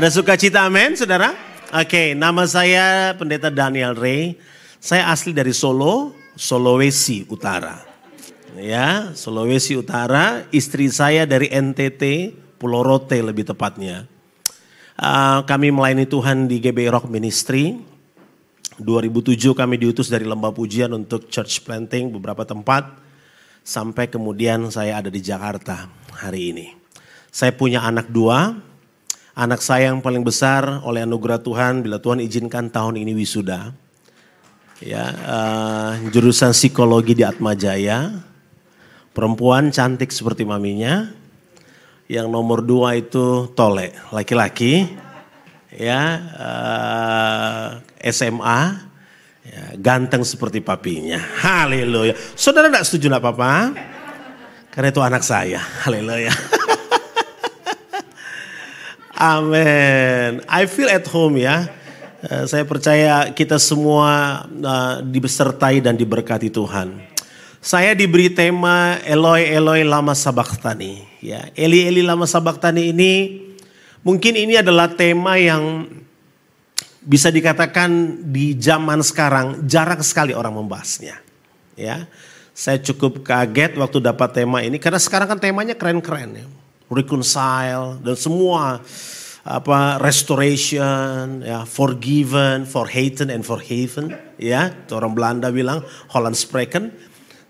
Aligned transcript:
Ada 0.00 0.16
sukacita 0.16 0.64
amin 0.64 0.96
saudara? 0.96 1.36
Oke 1.76 2.16
nama 2.16 2.48
saya 2.48 3.12
pendeta 3.20 3.52
Daniel 3.52 3.92
Ray. 3.92 4.32
Saya 4.80 5.12
asli 5.12 5.36
dari 5.36 5.52
Solo, 5.52 6.16
Sulawesi 6.40 7.28
Utara. 7.28 7.84
Ya, 8.56 9.12
Sulawesi 9.12 9.76
Utara, 9.76 10.48
istri 10.56 10.88
saya 10.88 11.28
dari 11.28 11.52
NTT, 11.52 12.32
Pulau 12.56 12.80
Rote 12.80 13.20
lebih 13.20 13.44
tepatnya. 13.44 14.08
Uh, 14.96 15.44
kami 15.44 15.68
melayani 15.68 16.08
Tuhan 16.08 16.48
di 16.48 16.64
GB 16.64 16.88
Rock 16.88 17.04
Ministry. 17.12 17.76
2007 18.80 19.52
kami 19.52 19.76
diutus 19.76 20.08
dari 20.08 20.24
lembah 20.24 20.56
pujian 20.56 20.96
untuk 20.96 21.28
church 21.28 21.60
planting 21.60 22.08
beberapa 22.08 22.48
tempat. 22.48 22.88
Sampai 23.60 24.08
kemudian 24.08 24.64
saya 24.72 25.04
ada 25.04 25.12
di 25.12 25.20
Jakarta 25.20 25.92
hari 26.24 26.56
ini. 26.56 26.72
Saya 27.28 27.52
punya 27.52 27.84
anak 27.84 28.08
dua. 28.08 28.69
Anak 29.38 29.62
saya 29.62 29.94
yang 29.94 30.02
paling 30.02 30.26
besar 30.26 30.82
oleh 30.82 31.06
anugerah 31.06 31.38
Tuhan 31.38 31.86
bila 31.86 32.02
Tuhan 32.02 32.18
izinkan 32.18 32.66
tahun 32.66 32.98
ini 32.98 33.14
wisuda. 33.14 33.70
Ya, 34.80 35.12
uh, 35.12 35.92
jurusan 36.10 36.50
psikologi 36.50 37.14
di 37.14 37.22
Atma 37.22 37.54
Jaya. 37.54 38.10
Perempuan 39.14 39.70
cantik 39.70 40.10
seperti 40.10 40.42
maminya. 40.42 41.12
Yang 42.10 42.26
nomor 42.26 42.64
dua 42.64 42.98
itu 42.98 43.46
Tole, 43.54 43.94
laki-laki. 44.10 44.90
Ya, 45.70 46.02
uh, 46.34 47.66
SMA. 48.10 48.90
Ya, 49.46 49.64
ganteng 49.78 50.26
seperti 50.26 50.58
papinya. 50.58 51.18
Haleluya. 51.18 52.18
Saudara 52.34 52.66
tidak 52.66 52.86
setuju 52.86 53.06
tidak 53.08 53.22
apa-apa? 53.22 53.78
Karena 54.74 54.88
itu 54.90 55.02
anak 55.02 55.22
saya. 55.22 55.62
Haleluya. 55.86 56.30
Amin. 59.20 60.40
I 60.48 60.64
feel 60.64 60.88
at 60.88 61.04
home 61.12 61.36
ya. 61.36 61.68
Uh, 62.24 62.48
saya 62.48 62.64
percaya 62.64 63.28
kita 63.36 63.60
semua 63.60 64.44
uh, 64.48 65.04
dibesertai 65.04 65.84
dan 65.84 65.92
diberkati 65.92 66.48
Tuhan. 66.48 66.96
Saya 67.60 67.92
diberi 67.92 68.32
tema 68.32 68.96
Eloi 69.04 69.44
Eloi 69.44 69.84
lama 69.84 70.16
sabachthani. 70.16 71.04
Ya, 71.20 71.52
Eli 71.52 71.84
Eli 71.84 72.00
lama 72.00 72.24
sabachthani 72.24 72.96
ini 72.96 73.12
mungkin 74.00 74.40
ini 74.40 74.56
adalah 74.56 74.88
tema 74.88 75.36
yang 75.36 75.84
bisa 77.04 77.28
dikatakan 77.28 78.24
di 78.24 78.56
zaman 78.56 79.04
sekarang 79.04 79.68
jarang 79.68 80.00
sekali 80.00 80.32
orang 80.32 80.56
membahasnya. 80.56 81.20
Ya, 81.76 82.08
saya 82.56 82.80
cukup 82.80 83.20
kaget 83.20 83.76
waktu 83.76 84.00
dapat 84.00 84.32
tema 84.32 84.64
ini 84.64 84.80
karena 84.80 84.96
sekarang 84.96 85.28
kan 85.28 85.40
temanya 85.40 85.76
keren-keren 85.76 86.40
ya, 86.40 86.48
reconcile 86.90 88.02
dan 88.02 88.18
semua 88.18 88.82
apa 89.40 89.96
restoration 90.04 91.40
ya 91.40 91.64
forgiven 91.64 92.68
for 92.68 92.84
haten 92.84 93.32
and 93.32 93.40
for 93.40 93.56
haven 93.56 94.12
ya 94.36 94.68
orang 94.92 95.16
Belanda 95.16 95.48
bilang 95.48 95.80
Holland 96.12 96.36
spreken 96.36 96.92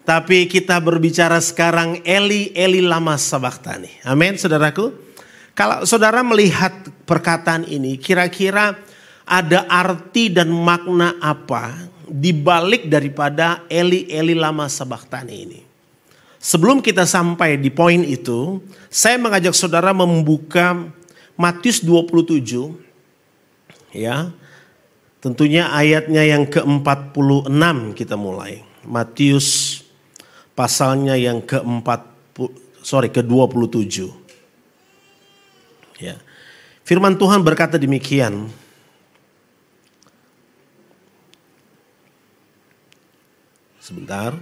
tapi 0.06 0.46
kita 0.46 0.78
berbicara 0.78 1.42
sekarang 1.42 2.05
Eli 2.06 2.55
Eli 2.55 2.84
lama 2.84 3.18
sabaktani 3.18 3.91
amin 4.06 4.38
saudaraku. 4.38 5.11
Kalau 5.50 5.84
saudara 5.84 6.24
melihat 6.24 6.72
perkataan 7.05 7.66
ini 7.68 7.98
kira-kira 8.00 8.78
ada 9.27 9.66
arti 9.68 10.33
dan 10.33 10.48
makna 10.48 11.18
apa 11.20 11.74
di 12.06 12.33
balik 12.33 12.86
daripada 12.88 13.66
Eli 13.68 14.08
Eli 14.08 14.33
lama 14.33 14.70
sabaktani 14.70 15.34
ini 15.36 15.69
sebelum 16.41 16.80
kita 16.80 17.05
sampai 17.05 17.60
di 17.60 17.69
poin 17.69 18.00
itu 18.00 18.64
saya 18.88 19.20
mengajak 19.20 19.52
saudara 19.52 19.92
membuka 19.92 20.88
Matius 21.36 21.84
27 21.84 22.74
ya. 23.95 24.33
Tentunya 25.20 25.68
ayatnya 25.68 26.24
yang 26.24 26.48
ke-46 26.48 27.52
kita 27.92 28.17
mulai. 28.17 28.64
Matius 28.89 29.80
pasalnya 30.56 31.12
yang 31.12 31.45
ke-4 31.45 31.89
sorry 32.80 33.12
ke-27. 33.12 34.08
Ya. 36.01 36.17
Firman 36.89 37.20
Tuhan 37.20 37.45
berkata 37.45 37.77
demikian. 37.77 38.48
Sebentar. 43.77 44.40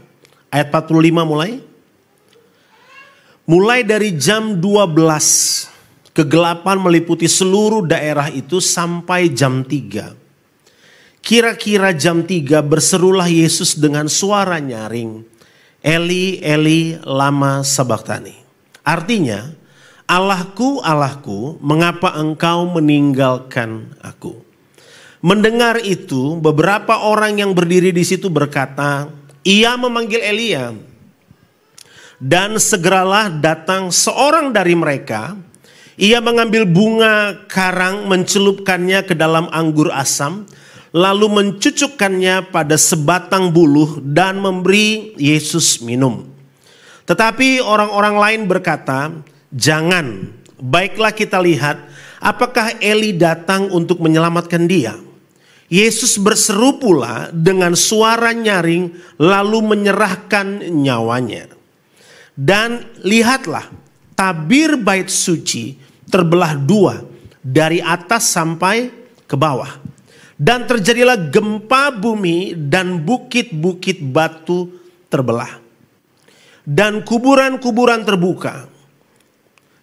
Ayat 0.55 0.71
45 0.71 1.27
mulai. 1.27 1.68
Mulai 3.49 3.81
dari 3.81 4.13
jam 4.13 4.61
12 4.61 5.69
Kegelapan 6.19 6.83
meliputi 6.83 7.31
seluruh 7.31 7.87
daerah 7.87 8.27
itu 8.27 8.59
sampai 8.59 9.31
jam 9.31 9.63
3. 9.63 10.19
Kira-kira 11.23 11.95
jam 11.95 12.27
3 12.27 12.59
berserulah 12.59 13.31
Yesus 13.31 13.79
dengan 13.79 14.11
suara 14.11 14.59
nyaring. 14.59 15.23
Eli, 15.79 16.43
Eli, 16.43 16.99
lama 17.07 17.63
sabaktani. 17.63 18.35
Artinya, 18.83 19.47
Allahku, 20.11 20.83
Allahku, 20.83 21.63
mengapa 21.63 22.19
engkau 22.19 22.67
meninggalkan 22.67 23.95
aku? 24.03 24.43
Mendengar 25.23 25.79
itu, 25.87 26.35
beberapa 26.43 26.99
orang 26.99 27.39
yang 27.39 27.55
berdiri 27.55 27.95
di 27.95 28.03
situ 28.03 28.27
berkata, 28.27 29.07
ia 29.47 29.79
memanggil 29.79 30.19
Elia. 30.19 30.75
Dan 32.19 32.59
segeralah 32.59 33.31
datang 33.31 33.95
seorang 33.95 34.51
dari 34.51 34.75
mereka 34.75 35.39
ia 35.99 36.23
mengambil 36.23 36.63
bunga 36.63 37.43
karang, 37.51 38.07
mencelupkannya 38.07 39.03
ke 39.03 39.19
dalam 39.19 39.51
anggur 39.51 39.91
asam, 39.91 40.47
lalu 40.95 41.27
mencucukkannya 41.27 42.55
pada 42.55 42.79
sebatang 42.79 43.51
buluh 43.51 43.99
dan 43.99 44.39
memberi 44.39 45.19
Yesus 45.19 45.83
minum. 45.83 46.23
Tetapi 47.03 47.59
orang-orang 47.59 48.15
lain 48.15 48.41
berkata, 48.47 49.11
"Jangan, 49.51 50.31
baiklah 50.63 51.11
kita 51.11 51.43
lihat 51.43 51.83
apakah 52.23 52.79
Eli 52.79 53.19
datang 53.19 53.67
untuk 53.75 53.99
menyelamatkan 53.99 54.71
dia." 54.71 54.95
Yesus 55.67 56.15
berseru 56.15 56.79
pula 56.79 57.27
dengan 57.35 57.75
suara 57.75 58.31
nyaring, 58.31 59.19
lalu 59.19 59.59
menyerahkan 59.67 60.63
nyawanya. 60.63 61.58
Dan 62.39 62.87
lihatlah, 63.03 63.67
tabir 64.15 64.79
bait 64.79 65.11
suci 65.11 65.75
terbelah 66.07 66.55
dua 66.55 67.03
dari 67.43 67.83
atas 67.83 68.31
sampai 68.31 68.95
ke 69.27 69.35
bawah. 69.35 69.83
Dan 70.39 70.71
terjadilah 70.71 71.35
gempa 71.35 71.91
bumi 71.91 72.55
dan 72.55 73.03
bukit-bukit 73.03 73.99
batu 74.15 74.71
terbelah. 75.11 75.59
Dan 76.63 77.03
kuburan-kuburan 77.03 78.07
terbuka. 78.07 78.71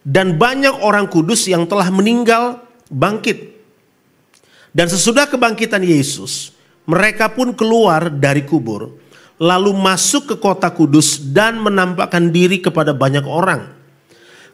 Dan 0.00 0.40
banyak 0.40 0.80
orang 0.80 1.12
kudus 1.12 1.44
yang 1.44 1.68
telah 1.68 1.92
meninggal 1.92 2.64
bangkit. 2.88 3.52
Dan 4.72 4.88
sesudah 4.88 5.28
kebangkitan 5.28 5.84
Yesus, 5.84 6.56
mereka 6.88 7.28
pun 7.28 7.52
keluar 7.52 8.08
dari 8.08 8.46
kubur, 8.46 8.96
lalu 9.36 9.72
masuk 9.76 10.32
ke 10.32 10.36
kota 10.40 10.72
kudus 10.72 11.20
dan 11.20 11.60
menampakkan 11.60 12.32
diri 12.32 12.60
kepada 12.60 12.96
banyak 12.96 13.24
orang 13.24 13.76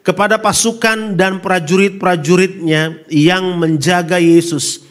kepada 0.03 0.39
pasukan 0.43 1.15
dan 1.15 1.39
prajurit-prajuritnya 1.39 3.07
yang 3.07 3.55
menjaga 3.59 4.19
Yesus 4.19 4.83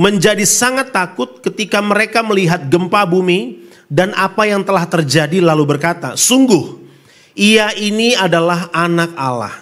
menjadi 0.00 0.44
sangat 0.48 0.92
takut 0.96 1.44
ketika 1.44 1.80
mereka 1.80 2.24
melihat 2.24 2.68
gempa 2.68 3.04
bumi 3.08 3.68
dan 3.90 4.14
apa 4.14 4.46
yang 4.46 4.62
telah 4.62 4.86
terjadi 4.86 5.42
lalu 5.42 5.76
berkata, 5.76 6.14
"Sungguh 6.14 6.78
ia 7.36 7.74
ini 7.76 8.16
adalah 8.16 8.70
anak 8.70 9.12
Allah." 9.18 9.52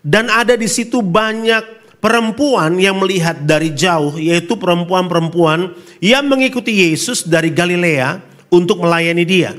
Dan 0.00 0.32
ada 0.32 0.56
di 0.56 0.66
situ 0.70 1.04
banyak 1.04 1.84
perempuan 2.00 2.80
yang 2.80 2.98
melihat 2.98 3.44
dari 3.44 3.70
jauh, 3.74 4.18
yaitu 4.18 4.58
perempuan-perempuan 4.58 5.74
yang 6.00 6.26
mengikuti 6.26 6.90
Yesus 6.90 7.26
dari 7.26 7.52
Galilea 7.52 8.31
untuk 8.52 8.84
melayani 8.84 9.24
Dia. 9.24 9.56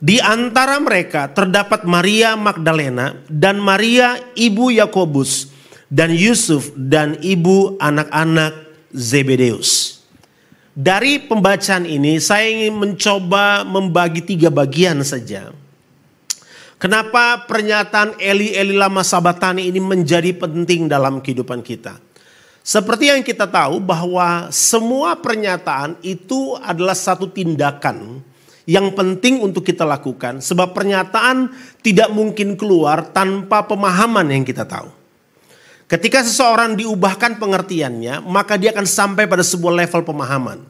Di 0.00 0.20
antara 0.20 0.80
mereka 0.80 1.28
terdapat 1.28 1.84
Maria 1.84 2.36
Magdalena 2.36 3.20
dan 3.28 3.60
Maria 3.60 4.16
ibu 4.36 4.72
Yakobus 4.72 5.52
dan 5.92 6.12
Yusuf 6.12 6.72
dan 6.72 7.20
ibu 7.20 7.76
anak-anak 7.76 8.52
Zebedeus. 8.92 10.00
Dari 10.72 11.20
pembacaan 11.20 11.84
ini 11.84 12.16
saya 12.16 12.48
ingin 12.48 12.80
mencoba 12.80 13.66
membagi 13.66 14.24
tiga 14.24 14.48
bagian 14.48 15.04
saja. 15.04 15.52
Kenapa 16.80 17.44
pernyataan 17.44 18.16
Eli 18.16 18.56
Eli 18.56 18.72
lama 18.72 19.04
sabatani 19.04 19.68
ini 19.68 19.84
menjadi 19.84 20.32
penting 20.32 20.88
dalam 20.88 21.20
kehidupan 21.20 21.60
kita? 21.60 22.00
Seperti 22.60 23.08
yang 23.08 23.24
kita 23.24 23.48
tahu 23.48 23.80
bahwa 23.80 24.52
semua 24.52 25.16
pernyataan 25.16 25.96
itu 26.04 26.60
adalah 26.60 26.92
satu 26.92 27.24
tindakan 27.24 28.20
yang 28.68 28.92
penting 28.92 29.40
untuk 29.40 29.64
kita 29.64 29.82
lakukan 29.82 30.44
sebab 30.44 30.76
pernyataan 30.76 31.50
tidak 31.80 32.12
mungkin 32.12 32.54
keluar 32.60 33.08
tanpa 33.10 33.64
pemahaman 33.64 34.28
yang 34.28 34.44
kita 34.44 34.68
tahu. 34.68 34.92
Ketika 35.90 36.22
seseorang 36.22 36.78
diubahkan 36.78 37.42
pengertiannya, 37.42 38.22
maka 38.22 38.54
dia 38.54 38.70
akan 38.70 38.86
sampai 38.86 39.26
pada 39.26 39.42
sebuah 39.42 39.74
level 39.74 40.06
pemahaman. 40.06 40.62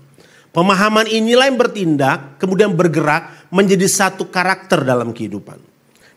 Pemahaman 0.48 1.04
inilah 1.06 1.46
yang 1.46 1.60
bertindak, 1.60 2.40
kemudian 2.40 2.72
bergerak 2.72 3.28
menjadi 3.52 3.84
satu 3.84 4.32
karakter 4.32 4.80
dalam 4.80 5.12
kehidupan. 5.12 5.69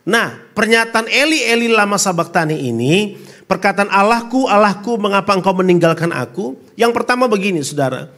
Nah, 0.04 0.36
pernyataan 0.52 1.08
Eli 1.08 1.48
Eli 1.48 1.72
lama 1.72 1.96
sabaktani 1.96 2.60
ini, 2.60 3.16
perkataan 3.48 3.88
Allahku, 3.88 4.52
Allahku, 4.52 5.00
mengapa 5.00 5.32
engkau 5.32 5.56
meninggalkan 5.56 6.12
aku? 6.12 6.60
Yang 6.76 6.92
pertama 6.92 7.32
begini, 7.32 7.64
saudara. 7.64 8.12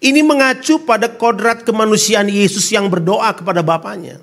Ini 0.00 0.20
mengacu 0.24 0.80
pada 0.84 1.08
kodrat 1.08 1.64
kemanusiaan 1.64 2.28
Yesus 2.28 2.68
yang 2.72 2.88
berdoa 2.88 3.32
kepada 3.36 3.60
Bapaknya. 3.64 4.20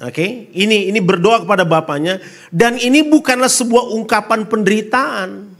Oke, 0.00 0.16
okay? 0.16 0.30
ini 0.56 0.88
ini 0.88 0.96
berdoa 0.96 1.44
kepada 1.44 1.60
bapaknya 1.68 2.24
dan 2.48 2.80
ini 2.80 3.04
bukanlah 3.04 3.52
sebuah 3.52 3.92
ungkapan 3.92 4.48
penderitaan. 4.48 5.52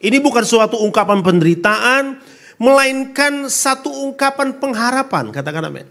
Ini 0.00 0.18
bukan 0.24 0.40
suatu 0.40 0.80
ungkapan 0.80 1.20
penderitaan, 1.20 2.16
melainkan 2.56 3.52
satu 3.52 3.92
ungkapan 4.08 4.56
pengharapan. 4.56 5.28
Katakan 5.28 5.68
amin. 5.68 5.84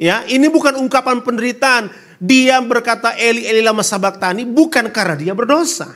Ya, 0.00 0.24
ini 0.24 0.48
bukan 0.48 0.80
ungkapan 0.80 1.20
penderitaan. 1.20 1.92
Dia 2.24 2.56
berkata 2.64 3.12
Eli 3.20 3.44
Eli 3.44 3.60
lama 3.60 3.84
sabaktani 3.84 4.48
bukan 4.48 4.88
karena 4.88 5.12
dia 5.12 5.32
berdosa. 5.36 5.92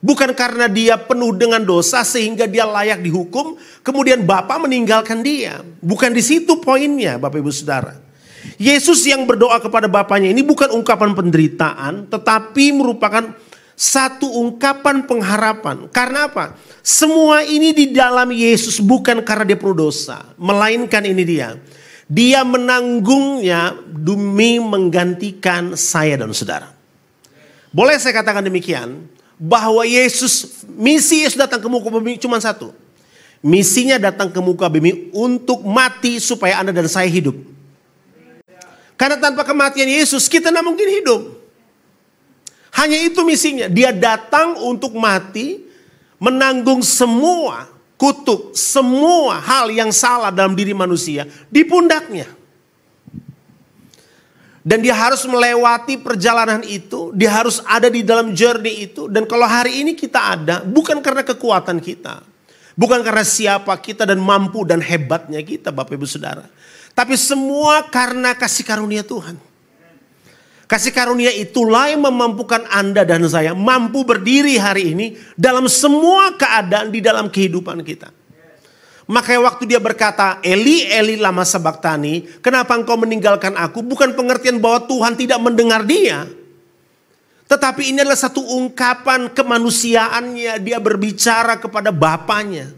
Bukan 0.00 0.32
karena 0.32 0.64
dia 0.64 0.96
penuh 0.96 1.36
dengan 1.36 1.60
dosa 1.60 2.00
sehingga 2.06 2.48
dia 2.48 2.64
layak 2.64 3.04
dihukum, 3.04 3.58
kemudian 3.84 4.24
Bapak 4.24 4.64
meninggalkan 4.64 5.20
dia. 5.20 5.60
Bukan 5.82 6.14
di 6.16 6.22
situ 6.24 6.56
poinnya 6.62 7.20
Bapak 7.20 7.42
Ibu 7.42 7.52
Saudara. 7.52 7.98
Yesus 8.56 9.04
yang 9.04 9.28
berdoa 9.28 9.60
kepada 9.60 9.90
Bapaknya 9.90 10.32
ini 10.32 10.40
bukan 10.40 10.72
ungkapan 10.72 11.12
penderitaan, 11.12 12.08
tetapi 12.08 12.72
merupakan 12.72 13.36
satu 13.76 14.40
ungkapan 14.40 15.04
pengharapan. 15.04 15.90
Karena 15.92 16.32
apa? 16.32 16.56
Semua 16.80 17.44
ini 17.44 17.76
di 17.76 17.92
dalam 17.92 18.32
Yesus 18.32 18.80
bukan 18.80 19.20
karena 19.20 19.52
dia 19.52 19.58
perlu 19.60 19.88
dosa, 19.88 20.32
melainkan 20.40 21.04
ini 21.04 21.22
dia. 21.28 21.60
Dia 22.10 22.42
menanggungnya 22.42 23.78
demi 23.86 24.58
menggantikan 24.58 25.78
saya 25.78 26.18
dan 26.18 26.34
saudara. 26.34 26.74
Boleh 27.70 27.94
saya 28.02 28.18
katakan 28.18 28.42
demikian, 28.42 29.06
bahwa 29.40 29.88
Yesus, 29.88 30.66
misi 30.68 31.24
Yesus 31.24 31.40
datang 31.40 31.64
ke 31.64 31.68
muka 31.70 31.88
bumi 31.88 32.20
cuma 32.20 32.36
satu. 32.36 32.76
Misinya 33.40 33.96
datang 33.96 34.28
ke 34.28 34.36
muka 34.36 34.68
bumi 34.68 35.08
untuk 35.16 35.64
mati 35.64 36.20
supaya 36.20 36.60
Anda 36.60 36.76
dan 36.76 36.84
saya 36.92 37.08
hidup. 37.08 37.32
Karena 39.00 39.16
tanpa 39.16 39.48
kematian 39.48 39.88
Yesus 39.88 40.28
kita 40.28 40.52
tidak 40.52 40.60
mungkin 40.60 40.84
hidup. 40.84 41.40
Hanya 42.76 43.00
itu 43.00 43.24
misinya. 43.24 43.64
Dia 43.64 43.96
datang 43.96 44.60
untuk 44.60 44.92
mati, 44.92 45.64
menanggung 46.20 46.84
semua 46.84 47.64
kutuk, 48.00 48.56
semua 48.56 49.36
hal 49.44 49.68
yang 49.68 49.92
salah 49.92 50.32
dalam 50.32 50.56
diri 50.56 50.72
manusia 50.72 51.28
di 51.52 51.60
pundaknya. 51.68 52.24
Dan 54.60 54.84
dia 54.84 54.92
harus 54.92 55.24
melewati 55.24 56.00
perjalanan 56.00 56.60
itu, 56.64 57.12
dia 57.16 57.32
harus 57.32 57.64
ada 57.64 57.88
di 57.88 58.04
dalam 58.04 58.32
journey 58.32 58.88
itu. 58.88 59.08
Dan 59.08 59.24
kalau 59.24 59.44
hari 59.44 59.84
ini 59.84 59.92
kita 59.96 60.36
ada, 60.36 60.56
bukan 60.64 61.00
karena 61.04 61.24
kekuatan 61.24 61.80
kita. 61.80 62.24
Bukan 62.76 63.04
karena 63.04 63.24
siapa 63.24 63.76
kita 63.76 64.08
dan 64.08 64.20
mampu 64.20 64.64
dan 64.64 64.80
hebatnya 64.80 65.44
kita 65.44 65.68
Bapak 65.68 65.96
Ibu 65.96 66.08
Saudara. 66.08 66.48
Tapi 66.96 67.12
semua 67.16 67.84
karena 67.88 68.32
kasih 68.32 68.64
karunia 68.64 69.04
Tuhan. 69.04 69.36
Kasih 70.70 70.94
karunia 70.94 71.34
itulah 71.34 71.90
yang 71.90 72.06
memampukan 72.06 72.62
Anda 72.70 73.02
dan 73.02 73.26
saya 73.26 73.58
mampu 73.58 74.06
berdiri 74.06 74.54
hari 74.54 74.94
ini 74.94 75.06
dalam 75.34 75.66
semua 75.66 76.38
keadaan 76.38 76.94
di 76.94 77.02
dalam 77.02 77.26
kehidupan 77.26 77.82
kita. 77.82 78.14
Makanya 79.10 79.50
waktu 79.50 79.66
dia 79.66 79.82
berkata, 79.82 80.38
Eli, 80.46 80.86
Eli 80.86 81.18
lama 81.18 81.42
sabaktani, 81.42 82.22
kenapa 82.38 82.78
engkau 82.78 82.94
meninggalkan 82.94 83.58
aku? 83.58 83.82
Bukan 83.82 84.14
pengertian 84.14 84.62
bahwa 84.62 84.86
Tuhan 84.86 85.18
tidak 85.18 85.42
mendengar 85.42 85.82
dia. 85.82 86.30
Tetapi 87.50 87.90
ini 87.90 88.06
adalah 88.06 88.22
satu 88.22 88.38
ungkapan 88.38 89.26
kemanusiaannya. 89.34 90.62
Dia 90.62 90.78
berbicara 90.78 91.58
kepada 91.58 91.90
Bapaknya. 91.90 92.70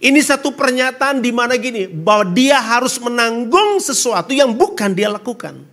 Ini 0.00 0.20
satu 0.24 0.56
pernyataan 0.56 1.20
di 1.20 1.36
mana 1.36 1.60
gini, 1.60 1.84
bahwa 1.84 2.32
dia 2.32 2.56
harus 2.56 2.96
menanggung 2.96 3.76
sesuatu 3.76 4.32
yang 4.32 4.56
bukan 4.56 4.96
dia 4.96 5.12
lakukan. 5.12 5.71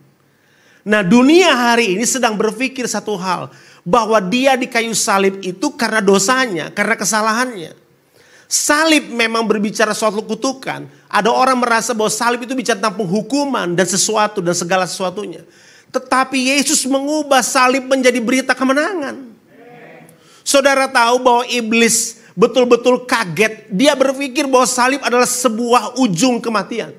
Nah 0.87 1.03
dunia 1.03 1.51
hari 1.51 1.99
ini 1.99 2.05
sedang 2.07 2.39
berpikir 2.39 2.87
satu 2.87 3.19
hal, 3.19 3.51
bahwa 3.83 4.19
dia 4.21 4.53
di 4.53 4.67
kayu 4.67 4.93
salib 4.95 5.39
itu 5.43 5.73
karena 5.75 5.99
dosanya, 6.03 6.69
karena 6.71 6.95
kesalahannya. 6.95 7.73
Salib 8.49 9.13
memang 9.13 9.45
berbicara 9.45 9.93
suatu 9.93 10.25
kutukan. 10.25 10.89
Ada 11.05 11.29
orang 11.29 11.61
merasa 11.61 11.93
bahwa 11.93 12.09
salib 12.09 12.41
itu 12.41 12.57
bicara 12.57 12.81
tentang 12.81 12.97
penghukuman 12.97 13.77
dan 13.77 13.85
sesuatu 13.85 14.41
dan 14.41 14.57
segala 14.57 14.89
sesuatunya. 14.89 15.45
Tetapi 15.93 16.53
Yesus 16.57 16.85
mengubah 16.89 17.45
salib 17.45 17.85
menjadi 17.85 18.17
berita 18.17 18.57
kemenangan. 18.57 19.29
Saudara 20.41 20.89
tahu 20.89 21.21
bahwa 21.21 21.43
iblis 21.45 22.25
betul-betul 22.33 23.05
kaget. 23.05 23.69
Dia 23.69 23.93
berpikir 23.93 24.49
bahwa 24.49 24.65
salib 24.65 25.01
adalah 25.05 25.29
sebuah 25.29 26.01
ujung 26.01 26.41
kematian. 26.41 26.89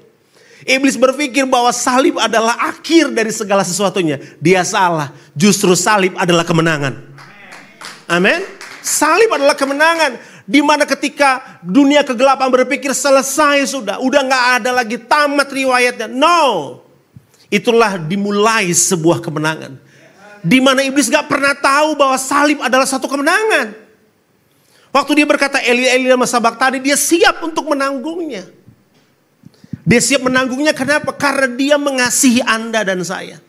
Iblis 0.69 1.01
berpikir 1.01 1.49
bahwa 1.49 1.73
salib 1.73 2.21
adalah 2.21 2.57
akhir 2.69 3.13
dari 3.17 3.33
segala 3.33 3.65
sesuatunya. 3.65 4.21
Dia 4.37 4.61
salah. 4.61 5.13
Justru 5.33 5.73
salib 5.73 6.13
adalah 6.21 6.45
kemenangan. 6.45 7.01
Amin. 8.05 8.45
Salib 8.85 9.33
adalah 9.33 9.57
kemenangan. 9.57 10.21
Di 10.45 10.61
mana 10.61 10.85
ketika 10.85 11.61
dunia 11.65 12.05
kegelapan 12.05 12.53
berpikir 12.53 12.93
selesai 12.93 13.73
sudah. 13.73 14.03
Udah 14.05 14.21
gak 14.21 14.45
ada 14.61 14.71
lagi 14.85 15.01
tamat 15.01 15.49
riwayatnya. 15.49 16.13
No. 16.13 16.81
Itulah 17.49 17.97
dimulai 17.97 18.69
sebuah 18.69 19.25
kemenangan. 19.25 19.81
Di 20.45 20.61
mana 20.61 20.85
iblis 20.85 21.09
gak 21.09 21.25
pernah 21.25 21.57
tahu 21.57 21.97
bahwa 21.97 22.21
salib 22.21 22.61
adalah 22.61 22.85
satu 22.85 23.09
kemenangan. 23.09 23.73
Waktu 24.91 25.23
dia 25.23 25.27
berkata 25.27 25.63
Eli 25.63 25.87
Eli 25.87 26.11
sama 26.11 26.27
sabak 26.27 26.59
tadi 26.59 26.83
dia 26.83 26.99
siap 26.99 27.41
untuk 27.47 27.71
menanggungnya. 27.71 28.60
Dia 29.85 30.01
siap 30.01 30.29
menanggungnya 30.29 30.77
kenapa? 30.77 31.17
Karena 31.17 31.49
dia 31.57 31.77
mengasihi 31.81 32.45
Anda 32.45 32.85
dan 32.85 33.01
saya. 33.01 33.41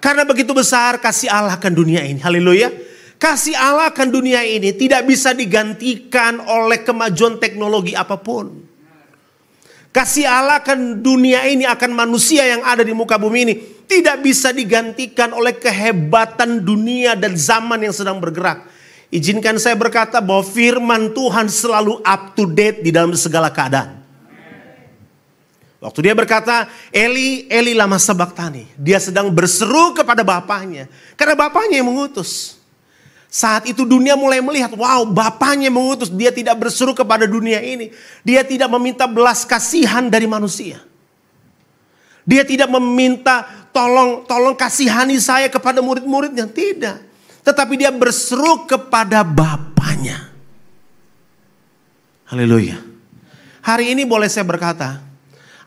Karena 0.00 0.24
begitu 0.24 0.56
besar 0.56 0.96
kasih 0.96 1.28
Allah 1.28 1.60
akan 1.60 1.72
dunia 1.76 2.00
ini. 2.06 2.18
Haleluya. 2.22 2.72
Kasih 3.20 3.52
Allah 3.52 3.92
akan 3.92 4.08
dunia 4.08 4.40
ini 4.48 4.72
tidak 4.72 5.04
bisa 5.04 5.36
digantikan 5.36 6.40
oleh 6.40 6.80
kemajuan 6.80 7.36
teknologi 7.36 7.92
apa 7.92 8.16
pun. 8.16 8.64
Kasih 9.92 10.24
Allah 10.24 10.64
akan 10.64 11.04
dunia 11.04 11.44
ini 11.44 11.68
akan 11.68 11.92
manusia 11.92 12.48
yang 12.48 12.64
ada 12.64 12.80
di 12.80 12.96
muka 12.96 13.20
bumi 13.20 13.38
ini 13.44 13.54
tidak 13.84 14.24
bisa 14.24 14.56
digantikan 14.56 15.36
oleh 15.36 15.52
kehebatan 15.58 16.64
dunia 16.64 17.12
dan 17.12 17.36
zaman 17.36 17.84
yang 17.84 17.92
sedang 17.92 18.16
bergerak. 18.22 18.64
Izinkan 19.12 19.60
saya 19.60 19.76
berkata 19.76 20.22
bahwa 20.24 20.46
firman 20.46 21.12
Tuhan 21.12 21.50
selalu 21.50 22.00
up 22.00 22.32
to 22.38 22.48
date 22.48 22.80
di 22.80 22.88
dalam 22.88 23.12
segala 23.18 23.52
keadaan. 23.52 23.99
Waktu 25.80 25.98
dia 26.04 26.14
berkata, 26.14 26.68
Eli, 26.92 27.48
Eli 27.48 27.72
lama 27.72 27.96
tani. 28.36 28.68
Dia 28.76 29.00
sedang 29.00 29.32
berseru 29.32 29.96
kepada 29.96 30.20
bapaknya. 30.20 30.92
Karena 31.16 31.32
bapaknya 31.32 31.80
yang 31.80 31.88
mengutus. 31.88 32.60
Saat 33.32 33.64
itu 33.64 33.88
dunia 33.88 34.12
mulai 34.12 34.44
melihat, 34.44 34.76
wow 34.76 35.08
bapaknya 35.08 35.72
mengutus. 35.72 36.12
Dia 36.12 36.28
tidak 36.28 36.60
berseru 36.60 36.92
kepada 36.92 37.24
dunia 37.24 37.64
ini. 37.64 37.88
Dia 38.20 38.44
tidak 38.44 38.68
meminta 38.76 39.08
belas 39.08 39.48
kasihan 39.48 40.04
dari 40.12 40.28
manusia. 40.28 40.84
Dia 42.28 42.44
tidak 42.44 42.68
meminta 42.68 43.48
tolong 43.72 44.28
tolong 44.28 44.52
kasihani 44.52 45.16
saya 45.16 45.48
kepada 45.48 45.80
murid-muridnya. 45.80 46.44
Tidak. 46.44 46.96
Tetapi 47.40 47.80
dia 47.80 47.88
berseru 47.88 48.68
kepada 48.68 49.24
Bapaknya. 49.24 50.28
Haleluya. 52.28 52.76
Hari 53.64 53.96
ini 53.96 54.04
boleh 54.04 54.28
saya 54.28 54.44
berkata, 54.44 55.09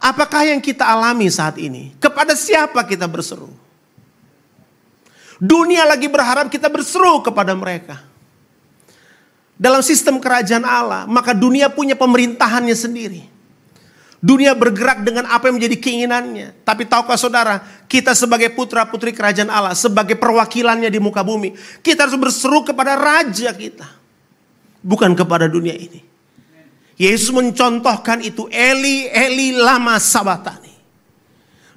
apakah 0.03 0.43
yang 0.43 0.59
kita 0.59 0.83
alami 0.83 1.31
saat 1.31 1.55
ini? 1.55 1.95
Kepada 2.03 2.35
siapa 2.35 2.83
kita 2.83 3.07
berseru? 3.07 3.47
Dunia 5.39 5.87
lagi 5.87 6.11
berharap 6.11 6.51
kita 6.51 6.67
berseru 6.67 7.23
kepada 7.23 7.55
mereka. 7.55 8.03
Dalam 9.55 9.79
sistem 9.79 10.19
kerajaan 10.19 10.67
Allah, 10.67 11.07
maka 11.07 11.31
dunia 11.31 11.71
punya 11.71 11.95
pemerintahannya 11.95 12.75
sendiri. 12.75 13.31
Dunia 14.23 14.55
bergerak 14.55 15.03
dengan 15.03 15.27
apa 15.27 15.51
yang 15.51 15.59
menjadi 15.59 15.83
keinginannya. 15.83 16.63
Tapi 16.63 16.87
tahukah 16.87 17.19
saudara, 17.19 17.59
kita 17.91 18.15
sebagai 18.15 18.55
putra 18.55 18.87
putri 18.87 19.11
kerajaan 19.11 19.51
Allah, 19.51 19.75
sebagai 19.75 20.15
perwakilannya 20.15 20.87
di 20.87 20.99
muka 20.99 21.27
bumi, 21.27 21.55
kita 21.83 22.07
harus 22.07 22.15
berseru 22.15 22.63
kepada 22.63 22.95
raja 22.95 23.51
kita. 23.51 23.87
Bukan 24.79 25.11
kepada 25.15 25.51
dunia 25.51 25.75
ini. 25.75 26.12
Yesus 27.03 27.35
mencontohkan 27.35 28.23
itu, 28.23 28.47
Eli, 28.47 29.11
Eli 29.11 29.51
lama 29.51 29.99
sabatani. 29.99 30.71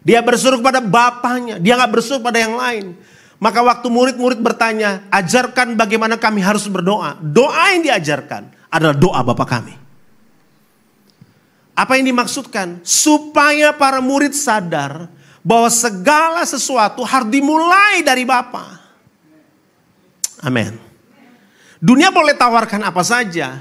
Dia 0.06 0.22
berseru 0.22 0.62
kepada 0.62 0.78
Bapaknya, 0.78 1.58
dia 1.58 1.74
nggak 1.74 1.90
berseru 1.90 2.22
pada 2.22 2.38
yang 2.38 2.54
lain. 2.54 2.94
Maka 3.42 3.58
waktu 3.58 3.90
murid-murid 3.90 4.38
bertanya, 4.38 5.02
ajarkan 5.10 5.74
bagaimana 5.74 6.14
kami 6.14 6.38
harus 6.40 6.70
berdoa. 6.70 7.18
Doa 7.18 7.74
yang 7.74 7.90
diajarkan 7.90 8.54
adalah 8.70 8.94
doa 8.94 9.20
Bapa 9.26 9.42
kami. 9.42 9.74
Apa 11.76 11.98
yang 11.98 12.06
dimaksudkan? 12.08 12.80
Supaya 12.86 13.74
para 13.74 13.98
murid 13.98 14.32
sadar 14.32 15.10
bahwa 15.42 15.68
segala 15.68 16.46
sesuatu 16.46 17.02
harus 17.02 17.28
dimulai 17.28 18.00
dari 18.00 18.22
Bapa. 18.22 18.78
Amin. 20.40 20.78
Dunia 21.82 22.08
boleh 22.14 22.32
tawarkan 22.32 22.80
apa 22.86 23.02
saja. 23.04 23.60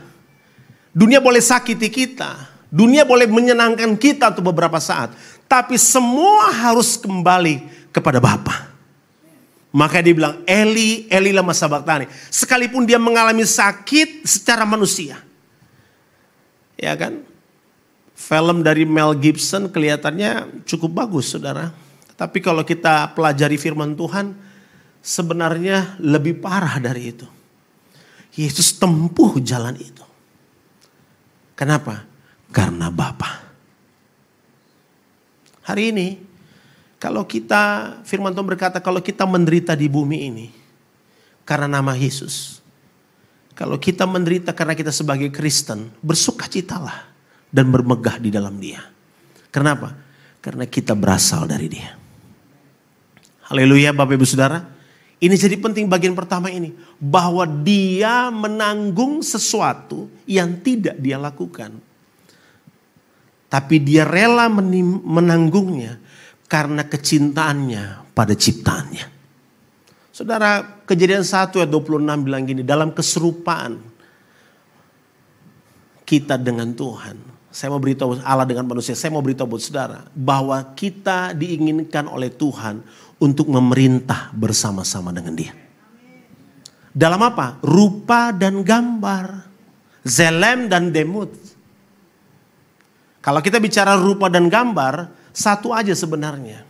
Dunia 0.96 1.20
boleh 1.20 1.44
sakiti 1.44 1.92
kita. 1.92 2.56
Dunia 2.72 3.04
boleh 3.04 3.28
menyenangkan 3.28 4.00
kita 4.00 4.32
untuk 4.32 4.56
beberapa 4.56 4.80
saat. 4.80 5.12
Tapi 5.44 5.76
semua 5.76 6.48
harus 6.56 6.96
kembali 6.96 7.68
kepada 7.92 8.24
Bapa. 8.24 8.72
Maka 9.76 10.00
dia 10.00 10.16
bilang, 10.16 10.40
Eli, 10.48 11.04
Eli 11.12 11.36
lama 11.36 11.52
sabaktani. 11.52 12.08
Sekalipun 12.32 12.88
dia 12.88 12.96
mengalami 12.96 13.44
sakit 13.44 14.24
secara 14.24 14.64
manusia. 14.64 15.20
Ya 16.80 16.96
kan? 16.96 17.28
Film 18.16 18.64
dari 18.64 18.88
Mel 18.88 19.20
Gibson 19.20 19.68
kelihatannya 19.68 20.64
cukup 20.64 21.04
bagus 21.04 21.36
saudara. 21.36 21.76
Tapi 22.16 22.40
kalau 22.40 22.64
kita 22.64 23.12
pelajari 23.12 23.60
firman 23.60 24.00
Tuhan, 24.00 24.32
sebenarnya 25.04 26.00
lebih 26.00 26.40
parah 26.40 26.80
dari 26.80 27.12
itu. 27.12 27.28
Yesus 28.40 28.80
tempuh 28.80 29.44
jalan 29.44 29.76
itu. 29.76 30.05
Kenapa? 31.56 32.04
Karena 32.52 32.92
Bapa. 32.92 33.44
Hari 35.66 35.84
ini 35.90 36.08
kalau 37.02 37.26
kita, 37.28 37.96
firman 38.08 38.32
Tuhan 38.32 38.48
berkata, 38.48 38.78
kalau 38.80 39.02
kita 39.04 39.28
menderita 39.28 39.74
di 39.74 39.88
bumi 39.90 40.30
ini 40.30 40.48
karena 41.48 41.80
nama 41.80 41.96
Yesus. 41.96 42.60
Kalau 43.56 43.80
kita 43.80 44.04
menderita 44.04 44.52
karena 44.52 44.76
kita 44.76 44.92
sebagai 44.92 45.32
Kristen, 45.32 45.88
bersukacitalah 46.04 47.08
dan 47.48 47.72
bermegah 47.72 48.20
di 48.20 48.28
dalam 48.28 48.60
dia. 48.60 48.84
Kenapa? 49.48 49.96
Karena 50.44 50.68
kita 50.68 50.92
berasal 50.92 51.48
dari 51.48 51.72
dia. 51.72 51.96
Haleluya 53.48 53.96
Bapak 53.96 54.20
Ibu 54.20 54.28
Saudara. 54.28 54.75
Ini 55.16 55.36
jadi 55.40 55.56
penting 55.56 55.88
bagian 55.88 56.14
pertama 56.14 56.52
ini. 56.52 56.76
Bahwa 57.00 57.48
dia 57.48 58.28
menanggung 58.30 59.24
sesuatu 59.24 60.12
yang 60.28 60.60
tidak 60.60 61.00
dia 61.00 61.16
lakukan. 61.16 61.76
Tapi 63.48 63.76
dia 63.80 64.04
rela 64.04 64.52
menanggungnya 64.52 66.02
karena 66.52 66.84
kecintaannya 66.84 68.12
pada 68.12 68.34
ciptaannya. 68.36 69.16
Saudara, 70.16 70.64
kejadian 70.88 71.28
1 71.28 71.60
ayat 71.60 71.72
26 71.72 72.24
bilang 72.24 72.44
gini, 72.48 72.64
dalam 72.64 72.96
keserupaan 72.96 73.80
kita 76.08 76.40
dengan 76.40 76.72
Tuhan. 76.72 77.20
Saya 77.52 77.72
mau 77.72 77.80
beritahu 77.80 78.20
Allah 78.24 78.48
dengan 78.48 78.68
manusia, 78.68 78.96
saya 78.96 79.16
mau 79.16 79.24
beritahu 79.24 79.56
buat 79.56 79.64
saudara 79.64 80.08
bahwa 80.12 80.60
kita 80.76 81.32
diinginkan 81.32 82.08
oleh 82.08 82.28
Tuhan 82.28 82.84
untuk 83.20 83.48
memerintah 83.48 84.32
bersama-sama 84.36 85.16
dengan 85.16 85.34
dia. 85.36 85.54
Dalam 86.96 87.20
apa? 87.20 87.60
Rupa 87.60 88.32
dan 88.32 88.64
gambar. 88.64 89.52
Zelem 90.06 90.70
dan 90.70 90.94
demut. 90.94 91.34
Kalau 93.20 93.42
kita 93.42 93.58
bicara 93.58 93.98
rupa 93.98 94.30
dan 94.30 94.48
gambar, 94.48 95.10
satu 95.34 95.74
aja 95.74 95.92
sebenarnya. 95.98 96.62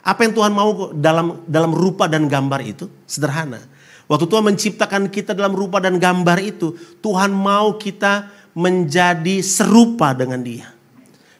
Apa 0.00 0.24
yang 0.24 0.32
Tuhan 0.32 0.52
mau 0.54 0.94
dalam 0.96 1.44
dalam 1.44 1.74
rupa 1.74 2.06
dan 2.06 2.30
gambar 2.30 2.60
itu? 2.62 2.86
Sederhana. 3.04 3.60
Waktu 4.06 4.26
Tuhan 4.26 4.44
menciptakan 4.54 5.02
kita 5.12 5.36
dalam 5.36 5.52
rupa 5.52 5.82
dan 5.82 5.98
gambar 6.00 6.38
itu, 6.40 6.72
Tuhan 7.02 7.34
mau 7.34 7.76
kita 7.76 8.30
menjadi 8.54 9.38
serupa 9.42 10.16
dengan 10.16 10.40
Dia. 10.42 10.66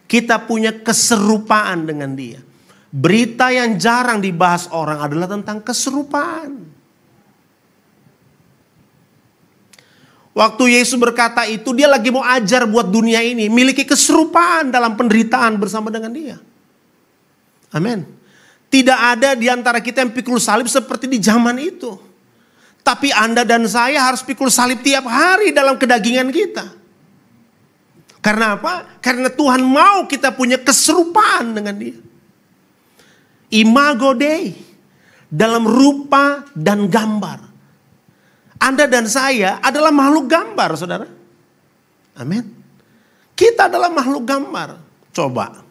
Kita 0.05 0.43
punya 0.43 0.71
keserupaan 0.71 1.87
dengan 1.87 2.11
Dia. 2.15 2.50
Berita 2.91 3.47
yang 3.55 3.79
jarang 3.79 4.19
dibahas 4.19 4.67
orang 4.67 4.99
adalah 4.99 5.31
tentang 5.31 5.63
keserupaan. 5.63 6.59
Waktu 10.31 10.63
Yesus 10.75 10.99
berkata 10.99 11.47
itu, 11.47 11.71
dia 11.71 11.87
lagi 11.87 12.11
mau 12.11 12.23
ajar 12.23 12.67
buat 12.67 12.87
dunia 12.87 13.23
ini, 13.23 13.47
miliki 13.47 13.87
keserupaan 13.87 14.71
dalam 14.71 14.99
penderitaan 14.99 15.55
bersama 15.55 15.87
dengan 15.87 16.11
dia. 16.11 16.39
Amin. 17.71 18.03
Tidak 18.71 18.95
ada 18.95 19.35
di 19.35 19.51
antara 19.51 19.83
kita 19.83 20.03
yang 20.03 20.11
pikul 20.11 20.39
salib 20.39 20.67
seperti 20.67 21.07
di 21.07 21.19
zaman 21.19 21.59
itu. 21.59 21.95
Tapi 22.83 23.11
Anda 23.11 23.43
dan 23.47 23.67
saya 23.67 24.03
harus 24.07 24.23
pikul 24.23 24.47
salib 24.47 24.79
tiap 24.83 25.07
hari 25.07 25.51
dalam 25.55 25.75
kedagingan 25.75 26.31
kita. 26.31 26.75
Karena 28.23 28.55
apa? 28.55 28.99
Karena 29.03 29.27
Tuhan 29.27 29.63
mau 29.63 30.07
kita 30.07 30.31
punya 30.31 30.59
keserupaan 30.59 31.51
dengan 31.51 31.75
dia. 31.75 32.10
Imago 33.53 34.15
Dei. 34.15 34.55
Dalam 35.31 35.63
rupa 35.63 36.43
dan 36.51 36.91
gambar. 36.91 37.39
Anda 38.59 38.83
dan 38.83 39.07
saya 39.07 39.63
adalah 39.63 39.89
makhluk 39.95 40.27
gambar 40.27 40.69
saudara. 40.75 41.07
Amin. 42.19 42.51
Kita 43.31 43.71
adalah 43.71 43.87
makhluk 43.87 44.27
gambar. 44.27 44.75
Coba 45.15 45.63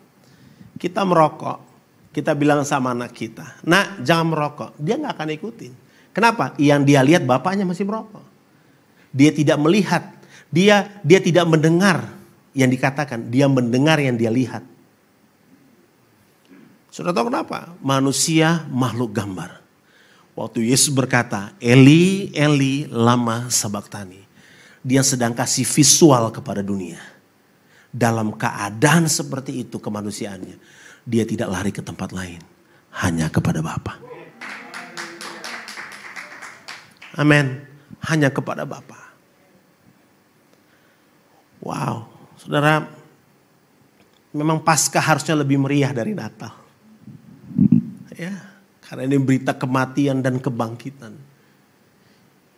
kita 0.81 1.05
merokok 1.05 1.71
kita 2.11 2.35
bilang 2.35 2.67
sama 2.67 2.91
anak 2.91 3.15
kita, 3.15 3.63
nak 3.63 4.03
jangan 4.03 4.35
merokok. 4.35 4.71
Dia 4.83 4.99
nggak 4.99 5.15
akan 5.15 5.29
ikutin. 5.39 5.73
Kenapa? 6.11 6.59
Yang 6.59 6.81
dia 6.91 7.01
lihat 7.07 7.23
bapaknya 7.23 7.63
masih 7.63 7.87
merokok. 7.87 8.27
Dia 9.15 9.31
tidak 9.31 9.59
melihat, 9.63 10.11
dia 10.51 10.91
dia 11.07 11.23
tidak 11.23 11.47
mendengar 11.47 12.11
yang 12.51 12.67
dikatakan, 12.67 13.31
dia 13.31 13.47
mendengar 13.47 14.03
yang 14.03 14.19
dia 14.19 14.31
lihat. 14.31 14.67
Sudah 16.91 17.15
tahu 17.15 17.31
kenapa? 17.31 17.75
Manusia 17.81 18.67
makhluk 18.67 19.15
gambar. 19.15 19.63
Waktu 20.35 20.71
Yesus 20.71 20.91
berkata, 20.91 21.55
Eli, 21.63 22.35
Eli, 22.35 22.87
lama 22.91 23.47
sabaktani. 23.51 24.27
Dia 24.81 25.05
sedang 25.05 25.37
kasih 25.37 25.67
visual 25.67 26.35
kepada 26.35 26.65
dunia. 26.65 26.99
Dalam 27.91 28.35
keadaan 28.35 29.11
seperti 29.11 29.67
itu 29.67 29.83
kemanusiaannya 29.83 30.57
dia 31.05 31.25
tidak 31.25 31.49
lari 31.51 31.73
ke 31.73 31.81
tempat 31.81 32.13
lain, 32.13 32.41
hanya 33.03 33.33
kepada 33.33 33.65
Bapa. 33.65 33.99
Amin. 37.19 37.67
Hanya 38.07 38.31
kepada 38.31 38.65
Bapa. 38.65 39.11
Wow, 41.61 42.09
saudara, 42.41 42.89
memang 44.33 44.65
pasca 44.65 44.97
harusnya 44.97 45.37
lebih 45.37 45.61
meriah 45.61 45.93
dari 45.93 46.17
Natal. 46.17 46.57
Ya, 48.21 48.37
karena 48.85 49.09
ini 49.09 49.17
berita 49.17 49.57
kematian 49.57 50.21
dan 50.21 50.37
kebangkitan. 50.37 51.17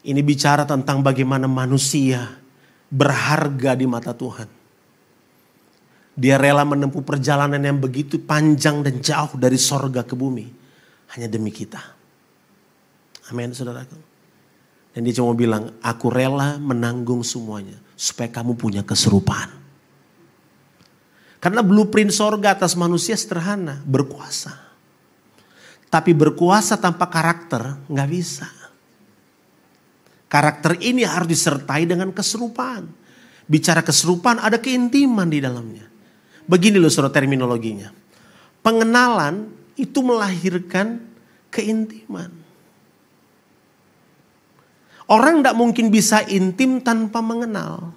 Ini 0.02 0.18
bicara 0.26 0.66
tentang 0.66 1.06
bagaimana 1.06 1.46
manusia 1.46 2.34
berharga 2.90 3.78
di 3.78 3.86
mata 3.86 4.10
Tuhan 4.10 4.62
dia 6.12 6.36
rela 6.36 6.64
menempuh 6.68 7.00
perjalanan 7.00 7.60
yang 7.60 7.80
begitu 7.80 8.20
panjang 8.20 8.84
dan 8.84 9.00
jauh 9.00 9.32
dari 9.40 9.56
sorga 9.56 10.04
ke 10.04 10.12
bumi. 10.12 10.44
Hanya 11.16 11.28
demi 11.28 11.48
kita. 11.48 11.80
Amin 13.32 13.56
saudaraku. 13.56 13.96
Dan 14.92 15.08
dia 15.08 15.16
cuma 15.16 15.32
bilang, 15.32 15.72
aku 15.80 16.12
rela 16.12 16.60
menanggung 16.60 17.24
semuanya. 17.24 17.80
Supaya 17.96 18.28
kamu 18.28 18.60
punya 18.60 18.84
keserupaan. 18.84 19.48
Karena 21.40 21.64
blueprint 21.64 22.12
sorga 22.12 22.60
atas 22.60 22.76
manusia 22.76 23.16
sederhana. 23.16 23.80
Berkuasa. 23.88 24.71
Tapi 25.92 26.16
berkuasa 26.16 26.80
tanpa 26.80 27.04
karakter 27.12 27.76
nggak 27.84 28.08
bisa. 28.08 28.48
Karakter 30.32 30.80
ini 30.80 31.04
harus 31.04 31.28
disertai 31.28 31.84
dengan 31.84 32.08
keserupaan. 32.16 32.88
Bicara 33.44 33.84
keserupaan 33.84 34.40
ada 34.40 34.56
keintiman 34.56 35.28
di 35.28 35.44
dalamnya. 35.44 35.84
Begini 36.48 36.80
loh 36.80 36.88
surat 36.88 37.12
terminologinya. 37.12 37.92
Pengenalan 38.64 39.52
itu 39.76 40.00
melahirkan 40.00 41.04
keintiman. 41.52 42.32
Orang 45.12 45.44
tidak 45.44 45.60
mungkin 45.60 45.92
bisa 45.92 46.24
intim 46.24 46.80
tanpa 46.80 47.20
mengenal. 47.20 47.92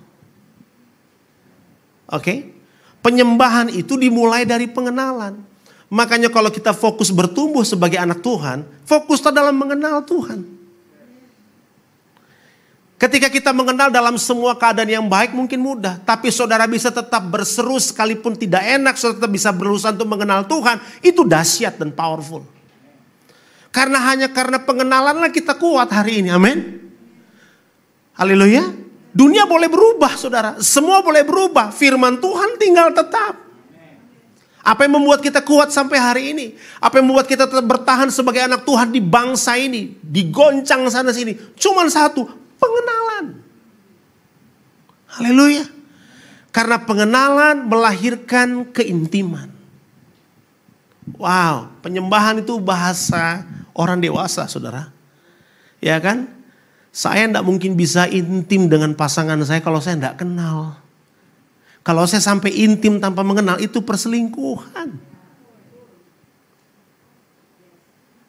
Oke? 2.12 2.20
Okay? 2.20 2.40
Penyembahan 3.00 3.72
itu 3.72 3.96
dimulai 3.96 4.44
dari 4.44 4.68
pengenalan. 4.68 5.55
Makanya 5.88 6.34
kalau 6.34 6.50
kita 6.50 6.74
fokus 6.74 7.14
bertumbuh 7.14 7.62
sebagai 7.62 8.02
anak 8.02 8.26
Tuhan, 8.26 8.66
fokuslah 8.90 9.30
dalam 9.30 9.54
mengenal 9.54 10.02
Tuhan. 10.02 10.56
Ketika 12.96 13.28
kita 13.28 13.52
mengenal 13.52 13.92
dalam 13.92 14.16
semua 14.16 14.56
keadaan 14.56 14.88
yang 14.88 15.06
baik 15.06 15.36
mungkin 15.36 15.60
mudah. 15.62 16.00
Tapi 16.02 16.32
saudara 16.32 16.66
bisa 16.66 16.90
tetap 16.90 17.22
berseru 17.28 17.76
sekalipun 17.78 18.40
tidak 18.40 18.64
enak. 18.66 18.96
Saudara 18.98 19.20
tetap 19.22 19.32
bisa 19.36 19.52
berusaha 19.52 19.94
untuk 19.94 20.10
mengenal 20.10 20.48
Tuhan. 20.48 20.80
Itu 21.04 21.28
dahsyat 21.28 21.76
dan 21.76 21.92
powerful. 21.92 22.42
Karena 23.70 24.00
hanya 24.10 24.32
karena 24.32 24.64
pengenalanlah 24.64 25.28
kita 25.30 25.60
kuat 25.60 25.92
hari 25.92 26.24
ini. 26.24 26.32
Amin. 26.32 26.88
Haleluya. 28.16 28.74
Dunia 29.14 29.44
boleh 29.44 29.68
berubah 29.68 30.16
saudara. 30.16 30.58
Semua 30.64 31.04
boleh 31.04 31.28
berubah. 31.28 31.76
Firman 31.76 32.18
Tuhan 32.24 32.56
tinggal 32.58 32.96
tetap. 32.96 33.45
Apa 34.66 34.90
yang 34.90 34.98
membuat 34.98 35.22
kita 35.22 35.46
kuat 35.46 35.70
sampai 35.70 36.02
hari 36.02 36.24
ini? 36.34 36.58
Apa 36.82 36.98
yang 36.98 37.06
membuat 37.06 37.30
kita 37.30 37.46
tetap 37.46 37.62
bertahan 37.62 38.10
sebagai 38.10 38.42
anak 38.42 38.66
Tuhan 38.66 38.90
di 38.90 38.98
bangsa 38.98 39.54
ini? 39.62 39.94
Digoncang 40.02 40.90
sana 40.90 41.14
sini. 41.14 41.38
Cuman 41.54 41.86
satu, 41.86 42.26
pengenalan. 42.58 43.46
Haleluya. 45.06 45.70
Karena 46.50 46.82
pengenalan 46.82 47.70
melahirkan 47.70 48.66
keintiman. 48.74 49.54
Wow, 51.14 51.70
penyembahan 51.86 52.42
itu 52.42 52.58
bahasa 52.58 53.46
orang 53.78 54.02
dewasa, 54.02 54.50
saudara. 54.50 54.90
Ya 55.78 56.02
kan? 56.02 56.26
Saya 56.90 57.30
tidak 57.30 57.46
mungkin 57.46 57.78
bisa 57.78 58.10
intim 58.10 58.66
dengan 58.66 58.98
pasangan 58.98 59.38
saya 59.46 59.62
kalau 59.62 59.78
saya 59.78 59.94
tidak 59.94 60.26
kenal. 60.26 60.85
Kalau 61.86 62.10
saya 62.10 62.20
sampai 62.20 62.50
intim 62.66 62.98
tanpa 62.98 63.22
mengenal, 63.22 63.62
itu 63.62 63.78
perselingkuhan. 63.86 64.98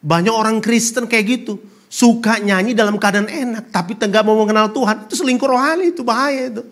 Banyak 0.05 0.29
orang 0.29 0.61
Kristen 0.61 1.09
kayak 1.09 1.25
gitu. 1.25 1.57
Suka 1.89 2.37
nyanyi 2.37 2.77
dalam 2.77 3.01
keadaan 3.01 3.25
enak, 3.25 3.73
tapi 3.73 3.97
tengah 3.97 4.21
mau 4.21 4.37
mengenal 4.37 4.69
Tuhan. 4.69 5.09
Itu 5.09 5.17
selingkuh 5.17 5.49
rohani, 5.49 5.89
itu 5.89 6.05
bahaya 6.05 6.53
itu. 6.53 6.63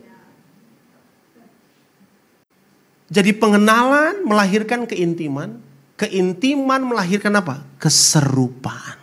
Jadi 3.09 3.33
pengenalan 3.33 4.21
melahirkan 4.21 4.85
keintiman, 4.85 5.65
Keintiman 5.95 6.83
melahirkan 6.83 7.31
apa? 7.39 7.63
Keserupaan. 7.79 8.99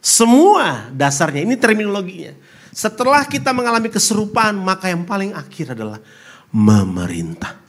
Semua 0.00 0.88
dasarnya, 0.90 1.44
ini 1.44 1.54
terminologinya. 1.54 2.32
Setelah 2.72 3.28
kita 3.28 3.52
mengalami 3.52 3.92
keserupaan, 3.92 4.56
maka 4.56 4.88
yang 4.88 5.04
paling 5.04 5.36
akhir 5.36 5.76
adalah 5.76 6.00
memerintah. 6.48 7.60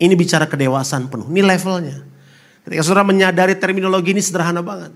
Ini 0.00 0.10
bicara 0.18 0.50
kedewasaan 0.50 1.06
penuh, 1.06 1.30
ini 1.30 1.38
levelnya. 1.38 2.02
Ketika 2.66 2.82
saudara 2.82 3.06
menyadari 3.06 3.54
terminologi 3.54 4.10
ini 4.10 4.20
sederhana 4.20 4.60
banget. 4.60 4.90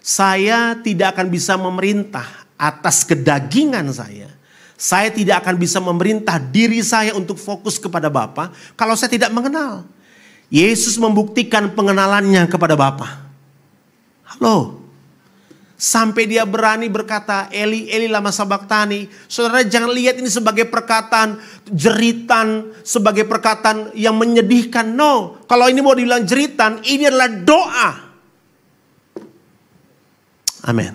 Saya 0.00 0.78
tidak 0.80 1.18
akan 1.18 1.28
bisa 1.28 1.60
memerintah 1.60 2.24
atas 2.56 3.04
kedagingan 3.04 3.84
saya. 3.92 4.32
Saya 4.80 5.12
tidak 5.12 5.44
akan 5.44 5.60
bisa 5.60 5.76
memerintah 5.76 6.40
diri 6.40 6.80
saya 6.80 7.12
untuk 7.12 7.36
fokus 7.36 7.76
kepada 7.76 8.08
Bapa 8.08 8.48
kalau 8.72 8.96
saya 8.96 9.12
tidak 9.12 9.28
mengenal. 9.28 9.84
Yesus 10.48 10.96
membuktikan 10.96 11.68
pengenalannya 11.76 12.48
kepada 12.48 12.74
Bapa. 12.74 13.28
Halo. 14.24 14.79
Sampai 15.80 16.28
dia 16.28 16.44
berani 16.44 16.92
berkata, 16.92 17.48
Eli, 17.48 17.88
Eli 17.88 18.04
lama 18.04 18.28
sabaktani. 18.28 19.08
Saudara 19.24 19.64
jangan 19.64 19.88
lihat 19.88 20.20
ini 20.20 20.28
sebagai 20.28 20.68
perkataan 20.68 21.40
jeritan, 21.72 22.68
sebagai 22.84 23.24
perkataan 23.24 23.88
yang 23.96 24.12
menyedihkan. 24.20 24.92
No, 24.92 25.40
kalau 25.48 25.72
ini 25.72 25.80
mau 25.80 25.96
dibilang 25.96 26.28
jeritan, 26.28 26.84
ini 26.84 27.08
adalah 27.08 27.32
doa. 27.32 27.90
Amin. 30.68 30.92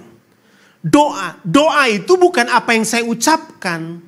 Doa, 0.85 1.41
doa 1.41 1.89
itu 1.89 2.13
bukan 2.13 2.45
apa 2.45 2.77
yang 2.77 2.85
saya 2.85 3.09
ucapkan. 3.09 4.05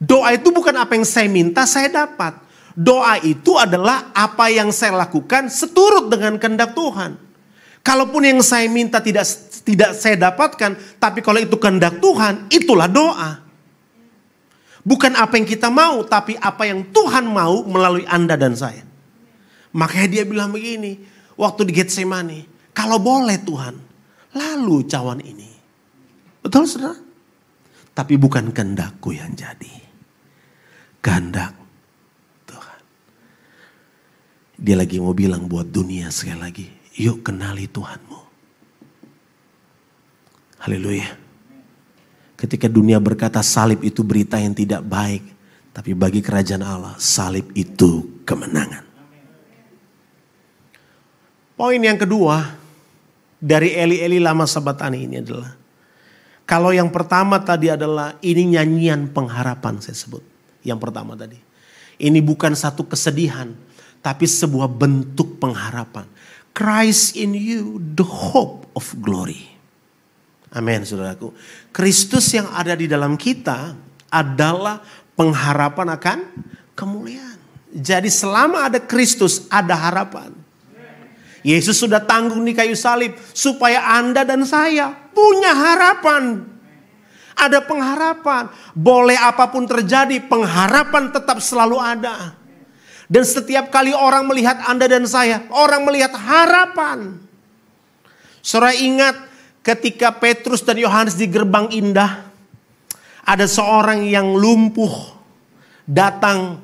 Doa 0.00 0.32
itu 0.32 0.48
bukan 0.48 0.80
apa 0.80 0.96
yang 0.96 1.04
saya 1.04 1.28
minta, 1.28 1.68
saya 1.68 1.92
dapat. 1.92 2.40
Doa 2.72 3.20
itu 3.20 3.60
adalah 3.60 4.16
apa 4.16 4.48
yang 4.48 4.72
saya 4.72 4.96
lakukan 4.96 5.52
seturut 5.52 6.08
dengan 6.08 6.40
kehendak 6.40 6.72
Tuhan. 6.72 7.27
Kalaupun 7.80 8.26
yang 8.26 8.40
saya 8.44 8.68
minta 8.68 9.00
tidak 9.00 9.24
tidak 9.64 9.96
saya 9.96 10.16
dapatkan, 10.16 11.00
tapi 11.00 11.24
kalau 11.24 11.40
itu 11.40 11.56
kehendak 11.56 12.00
Tuhan, 12.00 12.48
itulah 12.52 12.88
doa. 12.88 13.40
Bukan 14.84 15.12
apa 15.16 15.36
yang 15.36 15.46
kita 15.48 15.68
mau, 15.68 16.00
tapi 16.04 16.36
apa 16.40 16.64
yang 16.64 16.88
Tuhan 16.92 17.28
mau 17.28 17.64
melalui 17.64 18.08
Anda 18.08 18.40
dan 18.40 18.56
saya. 18.56 18.84
Makanya 19.76 20.08
dia 20.08 20.24
bilang 20.24 20.52
begini, 20.52 20.96
waktu 21.36 21.68
di 21.68 21.72
Getsemani, 21.76 22.40
kalau 22.72 22.96
boleh 22.96 23.36
Tuhan, 23.44 23.74
lalu 24.32 24.88
cawan 24.88 25.20
ini. 25.20 25.50
Betul 26.40 26.64
saudara? 26.64 26.96
Tapi 27.92 28.14
bukan 28.16 28.48
kehendakku 28.54 29.12
yang 29.12 29.36
jadi. 29.36 29.74
Kehendak 31.04 31.58
dia 34.58 34.74
lagi 34.74 34.98
mau 34.98 35.14
bilang 35.14 35.46
buat 35.46 35.70
dunia 35.70 36.10
sekali 36.10 36.42
lagi, 36.42 36.66
yuk 36.98 37.22
kenali 37.22 37.70
Tuhanmu. 37.70 38.20
Haleluya. 40.58 41.14
Ketika 42.34 42.66
dunia 42.66 42.98
berkata 42.98 43.38
salib 43.42 43.82
itu 43.86 44.02
berita 44.02 44.38
yang 44.38 44.54
tidak 44.54 44.82
baik, 44.82 45.22
tapi 45.70 45.94
bagi 45.94 46.18
kerajaan 46.18 46.62
Allah 46.66 46.94
salib 46.98 47.54
itu 47.54 48.22
kemenangan. 48.26 48.82
Poin 51.58 51.78
yang 51.82 51.98
kedua 51.98 52.54
dari 53.38 53.74
Eli-Eli 53.74 54.22
lama 54.22 54.46
sabatani 54.46 55.06
ini 55.06 55.18
adalah 55.18 55.58
kalau 56.46 56.70
yang 56.70 56.88
pertama 56.88 57.42
tadi 57.42 57.68
adalah 57.68 58.14
ini 58.22 58.54
nyanyian 58.54 59.10
pengharapan 59.10 59.82
saya 59.82 59.98
sebut. 59.98 60.22
Yang 60.62 60.78
pertama 60.80 61.12
tadi. 61.12 61.38
Ini 61.98 62.22
bukan 62.22 62.54
satu 62.54 62.86
kesedihan, 62.86 63.50
tapi 64.00 64.24
sebuah 64.24 64.70
bentuk 64.70 65.42
pengharapan. 65.42 66.06
Christ 66.58 67.14
in 67.14 67.38
you, 67.38 67.78
the 67.78 68.02
hope 68.02 68.66
of 68.74 68.82
glory. 68.98 69.46
Amin, 70.50 70.82
saudaraku. 70.82 71.30
Kristus 71.70 72.34
yang 72.34 72.50
ada 72.50 72.74
di 72.74 72.90
dalam 72.90 73.14
kita 73.14 73.78
adalah 74.10 74.82
pengharapan 75.14 75.94
akan 75.94 76.18
kemuliaan. 76.74 77.38
Jadi 77.70 78.10
selama 78.10 78.66
ada 78.66 78.82
Kristus, 78.82 79.46
ada 79.46 79.78
harapan. 79.78 80.34
Yesus 81.46 81.78
sudah 81.78 82.02
tanggung 82.02 82.42
di 82.42 82.50
kayu 82.50 82.74
salib 82.74 83.14
supaya 83.30 83.94
Anda 83.94 84.26
dan 84.26 84.42
saya 84.42 84.90
punya 85.14 85.54
harapan. 85.54 86.42
Ada 87.38 87.62
pengharapan. 87.62 88.50
Boleh 88.74 89.14
apa 89.14 89.46
pun 89.46 89.62
terjadi, 89.62 90.18
pengharapan 90.26 91.14
tetap 91.14 91.38
selalu 91.38 91.78
ada. 91.78 92.37
Dan 93.08 93.24
setiap 93.24 93.72
kali 93.72 93.96
orang 93.96 94.28
melihat 94.28 94.60
Anda 94.68 94.84
dan 94.84 95.08
saya, 95.08 95.48
orang 95.48 95.80
melihat 95.88 96.12
harapan. 96.12 97.16
Saudara 98.44 98.76
ingat 98.76 99.16
ketika 99.64 100.12
Petrus 100.12 100.60
dan 100.60 100.76
Yohanes 100.76 101.16
di 101.16 101.24
gerbang 101.24 101.72
indah, 101.72 102.28
ada 103.24 103.48
seorang 103.48 104.04
yang 104.04 104.36
lumpuh 104.36 104.92
datang. 105.88 106.60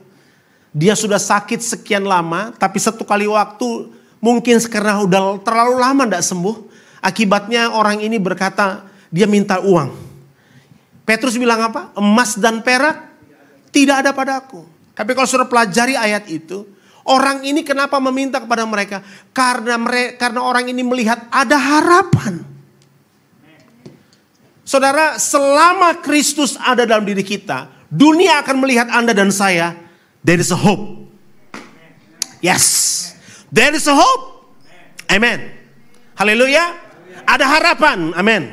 Dia 0.69 0.93
sudah 0.93 1.17
sakit 1.17 1.65
sekian 1.65 2.05
lama, 2.05 2.53
tapi 2.61 2.77
satu 2.77 3.09
kali 3.09 3.25
waktu 3.25 3.89
mungkin 4.21 4.61
karena 4.69 5.01
udah 5.01 5.41
terlalu 5.41 5.81
lama 5.81 6.03
tidak 6.05 6.25
sembuh. 6.29 6.57
Akibatnya 7.05 7.73
orang 7.73 8.05
ini 8.05 8.21
berkata, 8.21 8.85
dia 9.09 9.25
minta 9.25 9.61
uang. 9.65 9.93
Petrus 11.05 11.37
bilang 11.37 11.73
apa? 11.73 11.93
Emas 11.97 12.37
dan 12.37 12.65
perak 12.65 13.13
tidak 13.69 14.05
ada 14.05 14.11
padaku. 14.17 14.74
Tapi 14.95 15.11
kalau 15.13 15.27
sudah 15.27 15.51
pelajari 15.51 15.99
ayat 15.99 16.31
itu, 16.31 16.63
orang 17.03 17.43
ini 17.43 17.67
kenapa 17.67 17.99
meminta 17.99 18.39
kepada 18.39 18.63
mereka? 18.63 19.03
Karena 19.35 19.75
mereka, 19.75 20.31
karena 20.31 20.41
orang 20.47 20.71
ini 20.71 20.87
melihat 20.87 21.27
ada 21.35 21.59
harapan. 21.59 22.47
Saudara, 24.65 25.21
selama 25.21 26.01
Kristus 26.01 26.57
ada 26.57 26.89
dalam 26.89 27.05
diri 27.05 27.21
kita, 27.21 27.69
dunia 27.91 28.41
akan 28.41 28.57
melihat 28.65 28.89
Anda 28.89 29.13
dan 29.13 29.29
saya, 29.29 29.77
there 30.25 30.41
is 30.41 30.49
a 30.55 30.57
hope. 30.57 31.05
Yes, 32.41 33.13
there 33.53 33.75
is 33.75 33.85
a 33.91 33.93
hope. 33.93 34.55
Amen. 35.11 35.53
Haleluya. 36.17 36.81
Ada 37.29 37.45
harapan. 37.45 38.15
Amin. 38.17 38.49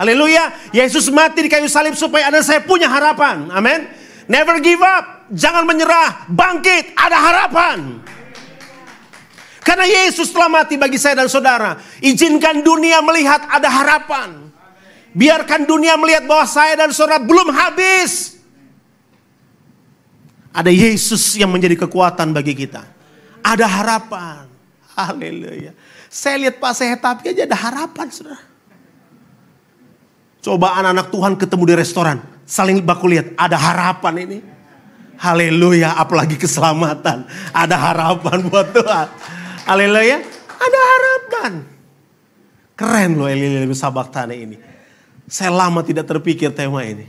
Haleluya. 0.00 0.72
Yesus 0.72 1.12
mati 1.12 1.44
di 1.44 1.50
kayu 1.52 1.68
salib 1.68 1.92
supaya 1.92 2.32
Anda 2.32 2.40
saya 2.40 2.64
punya 2.64 2.88
harapan. 2.88 3.52
Amin. 3.52 3.84
Never 4.30 4.56
give 4.64 4.80
up 4.80 5.19
jangan 5.30 5.64
menyerah, 5.66 6.26
bangkit, 6.30 6.94
ada 6.98 7.18
harapan. 7.18 7.78
Karena 9.60 9.86
Yesus 9.86 10.34
telah 10.34 10.50
mati 10.50 10.74
bagi 10.74 10.98
saya 10.98 11.22
dan 11.22 11.30
saudara. 11.30 11.78
Izinkan 12.02 12.64
dunia 12.64 12.98
melihat 13.04 13.46
ada 13.46 13.70
harapan. 13.70 14.50
Biarkan 15.14 15.66
dunia 15.66 15.94
melihat 15.94 16.26
bahwa 16.26 16.46
saya 16.46 16.74
dan 16.74 16.90
saudara 16.90 17.22
belum 17.22 17.54
habis. 17.54 18.40
Ada 20.50 20.74
Yesus 20.74 21.38
yang 21.38 21.54
menjadi 21.54 21.78
kekuatan 21.86 22.34
bagi 22.34 22.58
kita. 22.58 22.82
Ada 23.46 23.66
harapan. 23.70 24.50
Haleluya. 24.98 25.70
Saya 26.10 26.42
lihat 26.42 26.58
Pak 26.58 26.74
Sehetapi 26.74 27.30
aja 27.30 27.46
ada 27.46 27.58
harapan 27.58 28.06
saudara. 28.10 28.42
Coba 30.40 30.74
anak-anak 30.80 31.06
Tuhan 31.12 31.32
ketemu 31.38 31.62
di 31.68 31.74
restoran. 31.78 32.18
Saling 32.48 32.82
baku 32.82 33.06
lihat 33.06 33.38
ada 33.38 33.54
harapan 33.54 34.14
ini. 34.26 34.38
Haleluya, 35.20 36.00
apalagi 36.00 36.40
keselamatan. 36.40 37.28
Ada 37.52 37.76
harapan 37.76 38.40
buat 38.48 38.72
Tuhan. 38.72 39.08
Haleluya. 39.68 40.24
Ada 40.56 40.78
harapan. 40.80 41.52
Keren 42.72 43.20
loh 43.20 43.28
Eli 43.28 43.60
Eli 43.60 43.76
Sabaktane 43.76 44.32
ini. 44.40 44.56
Saya 45.28 45.52
lama 45.52 45.84
tidak 45.84 46.08
terpikir 46.08 46.48
tema 46.56 46.80
ini. 46.88 47.04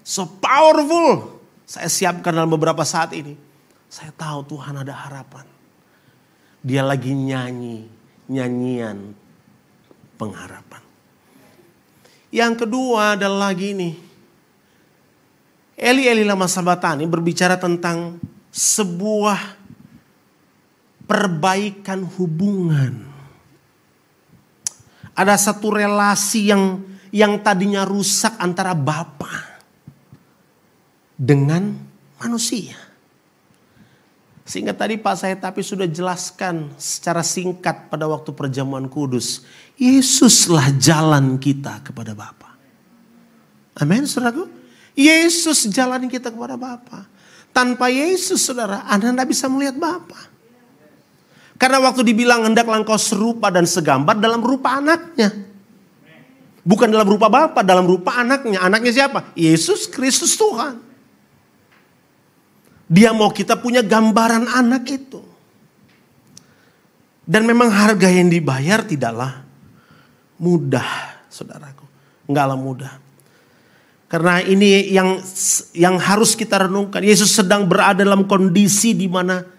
So 0.00 0.24
powerful. 0.40 1.36
Saya 1.68 1.92
siapkan 1.92 2.32
dalam 2.32 2.48
beberapa 2.48 2.80
saat 2.84 3.12
ini. 3.12 3.36
Saya 3.92 4.08
tahu 4.16 4.56
Tuhan 4.56 4.80
ada 4.80 4.96
harapan. 4.96 5.44
Dia 6.64 6.80
lagi 6.80 7.12
nyanyi, 7.12 7.84
nyanyian 8.32 9.12
pengharapan. 10.16 10.80
Yang 12.32 12.64
kedua 12.64 13.20
adalah 13.20 13.52
lagi 13.52 13.76
ini. 13.76 14.03
Eli 15.74 16.06
Eli 16.06 16.22
Lama 16.22 16.46
Sabatani 16.46 17.02
berbicara 17.06 17.58
tentang 17.58 18.22
sebuah 18.54 19.58
perbaikan 21.10 22.06
hubungan. 22.06 23.10
Ada 25.14 25.38
satu 25.38 25.74
relasi 25.74 26.50
yang 26.50 26.82
yang 27.14 27.38
tadinya 27.42 27.86
rusak 27.86 28.34
antara 28.42 28.74
Bapa 28.74 29.30
dengan 31.14 31.78
manusia. 32.18 32.74
Sehingga 34.44 34.76
tadi 34.76 34.98
Pak 34.98 35.14
saya 35.16 35.38
tapi 35.38 35.62
sudah 35.64 35.88
jelaskan 35.88 36.74
secara 36.76 37.24
singkat 37.24 37.88
pada 37.88 38.04
waktu 38.10 38.34
perjamuan 38.34 38.90
kudus. 38.90 39.46
Yesuslah 39.78 40.74
jalan 40.76 41.38
kita 41.38 41.80
kepada 41.86 42.12
Bapa. 42.12 42.58
Amin 43.78 44.04
saudaraku. 44.04 44.63
Yesus 44.94 45.66
jalan 45.70 46.06
kita 46.06 46.30
kepada 46.30 46.54
Bapa. 46.54 47.10
Tanpa 47.54 47.86
Yesus 47.90 48.42
saudara, 48.42 48.82
Anda 48.86 49.14
tidak 49.14 49.28
bisa 49.30 49.46
melihat 49.46 49.78
Bapa. 49.78 50.30
Karena 51.54 51.78
waktu 51.82 52.02
dibilang 52.02 52.42
hendaklah 52.46 52.82
engkau 52.82 52.98
serupa 52.98 53.50
dan 53.50 53.62
segambar 53.62 54.18
dalam 54.18 54.42
rupa 54.42 54.82
anaknya. 54.82 55.30
Bukan 56.66 56.90
dalam 56.90 57.06
rupa 57.06 57.30
Bapa, 57.30 57.62
dalam 57.62 57.86
rupa 57.86 58.18
anaknya. 58.18 58.58
Anaknya 58.58 58.90
siapa? 58.90 59.30
Yesus 59.38 59.86
Kristus 59.86 60.34
Tuhan. 60.34 60.82
Dia 62.90 63.14
mau 63.14 63.30
kita 63.30 63.54
punya 63.58 63.86
gambaran 63.86 64.50
anak 64.50 64.84
itu. 64.90 65.22
Dan 67.24 67.48
memang 67.48 67.72
harga 67.72 68.08
yang 68.12 68.28
dibayar 68.28 68.84
tidaklah 68.84 69.40
mudah, 70.36 71.24
saudaraku. 71.32 71.88
Enggaklah 72.28 72.58
mudah. 72.58 73.03
Karena 74.06 74.38
ini 74.44 74.92
yang 74.92 75.18
yang 75.74 75.96
harus 75.98 76.36
kita 76.38 76.68
renungkan. 76.68 77.02
Yesus 77.02 77.34
sedang 77.34 77.66
berada 77.66 78.04
dalam 78.04 78.28
kondisi 78.28 78.94
di 78.94 79.10
mana 79.10 79.54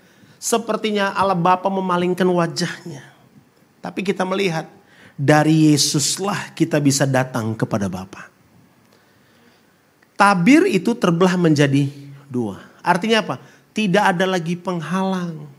Sepertinya 0.46 1.10
Allah 1.18 1.34
Bapa 1.34 1.74
memalingkan 1.74 2.30
wajahnya. 2.30 3.02
Tapi 3.82 4.06
kita 4.06 4.22
melihat 4.22 4.70
dari 5.18 5.74
Yesuslah 5.74 6.54
kita 6.54 6.78
bisa 6.78 7.10
datang 7.10 7.58
kepada 7.58 7.90
Bapa. 7.90 8.30
Tabir 10.14 10.70
itu 10.70 10.94
terbelah 10.94 11.34
menjadi 11.34 11.90
dua. 12.30 12.62
Artinya 12.86 13.26
apa? 13.26 13.36
Tidak 13.74 14.00
ada 14.06 14.30
lagi 14.30 14.54
penghalang. 14.54 15.50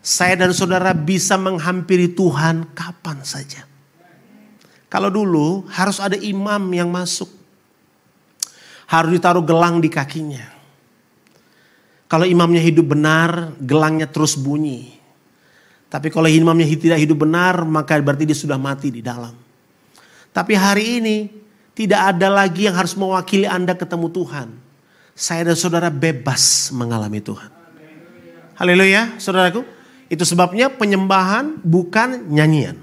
Saya 0.00 0.40
dan 0.40 0.56
saudara 0.56 0.96
bisa 0.96 1.36
menghampiri 1.36 2.08
Tuhan 2.08 2.72
kapan 2.72 3.20
saja. 3.20 3.68
Kalau 4.88 5.12
dulu 5.12 5.68
harus 5.68 6.00
ada 6.00 6.16
imam 6.16 6.72
yang 6.72 6.88
masuk. 6.88 7.28
Harus 8.88 9.20
ditaruh 9.20 9.44
gelang 9.44 9.84
di 9.84 9.92
kakinya. 9.92 10.56
Kalau 12.08 12.24
imamnya 12.24 12.64
hidup 12.64 12.96
benar, 12.96 13.52
gelangnya 13.60 14.08
terus 14.08 14.32
bunyi. 14.32 14.96
Tapi 15.92 16.08
kalau 16.08 16.24
imamnya 16.24 16.64
tidak 16.72 16.96
hidup 16.96 17.28
benar, 17.28 17.68
maka 17.68 18.00
berarti 18.00 18.24
dia 18.24 18.36
sudah 18.36 18.56
mati 18.56 18.88
di 18.88 19.04
dalam. 19.04 19.36
Tapi 20.32 20.56
hari 20.56 21.04
ini 21.04 21.16
tidak 21.76 22.16
ada 22.16 22.32
lagi 22.32 22.64
yang 22.64 22.76
harus 22.80 22.96
mewakili 22.96 23.44
Anda 23.44 23.76
ketemu 23.76 24.08
Tuhan. 24.08 24.48
Saya 25.12 25.52
dan 25.52 25.56
saudara 25.60 25.92
bebas 25.92 26.72
mengalami 26.72 27.20
Tuhan. 27.20 27.50
Haleluya, 28.56 29.20
saudaraku. 29.20 29.62
Itu 30.08 30.24
sebabnya 30.24 30.72
penyembahan 30.72 31.60
bukan 31.60 32.32
nyanyian. 32.32 32.80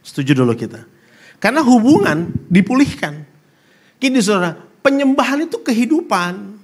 Setuju 0.00 0.32
dulu 0.32 0.56
kita. 0.56 0.88
Karena 1.36 1.60
hubungan 1.60 2.32
dipulihkan. 2.48 3.27
Gini 3.98 4.18
saudara, 4.22 4.54
penyembahan 4.82 5.44
itu 5.46 5.58
kehidupan. 5.58 6.58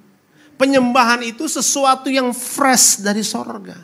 Penyembahan 0.55 1.27
itu 1.27 1.51
sesuatu 1.51 2.07
yang 2.07 2.31
fresh 2.31 3.03
dari 3.03 3.27
sorga. 3.27 3.75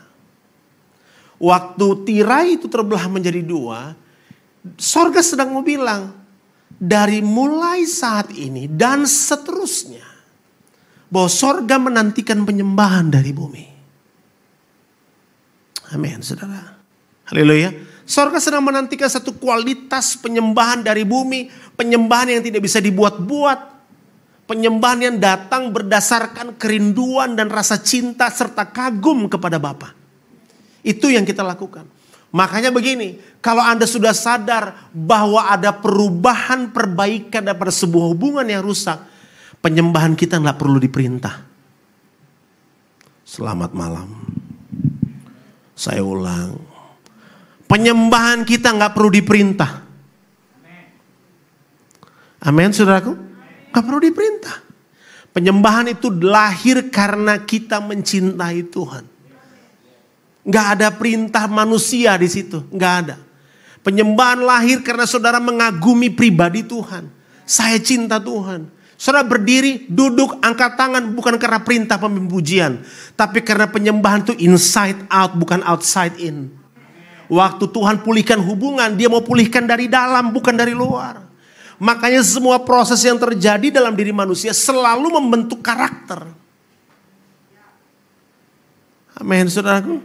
Waktu 1.35 1.87
tirai 2.07 2.55
itu 2.55 2.71
terbelah 2.71 3.11
menjadi 3.11 3.43
dua, 3.43 3.91
sorga 4.79 5.19
sedang 5.19 5.51
mau 5.51 5.65
bilang, 5.65 6.15
dari 6.79 7.19
mulai 7.19 7.83
saat 7.83 8.31
ini 8.31 8.71
dan 8.71 9.03
seterusnya, 9.03 10.05
bahwa 11.11 11.27
sorga 11.27 11.75
menantikan 11.75 12.47
penyembahan 12.47 13.11
dari 13.11 13.35
bumi. 13.35 13.67
Amin, 15.91 16.23
saudara. 16.23 16.79
Haleluya. 17.27 17.90
Sorga 18.11 18.43
sedang 18.43 18.67
menantikan 18.67 19.07
satu 19.07 19.39
kualitas 19.39 20.19
penyembahan 20.19 20.83
dari 20.83 21.07
bumi, 21.07 21.47
penyembahan 21.79 22.35
yang 22.35 22.43
tidak 22.43 22.67
bisa 22.67 22.83
dibuat-buat, 22.83 23.71
Penyembahan 24.51 24.99
yang 24.99 25.15
datang 25.15 25.71
berdasarkan 25.71 26.59
kerinduan 26.59 27.39
dan 27.39 27.47
rasa 27.47 27.79
cinta 27.79 28.27
serta 28.27 28.67
kagum 28.67 29.31
kepada 29.31 29.55
Bapa. 29.63 29.95
Itu 30.83 31.07
yang 31.07 31.23
kita 31.23 31.39
lakukan. 31.39 31.87
Makanya 32.35 32.67
begini, 32.67 33.15
kalau 33.39 33.63
Anda 33.63 33.87
sudah 33.87 34.11
sadar 34.11 34.91
bahwa 34.91 35.47
ada 35.47 35.71
perubahan 35.71 36.67
perbaikan 36.75 37.47
daripada 37.47 37.71
sebuah 37.71 38.11
hubungan 38.11 38.43
yang 38.43 38.59
rusak, 38.59 38.99
penyembahan 39.63 40.19
kita 40.19 40.35
nggak 40.35 40.59
perlu 40.59 40.83
diperintah. 40.83 41.47
Selamat 43.23 43.71
malam. 43.71 44.11
Saya 45.79 46.03
ulang. 46.03 46.70
Penyembahan 47.71 48.43
kita 48.43 48.75
nggak 48.75 48.91
perlu 48.91 49.07
diperintah. 49.07 49.87
Amin, 52.43 52.75
saudaraku. 52.75 53.15
Gak 53.71 53.83
perlu 53.85 54.01
diperintah. 54.03 54.57
Penyembahan 55.31 55.87
itu 55.95 56.11
lahir 56.11 56.91
karena 56.91 57.39
kita 57.39 57.79
mencintai 57.79 58.67
Tuhan. 58.67 59.07
Gak 60.41 60.67
ada 60.75 60.89
perintah 60.91 61.45
manusia 61.47 62.17
di 62.19 62.27
situ, 62.27 62.65
gak 62.75 62.93
ada. 63.05 63.15
Penyembahan 63.85 64.41
lahir 64.43 64.83
karena 64.83 65.07
saudara 65.07 65.39
mengagumi 65.39 66.11
pribadi 66.11 66.65
Tuhan. 66.65 67.07
Saya 67.47 67.79
cinta 67.79 68.19
Tuhan. 68.19 68.67
Saudara 68.99 69.25
berdiri, 69.25 69.87
duduk, 69.89 70.37
angkat 70.43 70.77
tangan 70.77 71.13
bukan 71.15 71.39
karena 71.39 71.61
perintah 71.63 71.97
pembujian. 71.97 72.83
Tapi 73.15 73.41
karena 73.41 73.65
penyembahan 73.69 74.27
itu 74.27 74.33
inside 74.43 75.07
out, 75.09 75.33
bukan 75.37 75.63
outside 75.65 76.19
in. 76.21 76.60
Waktu 77.31 77.71
Tuhan 77.71 78.03
pulihkan 78.03 78.43
hubungan, 78.43 78.91
dia 78.91 79.07
mau 79.07 79.23
pulihkan 79.23 79.63
dari 79.63 79.87
dalam, 79.87 80.35
bukan 80.35 80.51
dari 80.51 80.75
luar. 80.75 81.23
Makanya 81.79 82.19
semua 82.27 82.59
proses 82.59 82.99
yang 83.07 83.15
terjadi 83.15 83.71
dalam 83.71 83.95
diri 83.95 84.11
manusia 84.11 84.51
selalu 84.51 85.07
membentuk 85.15 85.63
karakter. 85.63 86.27
Amin, 89.15 89.47
saudaraku. 89.47 90.03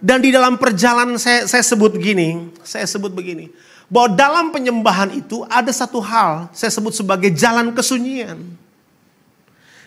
Dan 0.00 0.24
di 0.24 0.32
dalam 0.32 0.56
perjalanan 0.56 1.20
saya, 1.20 1.44
saya 1.44 1.60
sebut 1.60 1.92
begini, 1.92 2.48
saya 2.64 2.88
sebut 2.88 3.12
begini. 3.12 3.52
Bahwa 3.92 4.16
dalam 4.16 4.48
penyembahan 4.48 5.12
itu 5.12 5.44
ada 5.52 5.68
satu 5.68 6.00
hal, 6.00 6.48
saya 6.56 6.72
sebut 6.72 6.96
sebagai 6.96 7.28
jalan 7.36 7.76
kesunyian. 7.76 8.40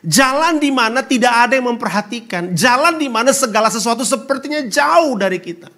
Jalan 0.06 0.62
di 0.62 0.70
mana 0.70 1.02
tidak 1.02 1.34
ada 1.34 1.58
yang 1.58 1.66
memperhatikan. 1.66 2.54
Jalan 2.54 3.02
di 3.02 3.10
mana 3.10 3.34
segala 3.34 3.74
sesuatu 3.74 4.06
sepertinya 4.06 4.62
jauh 4.70 5.18
dari 5.18 5.42
kita. 5.42 5.74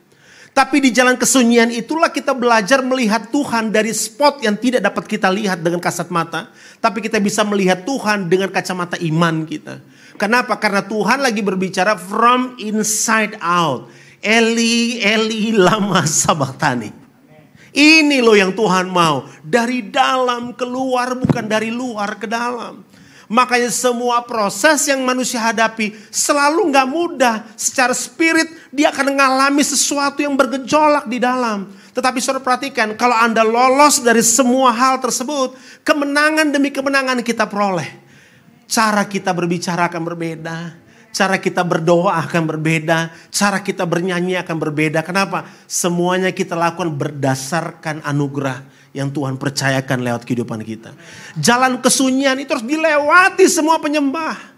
Tapi 0.58 0.82
di 0.82 0.90
jalan 0.90 1.22
kesunyian 1.22 1.70
itulah 1.70 2.10
kita 2.10 2.34
belajar 2.34 2.82
melihat 2.82 3.30
Tuhan 3.30 3.70
dari 3.70 3.94
spot 3.94 4.42
yang 4.42 4.58
tidak 4.58 4.90
dapat 4.90 5.06
kita 5.06 5.30
lihat 5.30 5.62
dengan 5.62 5.78
kasat 5.78 6.10
mata. 6.10 6.50
Tapi 6.82 6.98
kita 7.06 7.22
bisa 7.22 7.46
melihat 7.46 7.86
Tuhan 7.86 8.26
dengan 8.26 8.50
kacamata 8.50 8.98
iman 8.98 9.46
kita. 9.46 9.86
Kenapa? 10.18 10.58
Karena 10.58 10.82
Tuhan 10.82 11.22
lagi 11.22 11.46
berbicara 11.46 11.94
from 11.94 12.58
inside 12.58 13.38
out. 13.38 13.86
Eli, 14.18 14.98
Eli 14.98 15.54
lama 15.54 16.02
sabaktani. 16.10 16.90
Ini 17.78 18.18
loh 18.26 18.34
yang 18.34 18.58
Tuhan 18.58 18.90
mau. 18.90 19.30
Dari 19.46 19.94
dalam 19.94 20.58
keluar 20.58 21.14
bukan 21.22 21.46
dari 21.46 21.70
luar 21.70 22.18
ke 22.18 22.26
dalam. 22.26 22.82
Makanya 23.28 23.68
semua 23.68 24.24
proses 24.24 24.88
yang 24.88 25.04
manusia 25.04 25.44
hadapi 25.44 25.92
selalu 26.08 26.72
nggak 26.72 26.88
mudah. 26.88 27.36
Secara 27.60 27.92
spirit 27.92 28.48
dia 28.72 28.88
akan 28.88 29.12
mengalami 29.12 29.68
sesuatu 29.68 30.24
yang 30.24 30.32
bergejolak 30.40 31.12
di 31.12 31.20
dalam. 31.20 31.68
Tetapi 31.92 32.24
saudara 32.24 32.40
perhatikan 32.40 32.96
kalau 32.96 33.20
Anda 33.20 33.44
lolos 33.44 34.00
dari 34.00 34.24
semua 34.24 34.72
hal 34.72 35.04
tersebut. 35.04 35.60
Kemenangan 35.84 36.56
demi 36.56 36.72
kemenangan 36.72 37.20
kita 37.20 37.52
peroleh. 37.52 38.00
Cara 38.64 39.04
kita 39.04 39.36
berbicara 39.36 39.92
akan 39.92 40.02
berbeda. 40.08 40.58
Cara 41.12 41.42
kita 41.42 41.66
berdoa 41.66 42.14
akan 42.22 42.46
berbeda, 42.46 43.10
cara 43.34 43.66
kita 43.66 43.90
bernyanyi 43.90 44.38
akan 44.38 44.54
berbeda. 44.54 45.02
Kenapa? 45.02 45.50
Semuanya 45.66 46.30
kita 46.30 46.54
lakukan 46.54 46.94
berdasarkan 46.94 48.06
anugerah 48.06 48.77
yang 48.98 49.14
Tuhan 49.14 49.38
percayakan 49.38 50.02
lewat 50.02 50.26
kehidupan 50.26 50.58
kita. 50.66 50.98
Jalan 51.38 51.78
kesunyian 51.78 52.34
itu 52.42 52.50
harus 52.50 52.66
dilewati 52.66 53.46
semua 53.46 53.78
penyembah. 53.78 54.58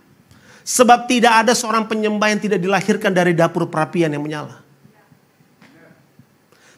Sebab 0.63 1.11
tidak 1.11 1.43
ada 1.43 1.51
seorang 1.51 1.83
penyembah 1.83 2.31
yang 2.31 2.39
tidak 2.39 2.59
dilahirkan 2.63 3.11
dari 3.11 3.35
dapur 3.35 3.67
perapian 3.67 4.07
yang 4.07 4.23
menyala. 4.23 4.63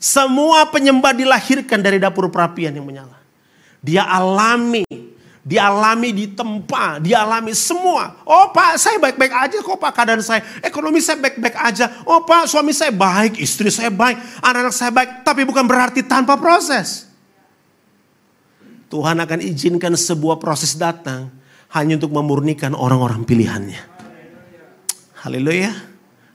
Semua 0.01 0.65
penyembah 0.65 1.13
dilahirkan 1.13 1.77
dari 1.77 2.01
dapur 2.01 2.25
perapian 2.33 2.73
yang 2.73 2.87
menyala. 2.87 3.21
Dia 3.85 4.09
alami 4.09 4.87
dialami 5.41 6.13
di 6.13 6.25
tempat, 6.31 7.01
dialami 7.01 7.53
semua. 7.57 8.21
Oh 8.25 8.53
pak, 8.53 8.77
saya 8.77 9.01
baik-baik 9.01 9.33
aja 9.33 9.57
kok 9.59 9.77
pak 9.77 9.91
keadaan 9.93 10.21
saya. 10.21 10.41
Ekonomi 10.61 11.01
saya 11.01 11.17
baik-baik 11.17 11.57
aja. 11.57 11.85
Oh 12.05 12.21
pak, 12.21 12.45
suami 12.45 12.71
saya 12.71 12.93
baik, 12.93 13.41
istri 13.41 13.73
saya 13.73 13.89
baik, 13.89 14.17
anak-anak 14.41 14.73
saya 14.73 14.91
baik. 14.93 15.25
Tapi 15.25 15.41
bukan 15.43 15.65
berarti 15.65 16.05
tanpa 16.05 16.37
proses. 16.37 17.10
Tuhan 18.91 19.23
akan 19.23 19.39
izinkan 19.39 19.95
sebuah 19.95 20.35
proses 20.35 20.75
datang 20.75 21.31
hanya 21.71 21.95
untuk 21.95 22.11
memurnikan 22.11 22.75
orang-orang 22.75 23.23
pilihannya. 23.23 23.79
Haleluya. 25.23 25.71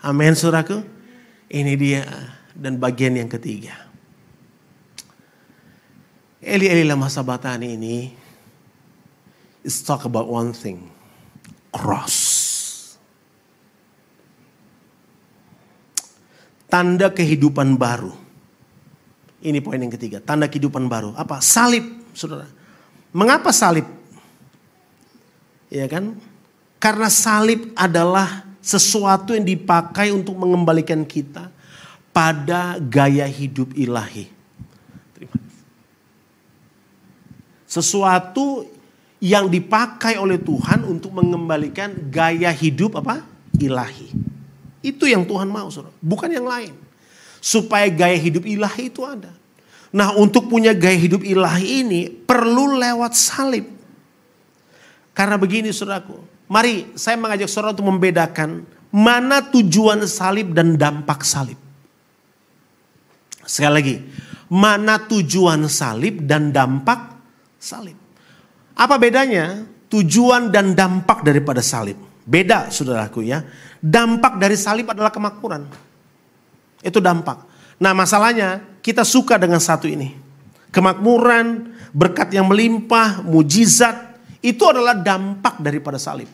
Amin 0.01 0.33
suraku. 0.33 0.81
Ini 1.53 1.73
dia 1.77 2.03
dan 2.57 2.81
bagian 2.81 3.21
yang 3.21 3.29
ketiga. 3.29 3.77
Eli 6.41 6.71
Eli 6.71 6.87
lama 6.89 7.13
sabatani 7.13 7.77
ini 7.77 7.97
is 9.61 9.83
talk 9.85 10.09
about 10.09 10.25
one 10.25 10.57
thing. 10.57 10.89
Cross. 11.75 12.17
Tanda 16.73 17.13
kehidupan 17.13 17.77
baru. 17.77 18.15
Ini 19.45 19.61
poin 19.61 19.77
yang 19.77 19.93
ketiga. 19.93 20.25
Tanda 20.25 20.49
kehidupan 20.49 20.89
baru. 20.89 21.13
Apa? 21.19 21.43
Salib, 21.45 22.06
saudara. 22.17 22.49
Mengapa 23.13 23.53
salib? 23.53 23.85
Ya 25.69 25.85
kan? 25.87 26.17
Karena 26.81 27.13
salib 27.13 27.71
adalah 27.77 28.49
sesuatu 28.65 29.37
yang 29.37 29.45
dipakai 29.45 30.11
untuk 30.11 30.35
mengembalikan 30.35 31.05
kita 31.05 31.53
pada 32.11 32.81
gaya 32.81 33.29
hidup 33.29 33.77
ilahi. 33.77 34.33
Sesuatu 37.69 38.65
yang 39.21 39.53
dipakai 39.53 40.17
oleh 40.17 40.41
Tuhan 40.41 40.89
untuk 40.89 41.13
mengembalikan 41.13 41.93
gaya 42.09 42.49
hidup 42.49 42.97
apa? 43.01 43.21
ilahi. 43.57 44.13
Itu 44.85 45.09
yang 45.09 45.25
Tuhan 45.25 45.49
mau, 45.49 45.67
Saudara, 45.73 45.93
bukan 45.99 46.31
yang 46.31 46.47
lain. 46.47 46.73
Supaya 47.41 47.89
gaya 47.89 48.17
hidup 48.17 48.45
ilahi 48.45 48.93
itu 48.93 49.03
ada. 49.03 49.33
Nah, 49.97 50.13
untuk 50.13 50.53
punya 50.53 50.77
gaya 50.77 51.01
hidup 51.01 51.25
ilahi 51.25 51.81
ini 51.81 52.01
perlu 52.13 52.77
lewat 52.77 53.17
salib. 53.17 53.65
Karena 55.17 55.41
begini, 55.41 55.73
Saudaraku. 55.73 56.21
Mari 56.53 56.93
saya 56.93 57.17
mengajak 57.17 57.49
Saudara 57.49 57.73
untuk 57.73 57.89
membedakan 57.89 58.69
mana 58.93 59.41
tujuan 59.41 60.05
salib 60.05 60.53
dan 60.53 60.77
dampak 60.77 61.25
salib. 61.25 61.57
Sekali 63.49 63.73
lagi, 63.73 63.97
mana 64.53 65.01
tujuan 65.01 65.65
salib 65.65 66.29
dan 66.29 66.53
dampak 66.53 67.17
salib. 67.57 67.97
Apa 68.77 69.01
bedanya 69.01 69.65
tujuan 69.89 70.53
dan 70.53 70.77
dampak 70.77 71.25
daripada 71.25 71.65
salib? 71.65 71.97
Beda 72.27 72.69
saudaraku 72.69 73.23
ya. 73.23 73.41
Dampak 73.79 74.37
dari 74.43 74.59
salib 74.59 74.91
adalah 74.91 75.15
kemakmuran. 75.15 75.63
Itu 76.83 76.99
dampak. 76.99 77.47
Nah 77.79 77.95
masalahnya 77.95 78.61
kita 78.87 79.03
suka 79.03 79.35
dengan 79.35 79.59
satu 79.59 79.91
ini. 79.91 80.15
Kemakmuran, 80.71 81.75
berkat 81.91 82.31
yang 82.31 82.47
melimpah, 82.47 83.19
mujizat. 83.27 84.15
Itu 84.39 84.71
adalah 84.71 84.95
dampak 84.95 85.59
daripada 85.59 85.99
salib. 85.99 86.31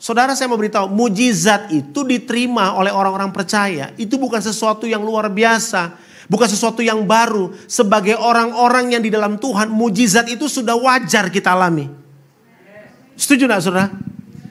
Saudara 0.00 0.32
saya 0.32 0.48
mau 0.48 0.56
beritahu, 0.56 0.88
mujizat 0.88 1.68
itu 1.68 2.00
diterima 2.00 2.72
oleh 2.80 2.88
orang-orang 2.88 3.28
percaya. 3.28 3.92
Itu 4.00 4.16
bukan 4.16 4.40
sesuatu 4.40 4.88
yang 4.88 5.04
luar 5.04 5.28
biasa. 5.28 6.00
Bukan 6.32 6.48
sesuatu 6.48 6.80
yang 6.80 7.04
baru. 7.04 7.52
Sebagai 7.68 8.16
orang-orang 8.16 8.96
yang 8.96 9.04
di 9.04 9.12
dalam 9.12 9.36
Tuhan, 9.36 9.68
mujizat 9.68 10.32
itu 10.32 10.48
sudah 10.48 10.72
wajar 10.80 11.28
kita 11.28 11.52
alami. 11.52 11.92
Setuju 13.20 13.44
gak 13.44 13.60
saudara? 13.60 13.92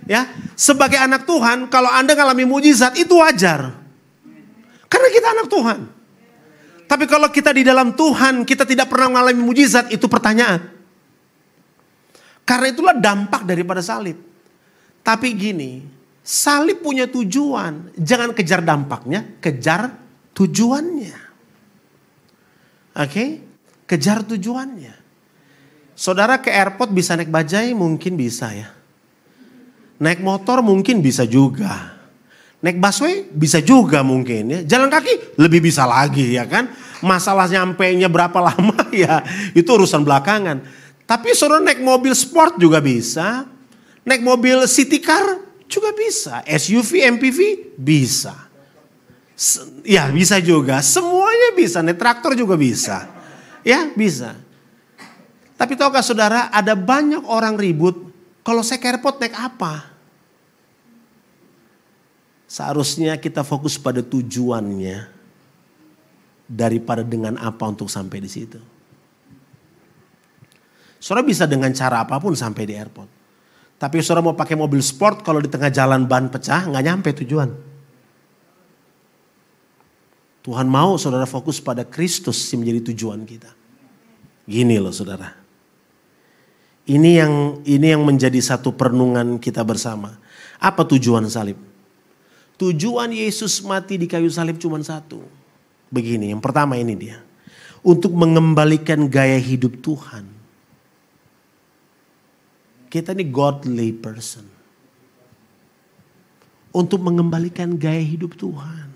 Ya, 0.05 0.29
sebagai 0.53 1.01
anak 1.01 1.25
Tuhan, 1.25 1.73
kalau 1.73 1.89
Anda 1.89 2.13
mengalami 2.13 2.45
mujizat 2.45 2.93
itu 3.01 3.17
wajar. 3.17 3.73
Karena 4.85 5.09
kita 5.09 5.27
anak 5.33 5.47
Tuhan. 5.49 5.92
Tapi 6.93 7.09
kalau 7.09 7.25
kita 7.33 7.49
di 7.49 7.65
dalam 7.65 7.97
Tuhan, 7.97 8.45
kita 8.45 8.69
tidak 8.69 8.85
pernah 8.85 9.09
mengalami 9.17 9.41
mujizat, 9.41 9.89
itu 9.89 10.05
pertanyaan. 10.05 10.61
Karena 12.45 12.69
itulah 12.69 12.93
dampak 12.93 13.49
daripada 13.49 13.81
salib. 13.81 14.13
Tapi 15.01 15.33
gini, 15.33 15.81
salib 16.21 16.85
punya 16.85 17.09
tujuan. 17.09 17.97
Jangan 17.97 18.37
kejar 18.37 18.61
dampaknya, 18.61 19.25
kejar 19.41 19.89
tujuannya. 20.37 21.17
Oke, 22.93 23.09
okay? 23.09 23.29
kejar 23.89 24.21
tujuannya. 24.21 24.93
Saudara 25.97 26.45
ke 26.45 26.53
airport 26.53 26.93
bisa 26.93 27.17
naik 27.17 27.33
bajai 27.33 27.73
mungkin 27.73 28.13
bisa 28.13 28.53
ya. 28.53 28.69
Naik 29.97 30.21
motor 30.21 30.61
mungkin 30.61 31.01
bisa 31.01 31.25
juga. 31.25 32.02
Naik 32.63 32.79
busway 32.79 33.27
bisa 33.27 33.59
juga 33.59 33.99
mungkin 34.07 34.47
ya. 34.47 34.59
Jalan 34.63 34.87
kaki 34.87 35.35
lebih 35.35 35.59
bisa 35.59 35.83
lagi 35.83 36.39
ya 36.39 36.47
kan. 36.47 36.71
Masalah 37.03 37.51
nyampe 37.51 37.83
nya 37.99 38.07
berapa 38.07 38.39
lama 38.47 38.87
ya 38.95 39.19
itu 39.51 39.67
urusan 39.67 40.07
belakangan. 40.07 40.63
Tapi 41.03 41.35
saudara 41.35 41.59
naik 41.59 41.83
mobil 41.83 42.15
sport 42.15 42.55
juga 42.55 42.79
bisa. 42.79 43.43
Naik 44.07 44.23
mobil 44.23 44.63
city 44.71 45.03
car 45.03 45.43
juga 45.67 45.91
bisa. 45.91 46.39
SUV, 46.47 47.03
MPV 47.19 47.39
bisa. 47.75 48.47
Ya 49.83 50.07
bisa 50.13 50.37
juga, 50.37 50.79
semuanya 50.85 51.57
bisa, 51.57 51.81
nih 51.81 51.97
traktor 51.97 52.37
juga 52.37 52.53
bisa. 52.53 53.09
Ya 53.65 53.89
bisa. 53.91 54.37
Tapi 55.57 55.73
tahukah 55.73 56.05
saudara 56.05 56.53
ada 56.53 56.77
banyak 56.77 57.25
orang 57.25 57.57
ribut, 57.57 58.11
kalau 58.45 58.61
saya 58.61 58.79
ke 58.79 58.91
naik 58.93 59.35
apa? 59.35 59.92
Seharusnya 62.53 63.17
kita 63.17 63.41
fokus 63.41 63.81
pada 63.81 64.05
tujuannya 64.05 65.09
daripada 66.45 67.01
dengan 67.01 67.33
apa 67.41 67.65
untuk 67.65 67.89
sampai 67.89 68.21
di 68.21 68.29
situ. 68.29 68.61
Saudara 71.01 71.25
bisa 71.25 71.49
dengan 71.49 71.73
cara 71.73 72.05
apa 72.05 72.21
pun 72.21 72.37
sampai 72.37 72.69
di 72.69 72.77
airport. 72.77 73.09
Tapi 73.81 74.05
saudara 74.05 74.21
mau 74.21 74.37
pakai 74.37 74.53
mobil 74.53 74.85
sport 74.85 75.25
kalau 75.25 75.41
di 75.41 75.49
tengah 75.49 75.73
jalan 75.73 76.05
ban 76.05 76.29
pecah 76.29 76.69
nggak 76.69 76.83
nyampe 76.85 77.09
tujuan. 77.25 77.49
Tuhan 80.45 80.67
mau 80.69 80.93
saudara 81.01 81.25
fokus 81.25 81.57
pada 81.57 81.81
Kristus 81.81 82.37
yang 82.53 82.61
menjadi 82.61 82.93
tujuan 82.93 83.25
kita. 83.25 83.49
Gini 84.45 84.77
loh 84.77 84.93
saudara. 84.93 85.33
Ini 86.85 87.11
yang 87.17 87.33
ini 87.65 87.87
yang 87.97 88.05
menjadi 88.05 88.37
satu 88.37 88.77
perenungan 88.77 89.41
kita 89.41 89.65
bersama. 89.65 90.21
Apa 90.61 90.85
tujuan 90.85 91.25
salib? 91.25 91.72
Tujuan 92.57 93.09
Yesus 93.09 93.59
mati 93.65 93.97
di 93.97 94.05
kayu 94.05 94.29
salib 94.29 94.61
cuma 94.61 94.77
satu. 94.81 95.25
Begini, 95.89 96.33
yang 96.33 96.41
pertama 96.41 96.77
ini 96.77 96.93
dia. 96.93 97.21
Untuk 97.81 98.13
mengembalikan 98.13 99.09
gaya 99.09 99.37
hidup 99.37 99.81
Tuhan. 99.81 100.25
Kita 102.87 103.11
ini 103.17 103.25
godly 103.25 103.89
person. 103.91 104.45
Untuk 106.73 107.01
mengembalikan 107.01 107.73
gaya 107.73 108.01
hidup 108.01 108.37
Tuhan. 108.37 108.89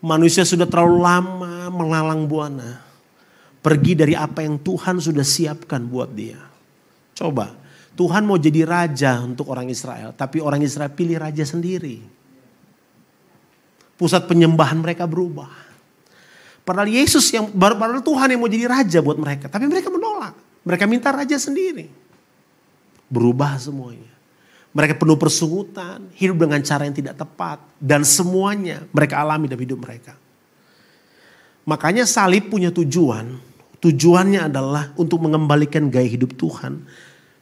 Manusia 0.00 0.48
sudah 0.48 0.64
terlalu 0.64 0.98
lama 1.00 1.68
melalang 1.68 2.24
buana. 2.24 2.80
Pergi 3.60 3.92
dari 3.98 4.14
apa 4.16 4.40
yang 4.40 4.56
Tuhan 4.56 4.96
sudah 5.02 5.24
siapkan 5.26 5.84
buat 5.84 6.08
dia. 6.14 6.40
Coba, 7.12 7.52
Tuhan 7.98 8.22
mau 8.22 8.38
jadi 8.38 8.62
raja 8.62 9.18
untuk 9.26 9.50
orang 9.50 9.66
Israel. 9.66 10.14
Tapi 10.14 10.38
orang 10.38 10.62
Israel 10.62 10.94
pilih 10.94 11.18
raja 11.18 11.42
sendiri. 11.42 11.98
Pusat 13.98 14.30
penyembahan 14.30 14.78
mereka 14.78 15.02
berubah. 15.10 15.50
Padahal 16.62 16.86
Yesus 16.86 17.26
yang, 17.34 17.50
padahal 17.50 17.98
Tuhan 17.98 18.30
yang 18.30 18.38
mau 18.38 18.46
jadi 18.46 18.70
raja 18.70 18.98
buat 19.02 19.18
mereka. 19.18 19.50
Tapi 19.50 19.66
mereka 19.66 19.90
menolak. 19.90 20.38
Mereka 20.62 20.86
minta 20.86 21.10
raja 21.10 21.34
sendiri. 21.42 21.90
Berubah 23.10 23.58
semuanya. 23.58 24.14
Mereka 24.70 24.94
penuh 24.94 25.18
persungutan, 25.18 26.06
hidup 26.14 26.46
dengan 26.46 26.62
cara 26.62 26.86
yang 26.86 26.94
tidak 26.94 27.18
tepat. 27.18 27.58
Dan 27.82 28.06
semuanya 28.06 28.86
mereka 28.94 29.18
alami 29.18 29.50
dalam 29.50 29.66
hidup 29.66 29.82
mereka. 29.82 30.14
Makanya 31.66 32.06
salib 32.06 32.46
punya 32.46 32.70
tujuan. 32.70 33.42
Tujuannya 33.82 34.46
adalah 34.46 34.94
untuk 34.94 35.18
mengembalikan 35.18 35.90
gaya 35.90 36.06
hidup 36.06 36.38
Tuhan. 36.38 36.86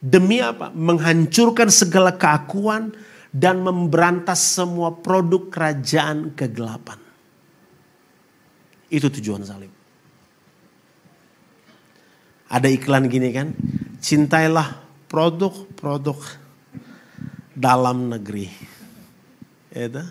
Demi 0.07 0.39
apa? 0.39 0.71
Menghancurkan 0.71 1.67
segala 1.67 2.15
keakuan 2.15 2.95
dan 3.35 3.59
memberantas 3.67 4.39
semua 4.39 4.95
produk 4.95 5.51
kerajaan 5.51 6.31
kegelapan. 6.39 7.03
Itu 8.87 9.11
tujuan 9.11 9.43
salib. 9.43 9.75
Ada 12.47 12.71
iklan 12.71 13.11
gini 13.11 13.35
kan, 13.35 13.51
cintailah 13.99 14.79
produk-produk 15.11 16.23
dalam 17.51 18.07
negeri. 18.15 18.47
Itu. 19.75 20.07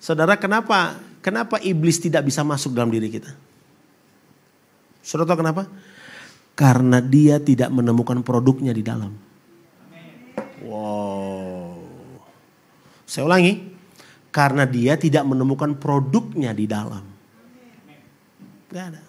Saudara, 0.00 0.40
kenapa 0.40 0.96
kenapa 1.20 1.60
iblis 1.60 2.00
tidak 2.00 2.24
bisa 2.24 2.40
masuk 2.40 2.72
dalam 2.72 2.88
diri 2.88 3.12
kita? 3.12 3.28
Saudara 5.04 5.36
tahu 5.36 5.44
kenapa? 5.44 5.68
Karena 6.62 7.02
dia 7.02 7.42
tidak 7.42 7.74
menemukan 7.74 8.22
produknya 8.22 8.70
di 8.70 8.86
dalam. 8.86 9.10
Wow. 10.62 11.74
Saya 13.02 13.26
ulangi. 13.26 13.74
Karena 14.30 14.62
dia 14.62 14.94
tidak 14.94 15.26
menemukan 15.26 15.74
produknya 15.74 16.54
di 16.54 16.70
dalam. 16.70 17.02
Gak 18.70 18.84
ada. 18.94 19.02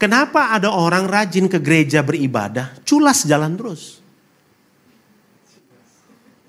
Kenapa 0.00 0.56
ada 0.56 0.72
orang 0.72 1.06
rajin 1.06 1.46
ke 1.46 1.62
gereja 1.62 2.02
beribadah, 2.02 2.74
culas 2.82 3.22
jalan 3.22 3.54
terus? 3.54 4.02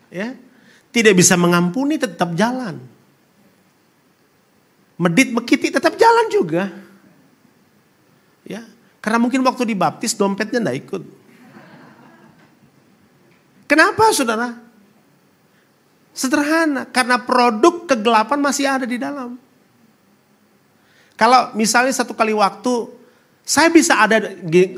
Ya, 0.09 0.33
tidak 0.89 1.19
bisa 1.19 1.37
mengampuni 1.37 2.01
tetap 2.01 2.33
jalan. 2.33 2.81
Medit 4.97 5.35
mekiti 5.35 5.69
tetap 5.69 5.93
jalan 5.99 6.25
juga. 6.33 6.82
Ya, 8.43 8.67
karena 8.99 9.19
mungkin 9.19 9.43
waktu 9.43 9.63
dibaptis 9.67 10.15
dompetnya 10.15 10.59
tidak 10.59 10.77
ikut. 10.83 11.03
Kenapa 13.67 14.11
saudara? 14.11 14.59
Sederhana, 16.13 16.85
karena 16.85 17.17
produk 17.17 17.89
kegelapan 17.89 18.37
masih 18.37 18.69
ada 18.69 18.85
di 18.85 19.01
dalam. 19.01 19.39
Kalau 21.17 21.55
misalnya 21.57 21.89
satu 21.89 22.13
kali 22.13 22.35
waktu 22.37 22.89
saya 23.43 23.67
bisa 23.67 23.99
ada 23.99 24.23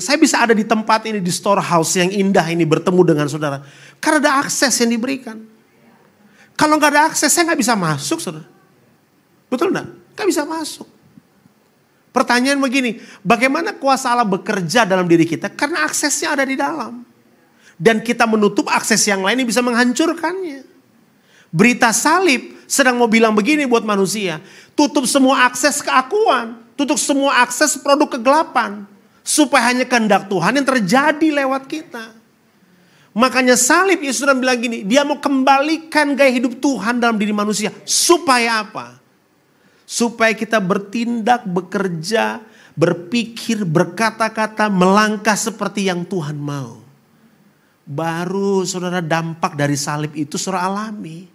saya 0.02 0.18
bisa 0.18 0.42
ada 0.42 0.58
di 0.58 0.66
tempat 0.66 1.06
ini 1.06 1.22
di 1.22 1.30
storehouse 1.30 2.02
yang 2.02 2.10
indah 2.10 2.46
ini 2.50 2.66
bertemu 2.66 3.02
dengan 3.04 3.28
saudara. 3.30 3.62
Karena 4.02 4.18
ada 4.26 4.32
akses 4.48 4.74
yang 4.82 4.96
diberikan. 4.96 5.38
Kalau 6.56 6.80
nggak 6.80 6.92
ada 6.96 7.04
akses 7.12 7.30
saya 7.30 7.52
nggak 7.52 7.62
bisa 7.62 7.76
masuk 7.76 8.18
saudara. 8.24 8.48
Betul 9.52 9.76
nggak? 9.76 9.88
Nggak 10.18 10.28
bisa 10.32 10.44
masuk. 10.48 10.88
Pertanyaan 12.16 12.64
begini, 12.64 13.04
bagaimana 13.20 13.76
kuasa 13.76 14.16
Allah 14.16 14.24
bekerja 14.24 14.88
dalam 14.88 15.04
diri 15.04 15.28
kita? 15.28 15.52
Karena 15.52 15.84
aksesnya 15.84 16.32
ada 16.32 16.48
di 16.48 16.56
dalam. 16.56 17.04
Dan 17.76 18.00
kita 18.00 18.24
menutup 18.24 18.72
akses 18.72 19.04
yang 19.04 19.20
lain 19.20 19.44
yang 19.44 19.50
bisa 19.52 19.60
menghancurkannya. 19.60 20.64
Berita 21.52 21.92
salib 21.92 22.56
sedang 22.64 22.96
mau 22.96 23.12
bilang 23.12 23.36
begini 23.36 23.68
buat 23.68 23.84
manusia. 23.84 24.40
Tutup 24.80 25.04
semua 25.04 25.44
akses 25.44 25.84
keakuan 25.84 26.66
tutup 26.76 27.00
semua 27.00 27.42
akses 27.42 27.80
produk 27.80 28.20
kegelapan. 28.20 28.86
Supaya 29.26 29.74
hanya 29.74 29.90
kehendak 29.90 30.30
Tuhan 30.30 30.54
yang 30.54 30.68
terjadi 30.70 31.28
lewat 31.34 31.66
kita. 31.66 32.14
Makanya 33.18 33.58
salib 33.58 34.06
Yesus 34.06 34.22
sudah 34.22 34.38
bilang 34.38 34.62
gini, 34.62 34.86
dia 34.86 35.02
mau 35.02 35.18
kembalikan 35.18 36.14
gaya 36.14 36.30
hidup 36.30 36.62
Tuhan 36.62 37.02
dalam 37.02 37.18
diri 37.18 37.34
manusia. 37.34 37.74
Supaya 37.90 38.62
apa? 38.62 39.02
Supaya 39.86 40.34
kita 40.34 40.58
bertindak, 40.58 41.46
bekerja, 41.46 42.42
berpikir, 42.74 43.64
berkata-kata, 43.64 44.68
melangkah 44.68 45.38
seperti 45.38 45.88
yang 45.88 46.04
Tuhan 46.04 46.36
mau. 46.36 46.84
Baru 47.86 48.66
saudara 48.66 49.00
dampak 49.00 49.54
dari 49.54 49.78
salib 49.78 50.18
itu 50.18 50.42
saudara 50.42 50.66
alami. 50.68 51.30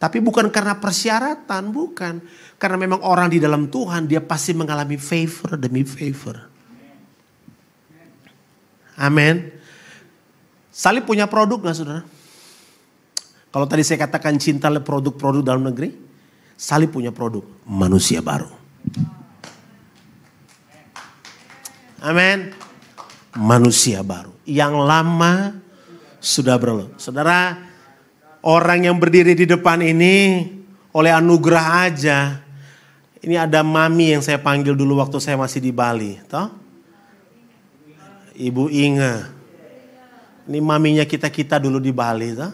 Tapi 0.00 0.16
bukan 0.24 0.48
karena 0.48 0.80
persyaratan, 0.80 1.68
bukan. 1.68 2.24
Karena 2.56 2.76
memang 2.80 3.04
orang 3.04 3.28
di 3.28 3.36
dalam 3.36 3.68
Tuhan 3.68 4.08
dia 4.08 4.24
pasti 4.24 4.56
mengalami 4.56 4.96
favor 4.96 5.60
demi 5.60 5.84
favor. 5.84 6.48
Amin. 8.96 9.52
Salib 10.72 11.04
punya 11.04 11.28
produk 11.28 11.60
gak 11.60 11.76
saudara? 11.76 12.02
Kalau 13.52 13.66
tadi 13.68 13.84
saya 13.84 14.00
katakan 14.08 14.40
cinta 14.40 14.72
produk-produk 14.72 15.44
dalam 15.44 15.68
negeri, 15.68 15.92
salib 16.60 16.92
punya 16.92 17.08
produk 17.08 17.40
manusia 17.64 18.20
baru. 18.20 18.52
Amin. 22.04 22.52
Manusia 23.32 24.04
baru. 24.04 24.36
Yang 24.44 24.74
lama 24.76 25.56
sudah 26.20 26.60
berlalu. 26.60 26.92
Saudara, 27.00 27.56
orang 28.44 28.84
yang 28.84 29.00
berdiri 29.00 29.32
di 29.32 29.48
depan 29.48 29.80
ini 29.80 30.48
oleh 30.92 31.12
anugerah 31.16 31.88
aja. 31.88 32.18
Ini 33.20 33.36
ada 33.36 33.60
mami 33.60 34.16
yang 34.16 34.24
saya 34.24 34.40
panggil 34.40 34.72
dulu 34.72 35.00
waktu 35.00 35.16
saya 35.20 35.36
masih 35.36 35.60
di 35.60 35.72
Bali, 35.72 36.16
toh? 36.24 36.48
Ibu 38.32 38.72
Inge. 38.72 39.14
Ini 40.48 40.58
maminya 40.64 41.04
kita-kita 41.04 41.60
dulu 41.60 41.76
di 41.76 41.92
Bali, 41.92 42.32
toh? 42.32 42.52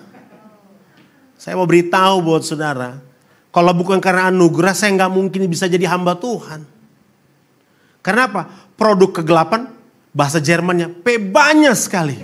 Saya 1.38 1.55
mau 1.55 1.71
beritahu 1.71 2.19
buat 2.19 2.42
saudara, 2.42 2.99
kalau 3.57 3.73
bukan 3.73 4.05
karena 4.05 4.29
anugerah 4.29 4.77
saya 4.77 4.92
nggak 5.01 5.12
mungkin 5.16 5.49
bisa 5.49 5.64
jadi 5.64 5.88
hamba 5.88 6.12
Tuhan. 6.21 6.69
Karena 8.05 8.29
apa? 8.29 8.42
Produk 8.77 9.16
kegelapan 9.16 9.73
bahasa 10.12 10.45
Jermannya 10.45 10.92
P 11.01 11.16
banyak 11.16 11.73
sekali. 11.73 12.21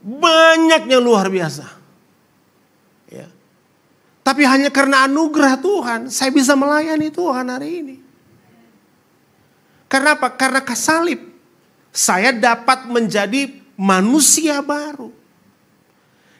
Banyak 0.00 0.88
yang 0.88 1.04
luar 1.04 1.28
biasa. 1.28 1.68
Ya. 3.12 3.28
Tapi 4.24 4.48
hanya 4.48 4.72
karena 4.72 5.04
anugerah 5.04 5.60
Tuhan, 5.60 6.00
saya 6.08 6.32
bisa 6.32 6.56
melayani 6.56 7.12
Tuhan 7.12 7.44
hari 7.52 7.68
ini. 7.84 7.96
Karena 9.92 10.16
apa? 10.16 10.32
Karena 10.32 10.64
kesalib. 10.64 11.20
Saya 11.92 12.32
dapat 12.32 12.88
menjadi 12.88 13.52
manusia 13.76 14.64
baru. 14.64 15.23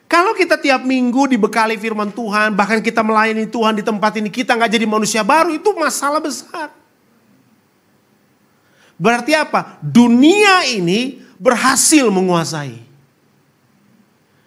Kalau 0.05 0.37
kita 0.37 0.61
tiap 0.61 0.85
minggu 0.85 1.33
dibekali 1.33 1.81
firman 1.81 2.13
Tuhan, 2.13 2.53
bahkan 2.53 2.79
kita 2.85 3.01
melayani 3.01 3.49
Tuhan 3.49 3.81
di 3.81 3.85
tempat 3.85 4.13
ini, 4.21 4.29
kita 4.29 4.53
nggak 4.55 4.71
jadi 4.77 4.87
manusia 4.87 5.25
baru, 5.25 5.57
itu 5.57 5.73
masalah 5.75 6.21
besar. 6.21 6.71
Berarti 8.95 9.35
apa? 9.35 9.81
Dunia 9.83 10.69
ini 10.71 11.19
berhasil 11.41 12.07
menguasai. 12.13 12.85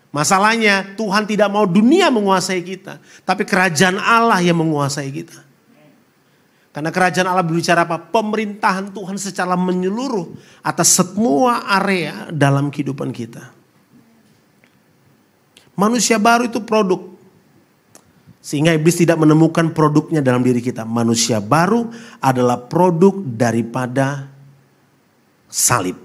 Masalahnya 0.08 0.96
Tuhan 0.96 1.28
tidak 1.28 1.52
mau 1.52 1.68
dunia 1.68 2.08
menguasai 2.08 2.64
kita. 2.64 2.98
Tapi 3.28 3.44
kerajaan 3.44 4.00
Allah 4.00 4.40
yang 4.40 4.58
menguasai 4.58 5.12
kita. 5.12 5.46
Karena 6.72 6.94
kerajaan 6.94 7.28
Allah 7.28 7.44
berbicara 7.44 7.84
apa? 7.84 7.98
Pemerintahan 7.98 8.94
Tuhan 8.94 9.18
secara 9.18 9.58
menyeluruh 9.58 10.32
atas 10.62 10.96
semua 10.96 11.66
area 11.66 12.30
dalam 12.30 12.70
kehidupan 12.70 13.10
kita. 13.10 13.57
Manusia 15.78 16.18
baru 16.18 16.50
itu 16.50 16.58
produk. 16.66 17.14
Sehingga 18.42 18.74
iblis 18.74 18.98
tidak 18.98 19.22
menemukan 19.22 19.70
produknya 19.70 20.26
dalam 20.26 20.42
diri 20.42 20.58
kita. 20.58 20.82
Manusia 20.88 21.38
baru 21.38 21.86
adalah 22.18 22.66
produk 22.66 23.14
daripada 23.22 24.26
salib. 25.46 26.00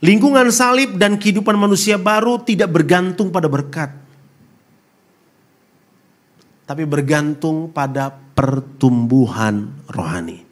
Lingkungan 0.00 0.48
salib 0.48 0.96
dan 0.96 1.18
kehidupan 1.18 1.58
manusia 1.58 1.98
baru 1.98 2.38
tidak 2.40 2.70
bergantung 2.70 3.34
pada 3.34 3.50
berkat. 3.50 3.90
Tapi 6.64 6.86
bergantung 6.86 7.68
pada 7.74 8.14
pertumbuhan 8.14 9.74
rohani. 9.90 10.46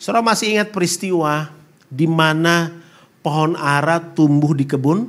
Saudara 0.00 0.24
masih 0.24 0.56
ingat 0.56 0.72
peristiwa 0.72 1.52
di 1.86 2.08
mana 2.08 2.72
pohon 3.20 3.54
ara 3.54 4.00
tumbuh 4.00 4.56
di 4.56 4.64
kebun 4.64 5.06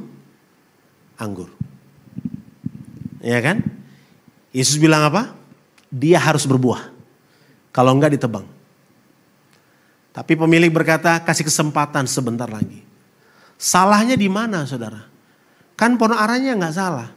anggur. 1.18 1.50
Ya 3.28 3.44
kan? 3.44 3.60
Yesus 4.56 4.80
bilang 4.80 5.04
apa? 5.04 5.36
Dia 5.92 6.16
harus 6.16 6.48
berbuah. 6.48 6.96
Kalau 7.76 7.92
enggak 7.92 8.16
ditebang. 8.16 8.48
Tapi 10.16 10.34
pemilik 10.40 10.72
berkata, 10.72 11.20
kasih 11.20 11.44
kesempatan 11.44 12.08
sebentar 12.08 12.48
lagi. 12.48 12.88
Salahnya 13.60 14.16
di 14.16 14.32
mana 14.32 14.64
saudara? 14.64 15.04
Kan 15.76 16.00
pohon 16.00 16.16
aranya 16.16 16.56
nggak 16.56 16.74
salah. 16.74 17.12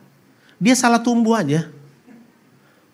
Dia 0.59 0.75
salah 0.77 1.01
tumbuh 1.01 1.39
aja. 1.39 1.71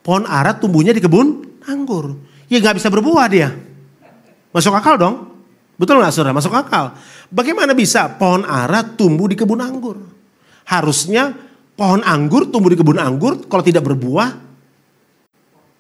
Pohon 0.05 0.29
ara 0.29 0.55
tumbuhnya 0.55 0.93
di 0.95 1.03
kebun 1.03 1.59
anggur. 1.67 2.21
Ya 2.47 2.63
nggak 2.63 2.79
bisa 2.79 2.93
berbuah 2.93 3.27
dia. 3.27 3.51
Masuk 4.55 4.77
akal 4.77 4.95
dong? 4.95 5.17
Betul 5.75 5.99
nggak 5.99 6.13
saudara? 6.15 6.37
Masuk 6.37 6.55
akal. 6.55 6.95
Bagaimana 7.33 7.75
bisa 7.75 8.07
pohon 8.15 8.47
ara 8.47 8.85
tumbuh 8.87 9.27
di 9.27 9.35
kebun 9.35 9.59
anggur? 9.59 9.99
Harusnya 10.63 11.35
pohon 11.77 12.01
anggur 12.03 12.49
tumbuh 12.49 12.73
di 12.73 12.81
kebun 12.81 12.97
anggur 12.97 13.45
kalau 13.47 13.63
tidak 13.63 13.85
berbuah 13.85 14.33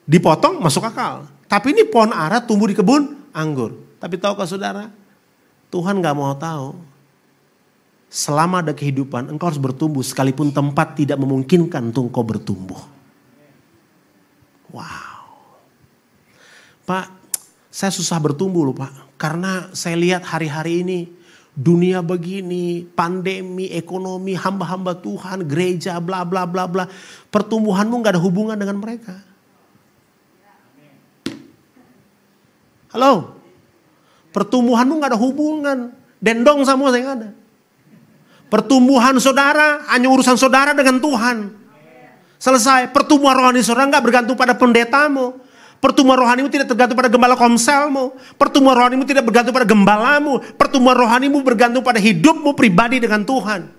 dipotong 0.06 0.62
masuk 0.62 0.84
akal. 0.86 1.26
Tapi 1.48 1.72
ini 1.74 1.82
pohon 1.88 2.12
ara 2.12 2.38
tumbuh 2.38 2.68
di 2.70 2.76
kebun 2.76 3.32
anggur. 3.32 3.74
Tapi 3.98 4.20
tahukah 4.20 4.46
saudara? 4.46 4.92
Tuhan 5.72 5.98
nggak 5.98 6.14
mau 6.14 6.36
tahu. 6.36 6.94
selama 8.06 8.62
ada 8.62 8.70
kehidupan 8.70 9.34
engkau 9.34 9.50
harus 9.50 9.58
bertumbuh 9.58 10.00
sekalipun 10.00 10.54
tempat 10.54 10.94
tidak 10.94 11.18
memungkinkan 11.18 11.90
untuk 11.90 12.06
engkau 12.06 12.22
bertumbuh. 12.22 12.78
Wow. 14.70 15.26
Pak, 16.86 17.10
saya 17.66 17.90
susah 17.90 18.22
bertumbuh 18.22 18.62
loh 18.62 18.76
Pak. 18.78 19.18
Karena 19.18 19.68
saya 19.74 19.98
lihat 19.98 20.22
hari-hari 20.22 20.86
ini 20.86 21.00
dunia 21.56 22.04
begini, 22.04 22.84
pandemi, 22.84 23.72
ekonomi, 23.72 24.36
hamba-hamba 24.36 24.92
Tuhan, 25.00 25.48
gereja, 25.48 25.96
bla 25.96 26.20
bla 26.28 26.44
bla 26.44 26.68
bla. 26.68 26.84
Pertumbuhanmu 27.32 28.04
gak 28.04 28.20
ada 28.20 28.22
hubungan 28.22 28.60
dengan 28.60 28.76
mereka. 28.76 29.16
Halo? 32.92 33.40
Pertumbuhanmu 34.36 35.00
gak 35.00 35.16
ada 35.16 35.20
hubungan. 35.20 35.96
Dendong 36.20 36.60
sama 36.68 36.92
saya 36.92 37.02
gak 37.08 37.16
ada. 37.24 37.30
Pertumbuhan 38.46 39.16
saudara 39.18 39.82
hanya 39.90 40.12
urusan 40.12 40.36
saudara 40.36 40.76
dengan 40.76 41.00
Tuhan. 41.00 41.50
Selesai. 42.36 42.92
Pertumbuhan 42.92 43.34
rohani 43.34 43.64
saudara 43.64 43.90
nggak 43.90 44.04
bergantung 44.04 44.36
pada 44.38 44.54
pendetamu. 44.54 45.34
Pertumbuhan 45.86 46.18
rohanimu 46.18 46.50
tidak 46.50 46.66
tergantung 46.66 46.98
pada 46.98 47.06
gembala 47.06 47.38
komselmu. 47.38 48.18
Pertumbuhan 48.34 48.74
rohanimu 48.74 49.06
tidak 49.06 49.22
bergantung 49.22 49.54
pada 49.54 49.62
gembalamu. 49.62 50.42
Pertumbuhan 50.58 50.98
rohanimu 50.98 51.38
bergantung 51.46 51.86
pada 51.86 52.02
hidupmu 52.02 52.58
pribadi 52.58 52.98
dengan 52.98 53.22
Tuhan. 53.22 53.70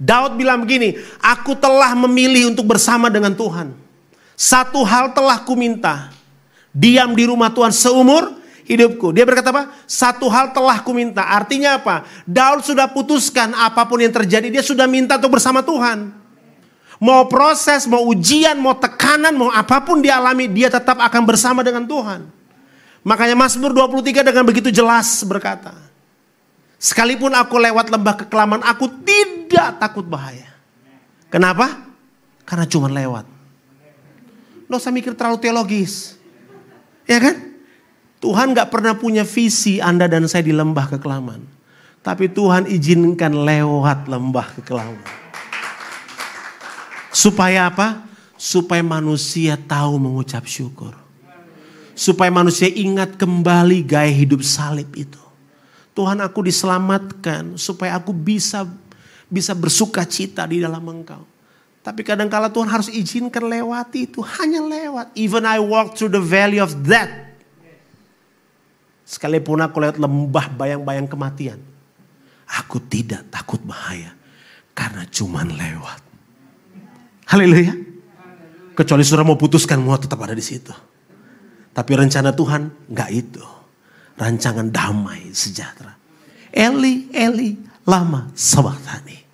Daud 0.00 0.40
bilang 0.40 0.64
begini, 0.64 0.96
aku 1.20 1.52
telah 1.52 1.92
memilih 1.92 2.48
untuk 2.48 2.64
bersama 2.64 3.12
dengan 3.12 3.36
Tuhan. 3.36 3.76
Satu 4.32 4.88
hal 4.88 5.12
telah 5.12 5.44
kuminta, 5.44 6.08
diam 6.72 7.12
di 7.12 7.28
rumah 7.28 7.52
Tuhan 7.52 7.76
seumur 7.76 8.40
hidupku. 8.64 9.12
Dia 9.12 9.28
berkata 9.28 9.52
apa? 9.52 9.68
Satu 9.84 10.32
hal 10.32 10.56
telah 10.56 10.80
kuminta. 10.80 11.28
Artinya 11.28 11.76
apa? 11.76 12.08
Daud 12.24 12.64
sudah 12.64 12.88
putuskan 12.88 13.52
apa 13.52 13.84
pun 13.84 14.00
yang 14.00 14.16
terjadi. 14.16 14.48
Dia 14.48 14.64
sudah 14.64 14.88
minta 14.88 15.20
untuk 15.20 15.36
bersama 15.36 15.60
Tuhan. 15.60 16.23
Mau 17.04 17.28
proses, 17.28 17.84
mau 17.84 18.00
ujian, 18.08 18.56
mau 18.56 18.72
tekanan, 18.72 19.36
mau 19.36 19.52
apa 19.52 19.84
pun 19.84 20.00
dialami. 20.00 20.48
Dia 20.48 20.72
tetap 20.72 20.96
akan 20.96 21.22
bersama 21.28 21.60
dengan 21.60 21.84
Tuhan. 21.84 22.24
Makanya 23.04 23.36
Mazmur 23.36 23.76
23 23.76 24.24
dengan 24.24 24.40
begitu 24.48 24.72
jelas 24.72 25.20
berkata. 25.28 25.76
Sekalipun 26.80 27.36
aku 27.36 27.60
lewat 27.60 27.92
lembah 27.92 28.24
kekelaman, 28.24 28.64
aku 28.64 28.88
tidak 29.04 29.76
takut 29.76 30.08
bahaya. 30.08 30.48
Kenapa? 31.28 31.76
Karena 32.48 32.64
cuma 32.64 32.88
lewat. 32.88 33.28
Lo 34.72 34.80
usah 34.80 34.88
mikir 34.88 35.12
terlalu 35.12 35.44
teologis. 35.44 36.16
Ya 37.04 37.20
kan? 37.20 37.36
Tuhan 38.24 38.56
gak 38.56 38.72
pernah 38.72 38.96
punya 38.96 39.28
visi 39.28 39.76
Anda 39.76 40.08
dan 40.08 40.24
saya 40.24 40.40
di 40.40 40.56
lembah 40.56 40.96
kekelaman. 40.96 41.44
Tapi 42.00 42.32
Tuhan 42.32 42.64
izinkan 42.64 43.44
lewat 43.44 44.08
lembah 44.08 44.56
kekelaman. 44.56 45.23
Supaya 47.14 47.70
apa? 47.70 48.02
Supaya 48.34 48.82
manusia 48.82 49.54
tahu 49.54 50.02
mengucap 50.02 50.42
syukur. 50.50 50.98
Supaya 51.94 52.26
manusia 52.34 52.66
ingat 52.66 53.14
kembali 53.14 53.86
gaya 53.86 54.10
hidup 54.10 54.42
salib 54.42 54.90
itu. 54.98 55.22
Tuhan 55.94 56.18
aku 56.18 56.42
diselamatkan 56.42 57.54
supaya 57.54 57.94
aku 58.02 58.10
bisa 58.10 58.66
bisa 59.30 59.54
bersuka 59.54 60.02
cita 60.02 60.42
di 60.42 60.58
dalam 60.58 60.82
engkau. 60.82 61.22
Tapi 61.86 62.02
kadang-kala 62.02 62.50
Tuhan 62.50 62.66
harus 62.66 62.90
izinkan 62.90 63.46
lewati 63.46 64.10
itu. 64.10 64.18
Hanya 64.18 64.58
lewat. 64.58 65.14
Even 65.14 65.46
I 65.46 65.62
walk 65.62 65.94
through 65.94 66.10
the 66.10 66.22
valley 66.22 66.58
of 66.58 66.74
death. 66.82 67.12
Sekalipun 69.06 69.62
aku 69.62 69.78
lewat 69.78 70.02
lembah 70.02 70.50
bayang-bayang 70.50 71.06
kematian. 71.06 71.62
Aku 72.58 72.82
tidak 72.82 73.22
takut 73.30 73.62
bahaya. 73.62 74.16
Karena 74.74 75.06
cuman 75.06 75.54
lewat. 75.54 76.13
Haleluya. 77.28 77.74
Kecuali 78.74 79.06
saudara 79.06 79.24
mau 79.24 79.38
putuskan 79.38 79.80
mau 79.80 79.96
tetap 79.96 80.18
ada 80.20 80.34
di 80.34 80.44
situ. 80.44 80.74
Tapi 81.74 81.92
rencana 81.94 82.34
Tuhan 82.34 82.90
nggak 82.90 83.10
itu. 83.14 83.44
Rancangan 84.14 84.70
damai 84.70 85.34
sejahtera. 85.34 85.94
Eli, 86.54 87.10
Eli, 87.10 87.58
lama 87.82 88.30
sabatani. 88.34 89.26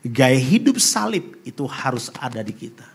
Gaya 0.00 0.38
hidup 0.38 0.80
salib 0.80 1.38
itu 1.46 1.62
harus 1.68 2.10
ada 2.18 2.40
di 2.42 2.56
kita. 2.56 2.88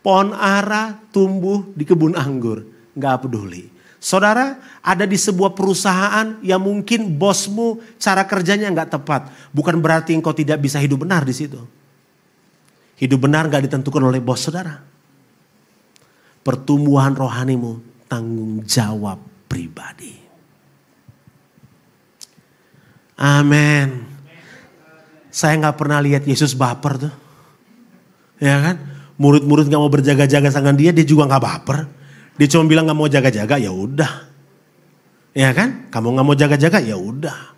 Pohon 0.00 0.32
ara 0.32 0.96
tumbuh 1.12 1.68
di 1.76 1.84
kebun 1.84 2.16
anggur. 2.16 2.64
Nggak 2.96 3.28
peduli 3.28 3.80
Saudara 4.00 4.56
ada 4.80 5.04
di 5.04 5.20
sebuah 5.20 5.52
perusahaan 5.52 6.40
yang 6.40 6.64
mungkin 6.64 7.20
bosmu 7.20 7.84
cara 8.00 8.24
kerjanya 8.24 8.72
nggak 8.72 8.96
tepat. 8.96 9.28
Bukan 9.52 9.76
berarti 9.76 10.16
engkau 10.16 10.32
tidak 10.32 10.56
bisa 10.64 10.80
hidup 10.80 11.04
benar 11.04 11.20
di 11.20 11.36
situ. 11.36 11.60
Hidup 13.00 13.24
benar 13.24 13.48
nggak 13.48 13.64
ditentukan 13.64 14.04
oleh 14.04 14.20
bos 14.20 14.44
saudara. 14.44 14.76
Pertumbuhan 16.44 17.16
rohanimu 17.16 18.04
tanggung 18.04 18.60
jawab 18.68 19.16
pribadi. 19.48 20.20
Amin. 23.16 24.04
Saya 25.32 25.56
nggak 25.60 25.76
pernah 25.80 26.00
lihat 26.04 26.28
Yesus 26.28 26.52
baper 26.52 27.08
tuh. 27.08 27.14
Ya 28.40 28.60
kan? 28.60 28.76
Murid-murid 29.20 29.68
nggak 29.68 29.80
mau 29.80 29.92
berjaga-jaga 29.92 30.48
dengan 30.48 30.76
dia, 30.76 30.90
dia 30.96 31.04
juga 31.04 31.28
nggak 31.28 31.44
baper. 31.44 31.78
Dia 32.40 32.48
cuma 32.48 32.64
bilang 32.64 32.88
nggak 32.88 32.98
mau 32.98 33.08
jaga-jaga, 33.08 33.60
ya 33.60 33.68
udah. 33.68 34.12
Ya 35.36 35.52
kan? 35.52 35.92
Kamu 35.92 36.16
nggak 36.16 36.26
mau 36.26 36.36
jaga-jaga, 36.36 36.80
ya 36.80 36.96
udah. 36.96 37.52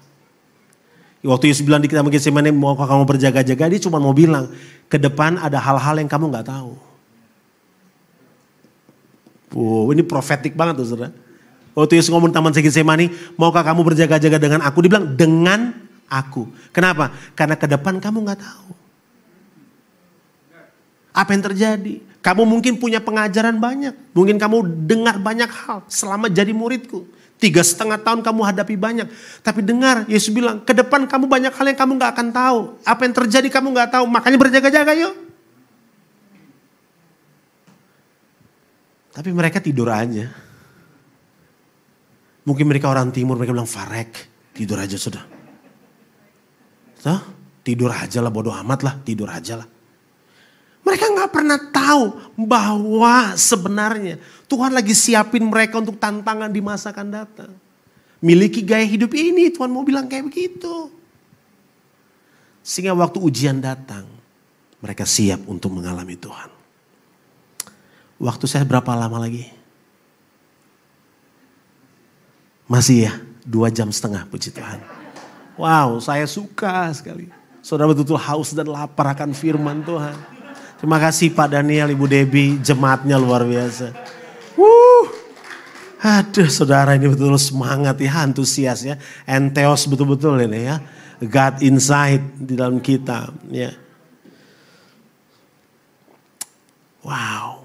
Waktu 1.22 1.54
Yesus 1.54 1.62
bilang 1.62 1.78
di 1.78 1.86
kita 1.86 2.02
mungkin 2.02 2.18
Getsemani 2.18 2.50
mau 2.50 2.74
kamu 2.74 3.06
berjaga-jaga, 3.06 3.64
dia 3.70 3.80
cuma 3.86 4.02
mau 4.02 4.10
bilang 4.10 4.50
ke 4.90 4.98
depan 4.98 5.38
ada 5.38 5.62
hal-hal 5.62 6.02
yang 6.02 6.10
kamu 6.10 6.34
nggak 6.34 6.50
tahu. 6.50 6.74
Wow, 9.54 9.94
ini 9.94 10.02
profetik 10.02 10.58
banget 10.58 10.82
tuh 10.82 10.86
saudara. 10.90 11.14
Waktu 11.78 12.02
Yesus 12.02 12.10
ngomong 12.10 12.34
taman 12.34 12.50
Getsemani, 12.50 13.14
maukah 13.38 13.62
kamu 13.62 13.86
berjaga-jaga 13.86 14.36
dengan 14.42 14.66
aku? 14.66 14.82
Dia 14.82 14.90
bilang 14.98 15.06
dengan 15.14 15.60
aku. 16.10 16.50
Kenapa? 16.74 17.14
Karena 17.38 17.54
ke 17.54 17.70
depan 17.70 18.02
kamu 18.02 18.18
nggak 18.26 18.40
tahu. 18.42 18.70
Apa 21.14 21.30
yang 21.38 21.44
terjadi? 21.46 21.94
Kamu 22.18 22.42
mungkin 22.48 22.82
punya 22.82 22.98
pengajaran 22.98 23.62
banyak. 23.62 23.94
Mungkin 24.10 24.42
kamu 24.42 24.88
dengar 24.90 25.22
banyak 25.22 25.48
hal 25.48 25.86
selama 25.86 26.26
jadi 26.26 26.50
muridku. 26.50 27.06
Tiga 27.42 27.58
setengah 27.66 27.98
tahun 27.98 28.22
kamu 28.22 28.40
hadapi 28.54 28.78
banyak. 28.78 29.10
Tapi 29.42 29.66
dengar, 29.66 30.06
Yesus 30.06 30.30
bilang, 30.30 30.62
ke 30.62 30.70
depan 30.70 31.10
kamu 31.10 31.26
banyak 31.26 31.50
hal 31.50 31.66
yang 31.66 31.74
kamu 31.74 31.98
gak 31.98 32.14
akan 32.14 32.28
tahu. 32.30 32.58
Apa 32.86 33.02
yang 33.02 33.14
terjadi 33.18 33.48
kamu 33.50 33.74
gak 33.74 33.98
tahu. 33.98 34.06
Makanya 34.06 34.38
berjaga-jaga 34.38 34.94
yuk. 34.94 35.10
Tapi 39.10 39.34
mereka 39.34 39.58
tidur 39.58 39.90
aja. 39.90 40.30
Mungkin 42.46 42.62
mereka 42.62 42.86
orang 42.86 43.10
timur, 43.10 43.34
mereka 43.34 43.50
bilang 43.50 43.66
farek. 43.66 44.30
Tidur 44.54 44.78
aja 44.78 44.94
sudah. 44.94 45.26
Tuh, 47.02 47.22
tidur 47.66 47.90
aja 47.90 48.22
lah, 48.22 48.30
bodoh 48.30 48.54
amat 48.54 48.86
lah, 48.86 48.94
tidur 49.02 49.26
aja 49.26 49.58
lah. 49.58 49.66
Mereka 50.82 51.04
nggak 51.14 51.30
pernah 51.30 51.58
tahu 51.70 52.04
bahwa 52.34 53.38
sebenarnya 53.38 54.18
Tuhan 54.50 54.74
lagi 54.74 54.92
siapin 54.98 55.46
mereka 55.46 55.78
untuk 55.78 55.94
tantangan 55.94 56.50
di 56.50 56.58
masa 56.58 56.90
akan 56.90 57.08
datang. 57.08 57.50
Miliki 58.22 58.62
gaya 58.62 58.86
hidup 58.86 59.14
ini 59.14 59.50
Tuhan 59.50 59.70
mau 59.70 59.86
bilang 59.86 60.10
kayak 60.10 60.26
begitu. 60.26 60.90
Sehingga 62.62 62.94
waktu 62.94 63.18
ujian 63.18 63.58
datang 63.58 64.06
mereka 64.82 65.06
siap 65.06 65.46
untuk 65.46 65.70
mengalami 65.74 66.18
Tuhan. 66.18 66.50
Waktu 68.22 68.44
saya 68.46 68.62
berapa 68.62 68.94
lama 68.94 69.18
lagi? 69.22 69.50
Masih 72.70 73.10
ya, 73.10 73.12
dua 73.42 73.70
jam 73.70 73.90
setengah 73.90 74.26
puji 74.30 74.54
Tuhan. 74.54 74.78
Wow, 75.58 75.98
saya 75.98 76.26
suka 76.26 76.90
sekali. 76.94 77.30
Saudara 77.62 77.90
betul-betul 77.90 78.18
haus 78.18 78.50
dan 78.54 78.66
lapar 78.66 79.14
akan 79.14 79.30
firman 79.34 79.82
Tuhan. 79.86 80.41
Terima 80.82 80.98
kasih 80.98 81.30
Pak 81.30 81.54
Daniel, 81.54 81.94
Ibu 81.94 82.10
Debi, 82.10 82.58
jemaatnya 82.58 83.14
luar 83.14 83.46
biasa. 83.46 83.94
Wuh. 84.58 85.06
Aduh 86.02 86.50
saudara 86.50 86.98
ini 86.98 87.06
betul-betul 87.06 87.38
semangat 87.38 88.02
ya, 88.02 88.26
antusias 88.26 88.82
ya. 88.82 88.98
Enteos 89.22 89.86
betul-betul 89.86 90.42
ini 90.42 90.66
ya. 90.66 90.82
God 91.22 91.62
inside 91.62 92.34
di 92.34 92.58
dalam 92.58 92.82
kita 92.82 93.30
ya. 93.54 93.70
Wow. 97.06 97.62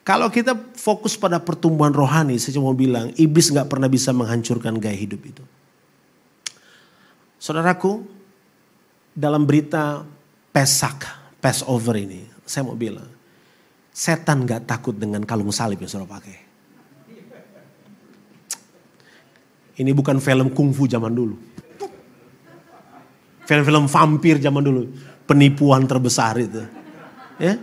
Kalau 0.00 0.32
kita 0.32 0.56
fokus 0.72 1.20
pada 1.20 1.36
pertumbuhan 1.44 1.92
rohani, 1.92 2.40
saya 2.40 2.56
cuma 2.56 2.72
bilang, 2.72 3.12
iblis 3.20 3.52
nggak 3.52 3.68
pernah 3.68 3.92
bisa 3.92 4.08
menghancurkan 4.16 4.80
gaya 4.80 4.96
hidup 4.96 5.20
itu. 5.20 5.44
Saudaraku, 7.36 8.08
dalam 9.12 9.44
berita 9.44 10.00
Pesak, 10.48 11.04
Passover 11.44 12.00
ini, 12.00 12.33
saya 12.44 12.62
mau 12.68 12.76
bilang, 12.76 13.08
setan 13.88 14.44
gak 14.44 14.68
takut 14.68 14.92
dengan 14.92 15.24
kalung 15.24 15.48
salib 15.48 15.80
yang 15.80 15.88
saudara 15.88 16.20
pakai. 16.20 16.36
Ini 19.74 19.90
bukan 19.90 20.22
film 20.22 20.54
kungfu 20.54 20.86
zaman 20.86 21.10
dulu. 21.10 21.34
Film-film 23.44 23.90
vampir 23.90 24.38
zaman 24.38 24.62
dulu. 24.62 24.82
Penipuan 25.26 25.88
terbesar 25.88 26.38
itu. 26.38 26.62
Ya. 27.42 27.58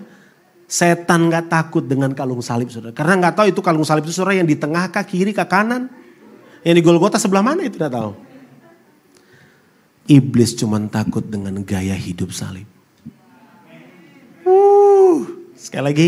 Setan 0.67 1.31
gak 1.31 1.47
takut 1.47 1.87
dengan 1.87 2.11
kalung 2.11 2.43
salib 2.43 2.67
saudara. 2.67 2.91
Karena 2.91 3.29
gak 3.29 3.35
tahu 3.39 3.47
itu 3.53 3.61
kalung 3.63 3.87
salib 3.87 4.03
itu 4.03 4.11
saudara 4.11 4.35
yang 4.35 4.49
di 4.49 4.59
tengah 4.59 4.91
kah, 4.91 5.07
kiri 5.07 5.31
kah, 5.31 5.47
kanan. 5.47 5.87
Yang 6.67 6.75
di 6.79 6.83
Golgota 6.83 7.15
sebelah 7.15 7.41
mana 7.41 7.63
itu 7.63 7.79
tidak 7.79 7.95
tahu. 7.95 8.11
Iblis 10.11 10.57
cuma 10.59 10.81
takut 10.91 11.23
dengan 11.23 11.63
gaya 11.63 11.95
hidup 11.95 12.35
salib. 12.35 12.67
Sekali 15.61 15.83
lagi, 15.85 16.07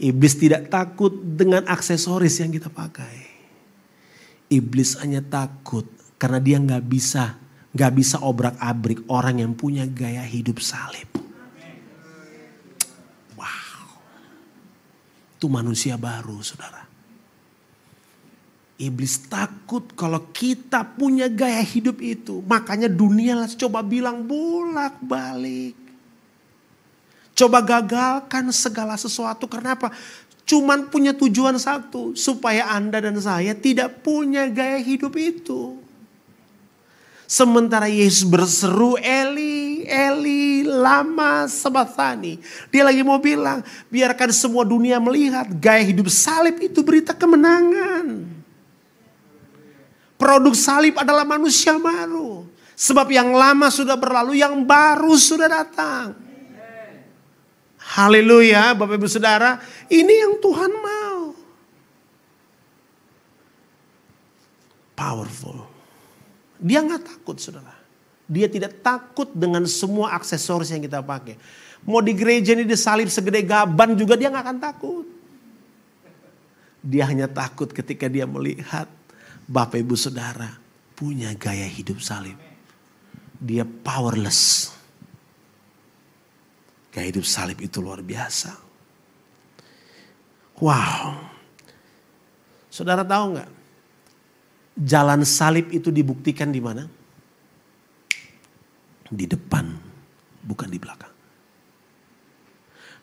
iblis 0.00 0.40
tidak 0.40 0.72
takut 0.72 1.12
dengan 1.12 1.68
aksesoris 1.68 2.40
yang 2.40 2.48
kita 2.48 2.72
pakai. 2.72 3.36
Iblis 4.48 4.96
hanya 5.04 5.20
takut 5.20 5.84
karena 6.16 6.40
dia 6.40 6.56
nggak 6.56 6.84
bisa 6.88 7.36
nggak 7.74 7.92
bisa 7.92 8.22
obrak 8.22 8.56
abrik 8.56 9.04
orang 9.10 9.44
yang 9.44 9.52
punya 9.52 9.84
gaya 9.84 10.22
hidup 10.24 10.62
salib. 10.64 11.10
Wow, 13.36 13.84
itu 15.36 15.46
manusia 15.50 16.00
baru, 16.00 16.40
saudara. 16.40 16.86
Iblis 18.80 19.28
takut 19.28 19.92
kalau 19.92 20.32
kita 20.32 20.86
punya 20.96 21.28
gaya 21.28 21.60
hidup 21.60 22.00
itu. 22.00 22.40
Makanya 22.46 22.88
dunia 22.88 23.44
coba 23.60 23.84
bilang 23.84 24.24
bolak 24.24 24.98
balik. 25.04 25.83
Coba 27.34 27.58
gagalkan 27.60 28.46
segala 28.54 28.94
sesuatu. 28.94 29.50
Karena 29.50 29.74
apa? 29.74 29.90
Cuman 30.46 30.86
punya 30.86 31.10
tujuan 31.10 31.58
satu. 31.58 32.14
Supaya 32.14 32.70
Anda 32.70 33.02
dan 33.02 33.18
saya 33.18 33.52
tidak 33.58 34.06
punya 34.06 34.46
gaya 34.46 34.78
hidup 34.78 35.18
itu. 35.18 35.82
Sementara 37.24 37.90
Yesus 37.90 38.22
berseru 38.22 38.94
Eli, 39.00 39.82
Eli, 39.88 40.62
lama 40.62 41.50
sebatani. 41.50 42.38
Dia 42.70 42.86
lagi 42.86 43.02
mau 43.02 43.18
bilang, 43.18 43.64
biarkan 43.90 44.30
semua 44.30 44.62
dunia 44.62 45.02
melihat 45.02 45.48
gaya 45.58 45.82
hidup 45.82 46.06
salib 46.12 46.60
itu 46.62 46.84
berita 46.84 47.16
kemenangan. 47.16 48.28
Produk 50.14 50.54
salib 50.54 50.94
adalah 51.00 51.26
manusia 51.26 51.74
baru. 51.74 52.46
Sebab 52.78 53.08
yang 53.10 53.34
lama 53.34 53.66
sudah 53.72 53.98
berlalu, 53.98 54.38
yang 54.38 54.62
baru 54.62 55.18
sudah 55.18 55.48
datang. 55.50 56.23
Haleluya, 57.84 58.72
Bapak 58.72 58.96
Ibu 58.96 59.08
Saudara. 59.08 59.60
Ini 59.92 60.14
yang 60.24 60.40
Tuhan 60.40 60.72
mau. 60.72 61.36
Powerful. 64.96 65.68
Dia 66.56 66.80
nggak 66.80 67.02
takut, 67.04 67.36
saudara. 67.36 67.76
Dia 68.24 68.48
tidak 68.48 68.80
takut 68.80 69.28
dengan 69.36 69.68
semua 69.68 70.16
aksesoris 70.16 70.72
yang 70.72 70.80
kita 70.80 71.04
pakai. 71.04 71.36
Mau 71.84 72.00
di 72.00 72.16
gereja 72.16 72.56
ini 72.56 72.64
disalib 72.64 73.12
segede 73.12 73.44
gaban 73.44 73.92
juga 73.92 74.16
dia 74.16 74.32
nggak 74.32 74.44
akan 74.48 74.58
takut. 74.64 75.06
Dia 76.80 77.04
hanya 77.04 77.28
takut 77.28 77.68
ketika 77.68 78.08
dia 78.08 78.24
melihat 78.24 78.88
Bapak 79.44 79.76
Ibu 79.76 79.92
Saudara 79.92 80.56
punya 80.96 81.36
gaya 81.36 81.68
hidup 81.68 82.00
salib. 82.00 82.40
Dia 83.36 83.68
powerless. 83.68 84.72
Gaya 86.94 87.10
hidup 87.10 87.26
salib 87.26 87.58
itu 87.58 87.82
luar 87.82 87.98
biasa. 87.98 88.54
Wow. 90.62 91.18
Saudara 92.70 93.02
tahu 93.02 93.34
nggak? 93.34 93.50
Jalan 94.78 95.26
salib 95.26 95.74
itu 95.74 95.90
dibuktikan 95.90 96.54
di 96.54 96.62
mana? 96.62 96.86
Di 99.10 99.26
depan, 99.26 99.74
bukan 100.46 100.70
di 100.70 100.78
belakang. 100.78 101.14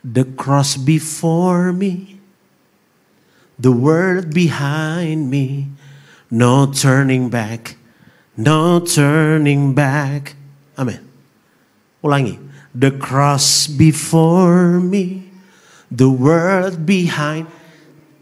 The 0.01 0.23
cross 0.39 0.79
before 0.79 1.75
me, 1.75 2.17
the 3.59 3.75
world 3.75 4.31
behind 4.31 5.29
me, 5.29 5.71
No 6.31 6.71
turning 6.71 7.27
back. 7.27 7.75
No 8.39 8.79
turning 8.79 9.75
back. 9.75 10.39
Amin. 10.79 11.03
Ulangi. 11.99 12.39
The 12.71 12.95
cross 12.95 13.67
before 13.67 14.79
me. 14.79 15.27
The 15.91 16.07
world 16.07 16.87
behind. 16.87 17.47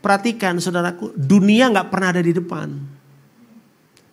Perhatikan 0.02 0.58
saudaraku. 0.58 1.14
Dunia 1.14 1.70
nggak 1.70 1.89
pernah 1.93 2.10
ada 2.16 2.24
di 2.24 2.34
depan. 2.34 2.74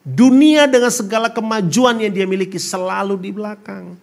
Dunia 0.06 0.70
dengan 0.70 0.92
segala 0.94 1.34
kemajuan 1.34 1.98
yang 1.98 2.14
dia 2.14 2.26
miliki 2.30 2.62
selalu 2.62 3.18
di 3.18 3.30
belakang. 3.34 3.98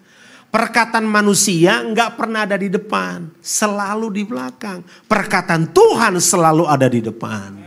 Perkataan 0.54 1.08
manusia 1.08 1.82
nggak 1.82 2.14
pernah 2.14 2.46
ada 2.46 2.60
di 2.60 2.70
depan, 2.70 3.26
selalu 3.42 4.22
di 4.22 4.24
belakang. 4.28 4.86
Perkataan 5.10 5.74
Tuhan 5.74 6.14
selalu 6.22 6.70
ada 6.70 6.86
di 6.86 7.02
depan. 7.02 7.58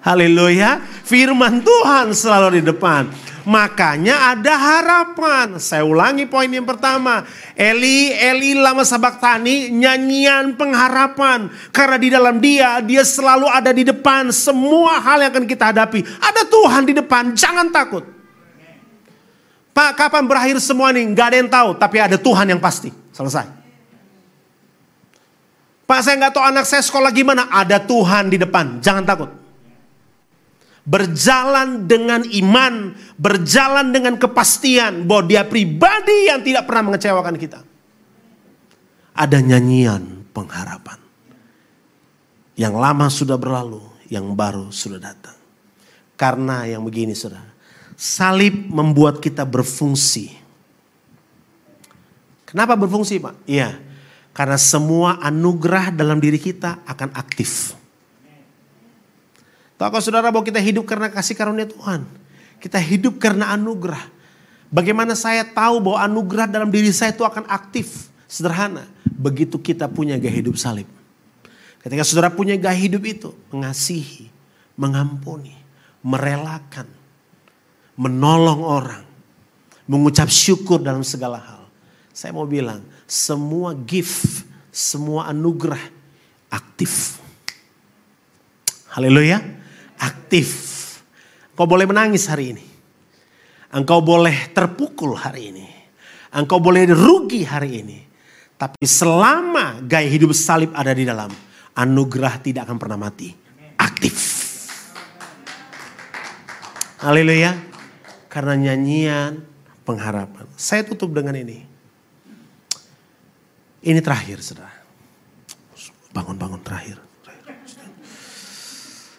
Haleluya. 0.00 0.80
Firman 0.80 1.60
Tuhan 1.60 2.16
selalu 2.16 2.62
di 2.62 2.72
depan. 2.72 3.10
Makanya 3.48 4.36
ada 4.36 4.54
harapan. 4.56 5.56
Saya 5.56 5.86
ulangi 5.86 6.28
poin 6.28 6.48
yang 6.48 6.68
pertama. 6.68 7.24
Eli, 7.56 8.12
Eli 8.12 8.58
lama 8.58 8.84
sabak 8.84 9.22
tani 9.22 9.72
nyanyian 9.72 10.58
pengharapan. 10.58 11.48
Karena 11.72 11.96
di 11.96 12.08
dalam 12.12 12.36
dia, 12.42 12.84
dia 12.84 13.00
selalu 13.00 13.48
ada 13.48 13.72
di 13.72 13.86
depan. 13.86 14.28
Semua 14.34 15.00
hal 15.00 15.24
yang 15.24 15.32
akan 15.32 15.46
kita 15.48 15.72
hadapi. 15.72 16.04
Ada 16.20 16.42
Tuhan 16.48 16.82
di 16.84 16.94
depan, 16.96 17.32
jangan 17.32 17.72
takut. 17.72 18.04
Pak, 19.70 19.96
kapan 19.96 20.24
berakhir 20.28 20.60
semua 20.60 20.92
ini? 20.92 21.08
Gak 21.14 21.26
ada 21.32 21.36
yang 21.40 21.50
tahu, 21.50 21.68
tapi 21.78 21.96
ada 22.02 22.20
Tuhan 22.20 22.44
yang 22.50 22.60
pasti. 22.60 22.92
Selesai. 23.16 23.46
Pak, 25.88 26.00
saya 26.06 26.14
nggak 26.22 26.32
tahu 26.38 26.44
anak 26.46 26.64
saya 26.68 26.82
sekolah 26.86 27.10
gimana. 27.10 27.50
Ada 27.50 27.82
Tuhan 27.82 28.30
di 28.30 28.38
depan, 28.38 28.78
jangan 28.78 29.02
takut 29.02 29.39
berjalan 30.90 31.86
dengan 31.86 32.26
iman, 32.26 32.98
berjalan 33.14 33.94
dengan 33.94 34.18
kepastian 34.18 35.06
bahwa 35.06 35.30
dia 35.30 35.46
pribadi 35.46 36.26
yang 36.26 36.42
tidak 36.42 36.66
pernah 36.66 36.90
mengecewakan 36.90 37.38
kita. 37.38 37.62
Ada 39.14 39.38
nyanyian 39.38 40.26
pengharapan. 40.34 40.98
Yang 42.58 42.74
lama 42.74 43.06
sudah 43.06 43.38
berlalu, 43.38 43.86
yang 44.10 44.34
baru 44.34 44.74
sudah 44.74 44.98
datang. 44.98 45.38
Karena 46.18 46.66
yang 46.66 46.82
begini 46.82 47.14
saudara, 47.14 47.54
salib 47.94 48.66
membuat 48.68 49.22
kita 49.22 49.46
berfungsi. 49.46 50.34
Kenapa 52.50 52.74
berfungsi 52.74 53.22
Pak? 53.22 53.46
Iya, 53.46 53.78
karena 54.34 54.58
semua 54.58 55.22
anugerah 55.22 55.94
dalam 55.94 56.18
diri 56.18 56.36
kita 56.36 56.82
akan 56.82 57.14
aktif. 57.14 57.78
Tahukah 59.80 60.04
saudara 60.04 60.28
bahwa 60.28 60.44
kita 60.44 60.60
hidup 60.60 60.84
karena 60.84 61.08
kasih 61.08 61.32
karunia 61.32 61.64
Tuhan. 61.64 62.04
Kita 62.60 62.76
hidup 62.76 63.16
karena 63.16 63.56
anugerah. 63.56 64.12
Bagaimana 64.68 65.16
saya 65.16 65.40
tahu 65.40 65.80
bahwa 65.80 66.04
anugerah 66.04 66.44
dalam 66.52 66.68
diri 66.68 66.92
saya 66.92 67.16
itu 67.16 67.24
akan 67.24 67.48
aktif. 67.48 68.12
Sederhana. 68.28 68.84
Begitu 69.08 69.56
kita 69.56 69.88
punya 69.88 70.20
gaya 70.20 70.36
hidup 70.36 70.60
salib. 70.60 70.84
Ketika 71.80 72.04
saudara 72.04 72.28
punya 72.28 72.60
gaya 72.60 72.76
hidup 72.76 73.00
itu. 73.08 73.32
Mengasihi, 73.48 74.28
mengampuni, 74.76 75.56
merelakan. 76.04 76.84
Menolong 77.96 78.60
orang. 78.60 79.04
Mengucap 79.88 80.28
syukur 80.28 80.84
dalam 80.84 81.00
segala 81.00 81.40
hal. 81.40 81.64
Saya 82.12 82.36
mau 82.36 82.44
bilang, 82.44 82.84
semua 83.08 83.72
gift, 83.72 84.44
semua 84.68 85.32
anugerah 85.32 85.80
aktif. 86.52 87.16
Haleluya 88.92 89.59
aktif. 90.00 90.48
Engkau 91.52 91.68
boleh 91.68 91.84
menangis 91.84 92.24
hari 92.24 92.56
ini. 92.56 92.66
Engkau 93.70 94.00
boleh 94.00 94.48
terpukul 94.50 95.12
hari 95.14 95.52
ini. 95.52 95.68
Engkau 96.32 96.58
boleh 96.58 96.88
rugi 96.88 97.44
hari 97.44 97.84
ini. 97.84 97.98
Tapi 98.56 98.84
selama 98.84 99.84
gaya 99.84 100.08
hidup 100.08 100.32
salib 100.36 100.72
ada 100.72 100.92
di 100.92 101.04
dalam, 101.04 101.32
anugerah 101.76 102.40
tidak 102.40 102.68
akan 102.68 102.76
pernah 102.80 102.98
mati. 102.98 103.32
Aktif. 103.76 104.16
Haleluya. 107.00 107.56
Karena 108.28 108.54
nyanyian 108.56 109.42
pengharapan. 109.84 110.46
Saya 110.54 110.84
tutup 110.84 111.10
dengan 111.16 111.34
ini. 111.34 111.64
Ini 113.80 114.00
terakhir, 114.04 114.44
saudara. 114.44 114.76
Bangun-bangun 116.12 116.60
terakhir. 116.60 117.00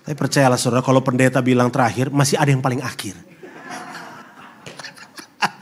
Tapi 0.01 0.15
percayalah 0.17 0.57
saudara 0.57 0.81
kalau 0.81 1.05
pendeta 1.05 1.41
bilang 1.45 1.69
terakhir 1.69 2.09
masih 2.09 2.37
ada 2.41 2.49
yang 2.49 2.61
paling 2.61 2.81
akhir. 2.81 3.13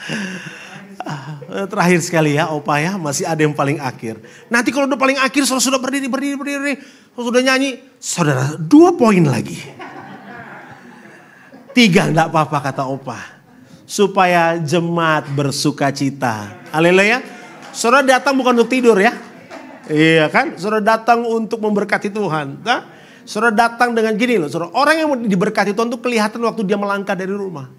terakhir 1.72 2.00
sekali 2.06 2.38
ya 2.38 2.48
opa 2.54 2.78
ya 2.80 2.96
masih 2.96 3.28
ada 3.28 3.42
yang 3.44 3.52
paling 3.52 3.84
akhir. 3.84 4.22
Nanti 4.48 4.72
kalau 4.72 4.88
udah 4.88 5.00
paling 5.00 5.20
akhir 5.20 5.44
saudara 5.44 5.66
sudah 5.66 5.82
berdiri 5.82 6.08
berdiri 6.08 6.36
berdiri 6.40 6.74
sudah 7.20 7.42
nyanyi 7.44 7.84
saudara 8.00 8.56
dua 8.56 8.96
poin 8.96 9.28
lagi. 9.28 9.60
Tiga 11.76 12.08
enggak 12.10 12.32
apa-apa 12.32 12.58
kata 12.72 12.84
opa. 12.88 13.40
supaya 13.90 14.62
jemaat 14.62 15.26
bersuka 15.34 15.90
cita. 15.90 16.62
Haleluya. 16.70 17.26
Saudara 17.74 18.06
datang 18.06 18.38
bukan 18.38 18.54
untuk 18.62 18.70
tidur 18.70 18.94
ya. 18.94 19.18
Iya 19.90 20.30
kan? 20.30 20.54
Saudara 20.62 20.78
datang 20.78 21.26
untuk 21.26 21.58
memberkati 21.58 22.14
Tuhan. 22.14 22.62
Nah, 22.62 22.86
saudara 23.30 23.54
datang 23.54 23.94
dengan 23.94 24.18
gini 24.18 24.42
loh. 24.42 24.50
Saudara, 24.50 24.74
orang 24.74 24.96
yang 24.98 25.10
diberkati 25.30 25.78
Tuhan 25.78 25.94
itu 25.94 26.02
kelihatan 26.02 26.42
waktu 26.42 26.66
dia 26.66 26.82
melangkah 26.82 27.14
dari 27.14 27.30
rumah. 27.30 27.70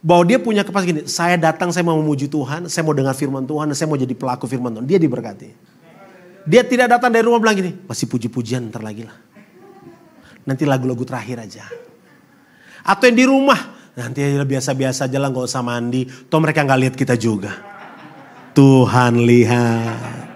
Bahwa 0.00 0.24
dia 0.24 0.40
punya 0.40 0.64
kepas 0.64 0.88
gini, 0.88 1.04
saya 1.04 1.36
datang 1.36 1.68
saya 1.68 1.84
mau 1.84 2.00
memuji 2.00 2.28
Tuhan, 2.28 2.72
saya 2.72 2.80
mau 2.84 2.96
dengar 2.96 3.12
firman 3.12 3.44
Tuhan, 3.44 3.68
saya 3.76 3.88
mau 3.88 4.00
jadi 4.00 4.16
pelaku 4.16 4.48
firman 4.48 4.72
Tuhan. 4.72 4.88
Dia 4.88 4.96
diberkati. 4.96 5.48
Dia 6.44 6.64
tidak 6.64 6.96
datang 6.96 7.12
dari 7.12 7.24
rumah 7.24 7.40
bilang 7.40 7.56
gini, 7.56 7.72
masih 7.88 8.08
puji-pujian 8.08 8.68
ntar 8.68 8.84
lagi 8.84 9.04
lah. 9.04 9.16
Nanti 10.44 10.68
lagu-lagu 10.68 11.04
terakhir 11.04 11.40
aja. 11.40 11.64
Atau 12.84 13.08
yang 13.08 13.16
di 13.16 13.24
rumah, 13.24 13.56
nanti 13.96 14.20
biasa-biasa 14.20 15.08
aja 15.08 15.16
lah 15.16 15.32
gak 15.32 15.48
usah 15.48 15.64
mandi. 15.64 16.04
Toh 16.04 16.36
mereka 16.36 16.68
gak 16.68 16.80
lihat 16.84 16.94
kita 17.00 17.16
juga. 17.16 17.56
Tuhan 18.52 19.24
lihat. 19.24 20.33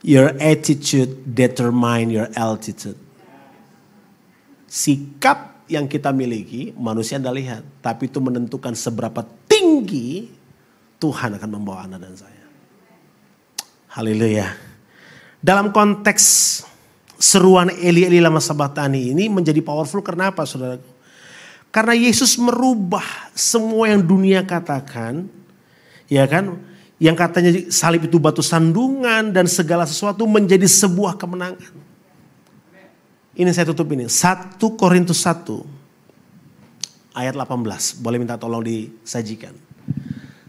Your 0.00 0.32
attitude 0.40 1.28
determine 1.28 2.08
your 2.08 2.32
altitude. 2.32 2.96
Sikap 4.64 5.68
yang 5.68 5.84
kita 5.84 6.08
miliki 6.10 6.72
manusia 6.72 7.20
anda 7.20 7.28
lihat. 7.28 7.62
Tapi 7.84 8.08
itu 8.08 8.16
menentukan 8.16 8.72
seberapa 8.72 9.20
tinggi 9.44 10.32
Tuhan 10.96 11.36
akan 11.36 11.50
membawa 11.52 11.84
anda 11.84 12.00
dan 12.00 12.16
saya. 12.16 12.44
Haleluya. 13.92 14.48
Dalam 15.40 15.72
konteks 15.72 16.24
seruan 17.20 17.68
Eli 17.68 18.08
Eli 18.08 18.20
lama 18.20 18.40
sabatani 18.40 19.12
ini 19.12 19.28
menjadi 19.28 19.60
powerful 19.60 20.00
karena 20.00 20.32
apa 20.32 20.48
saudara? 20.48 20.80
Karena 21.70 21.94
Yesus 21.94 22.34
merubah 22.40 23.04
semua 23.36 23.92
yang 23.92 24.02
dunia 24.02 24.42
katakan, 24.42 25.30
ya 26.10 26.26
kan? 26.26 26.58
Yang 27.00 27.16
katanya 27.16 27.50
salib 27.72 28.04
itu 28.04 28.20
batu 28.20 28.44
sandungan 28.44 29.32
dan 29.32 29.48
segala 29.48 29.88
sesuatu 29.88 30.28
menjadi 30.28 30.68
sebuah 30.68 31.16
kemenangan. 31.16 31.72
Ini 33.32 33.48
saya 33.56 33.72
tutup 33.72 33.88
ini. 33.96 34.04
1 34.04 34.60
Korintus 34.76 35.24
1 35.24 35.64
ayat 37.16 37.32
18. 37.32 38.04
Boleh 38.04 38.20
minta 38.20 38.36
tolong 38.36 38.60
disajikan. 38.60 39.56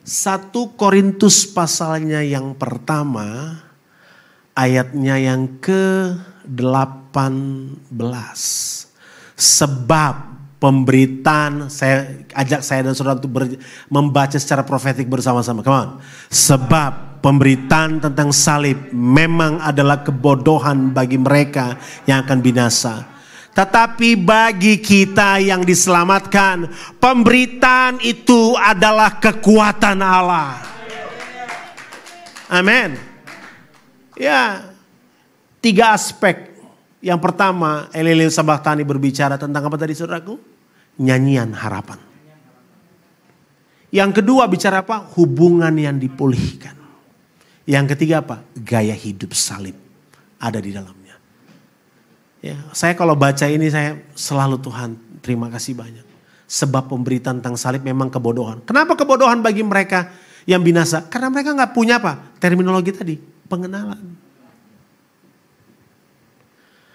1 0.04 0.52
Korintus 0.76 1.48
pasalnya 1.48 2.20
yang 2.20 2.52
pertama 2.60 3.56
ayatnya 4.52 5.16
yang 5.24 5.56
ke-18. 5.64 6.52
Sebab 9.40 10.31
pemberitaan 10.62 11.74
saya 11.74 12.22
ajak 12.38 12.62
saya 12.62 12.86
dan 12.86 12.94
saudara 12.94 13.18
untuk 13.18 13.34
ber, 13.34 13.58
membaca 13.90 14.38
secara 14.38 14.62
profetik 14.62 15.10
bersama-sama. 15.10 15.66
Come 15.66 15.74
on. 15.74 15.90
Sebab 16.30 17.20
pemberitaan 17.26 17.98
tentang 17.98 18.30
salib 18.30 18.94
memang 18.94 19.58
adalah 19.58 20.06
kebodohan 20.06 20.94
bagi 20.94 21.18
mereka 21.18 21.82
yang 22.06 22.22
akan 22.22 22.40
binasa 22.46 23.12
tetapi 23.52 24.16
bagi 24.16 24.80
kita 24.80 25.44
yang 25.44 25.68
diselamatkan, 25.68 26.72
pemberitaan 27.04 28.00
itu 28.00 28.56
adalah 28.56 29.20
kekuatan 29.20 30.00
Allah. 30.00 30.56
Amin. 32.48 32.96
Ya, 34.16 34.72
tiga 35.60 35.92
aspek. 35.92 36.56
Yang 37.04 37.20
pertama, 37.20 37.92
Elilil 37.92 38.32
Sabahtani 38.32 38.88
berbicara 38.88 39.36
tentang 39.36 39.68
apa 39.68 39.76
tadi 39.76 40.00
saudaraku? 40.00 40.51
Nyanyian 41.00 41.56
harapan. 41.56 42.00
Yang 43.92 44.24
kedua 44.24 44.48
bicara 44.48 44.84
apa? 44.84 45.04
Hubungan 45.16 45.72
yang 45.76 46.00
dipulihkan. 46.00 46.76
Yang 47.68 47.96
ketiga 47.96 48.24
apa? 48.24 48.44
Gaya 48.56 48.96
hidup 48.96 49.36
salib 49.36 49.76
ada 50.40 50.60
di 50.60 50.72
dalam. 50.74 51.02
Ya, 52.42 52.58
saya 52.74 52.98
kalau 52.98 53.14
baca 53.14 53.46
ini 53.46 53.70
saya 53.70 54.02
selalu 54.18 54.58
Tuhan 54.66 54.98
terima 55.22 55.46
kasih 55.54 55.78
banyak. 55.78 56.06
Sebab 56.50 56.90
pemberitaan 56.90 57.40
tentang 57.40 57.56
salib 57.56 57.86
memang 57.86 58.10
kebodohan. 58.10 58.60
Kenapa 58.66 58.98
kebodohan 58.98 59.40
bagi 59.46 59.62
mereka 59.62 60.10
yang 60.50 60.60
binasa? 60.66 61.06
Karena 61.08 61.30
mereka 61.30 61.54
nggak 61.54 61.72
punya 61.72 62.02
apa? 62.02 62.34
Terminologi 62.42 62.92
tadi, 62.92 63.16
pengenalan. 63.46 64.02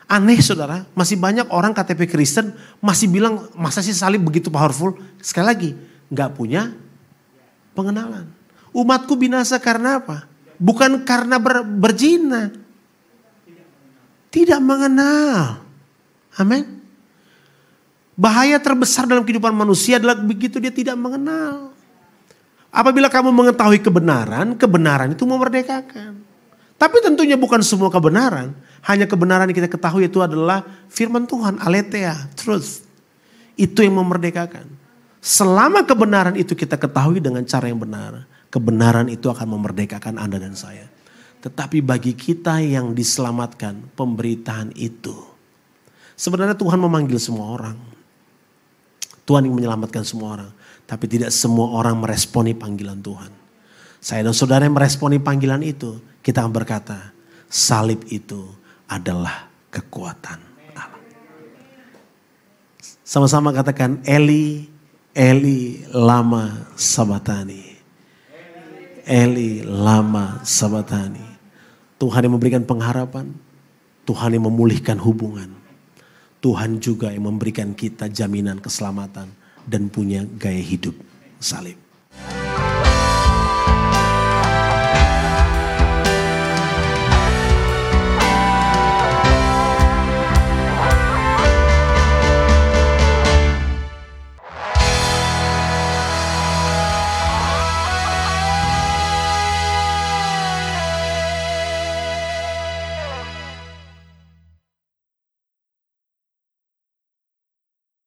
Aneh 0.06 0.38
saudara, 0.38 0.86
masih 0.94 1.18
banyak 1.18 1.50
orang 1.50 1.74
KTP 1.74 2.06
Kristen 2.06 2.54
masih 2.78 3.10
bilang 3.10 3.50
masa 3.58 3.82
sih 3.82 3.90
salib 3.90 4.22
begitu 4.22 4.54
powerful? 4.54 4.94
Sekali 5.18 5.46
lagi, 5.50 5.70
nggak 6.14 6.30
punya 6.38 6.70
pengenalan. 7.74 8.30
Umatku 8.70 9.18
binasa 9.18 9.58
karena 9.58 9.98
apa? 9.98 10.30
Bukan 10.62 11.02
karena 11.02 11.42
ber, 11.42 11.66
berzina, 11.66 12.54
tidak 14.30 14.62
mengenal. 14.62 15.64
Amin. 16.38 16.76
Bahaya 18.14 18.62
terbesar 18.62 19.10
dalam 19.10 19.26
kehidupan 19.26 19.52
manusia 19.52 19.98
adalah 19.98 20.16
begitu 20.16 20.62
dia 20.62 20.70
tidak 20.70 20.94
mengenal. 20.94 21.74
Apabila 22.70 23.10
kamu 23.10 23.32
mengetahui 23.32 23.80
kebenaran, 23.82 24.54
kebenaran 24.54 25.12
itu 25.12 25.24
memerdekakan. 25.26 26.20
Tapi 26.76 26.96
tentunya 27.00 27.34
bukan 27.34 27.64
semua 27.64 27.88
kebenaran. 27.88 28.52
Hanya 28.86 29.10
kebenaran 29.10 29.50
yang 29.50 29.58
kita 29.58 29.66
ketahui 29.66 30.06
itu 30.06 30.22
adalah 30.22 30.62
firman 30.86 31.26
Tuhan, 31.26 31.58
aletheia, 31.58 32.30
truth. 32.38 32.86
Itu 33.58 33.82
yang 33.82 33.98
memerdekakan. 33.98 34.62
Selama 35.18 35.82
kebenaran 35.82 36.38
itu 36.38 36.54
kita 36.54 36.78
ketahui 36.78 37.18
dengan 37.18 37.42
cara 37.42 37.66
yang 37.66 37.82
benar, 37.82 38.30
kebenaran 38.46 39.10
itu 39.10 39.26
akan 39.26 39.58
memerdekakan 39.58 40.22
Anda 40.22 40.38
dan 40.38 40.54
saya. 40.54 40.86
Tetapi 41.42 41.82
bagi 41.82 42.14
kita 42.14 42.62
yang 42.62 42.94
diselamatkan 42.94 43.90
pemberitaan 43.98 44.70
itu. 44.78 45.18
Sebenarnya 46.14 46.54
Tuhan 46.54 46.78
memanggil 46.78 47.18
semua 47.18 47.58
orang. 47.58 47.74
Tuhan 49.26 49.50
yang 49.50 49.54
menyelamatkan 49.58 50.06
semua 50.06 50.38
orang. 50.38 50.50
Tapi 50.86 51.10
tidak 51.10 51.34
semua 51.34 51.74
orang 51.74 51.98
meresponi 51.98 52.54
panggilan 52.54 53.02
Tuhan. 53.02 53.34
Saya 53.98 54.22
dan 54.22 54.30
saudara 54.30 54.62
yang 54.62 54.78
meresponi 54.78 55.18
panggilan 55.18 55.66
itu. 55.66 55.98
Kita 56.22 56.46
akan 56.46 56.54
berkata 56.54 57.10
salib 57.50 58.06
itu 58.14 58.65
adalah 58.86 59.50
kekuatan 59.70 60.40
Allah. 60.74 61.02
Sama-sama 63.06 63.50
katakan 63.54 64.02
Eli, 64.06 64.66
Eli 65.14 65.86
lama 65.90 66.70
sabatani. 66.78 67.76
Eli 69.06 69.62
lama 69.62 70.42
sabatani. 70.42 71.22
Tuhan 71.96 72.26
yang 72.26 72.34
memberikan 72.36 72.62
pengharapan, 72.66 73.30
Tuhan 74.04 74.34
yang 74.36 74.50
memulihkan 74.50 74.98
hubungan. 75.00 75.54
Tuhan 76.44 76.78
juga 76.78 77.10
yang 77.10 77.26
memberikan 77.26 77.72
kita 77.72 78.06
jaminan 78.12 78.60
keselamatan 78.60 79.32
dan 79.66 79.90
punya 79.90 80.22
gaya 80.38 80.62
hidup 80.62 80.94
salib. 81.40 81.74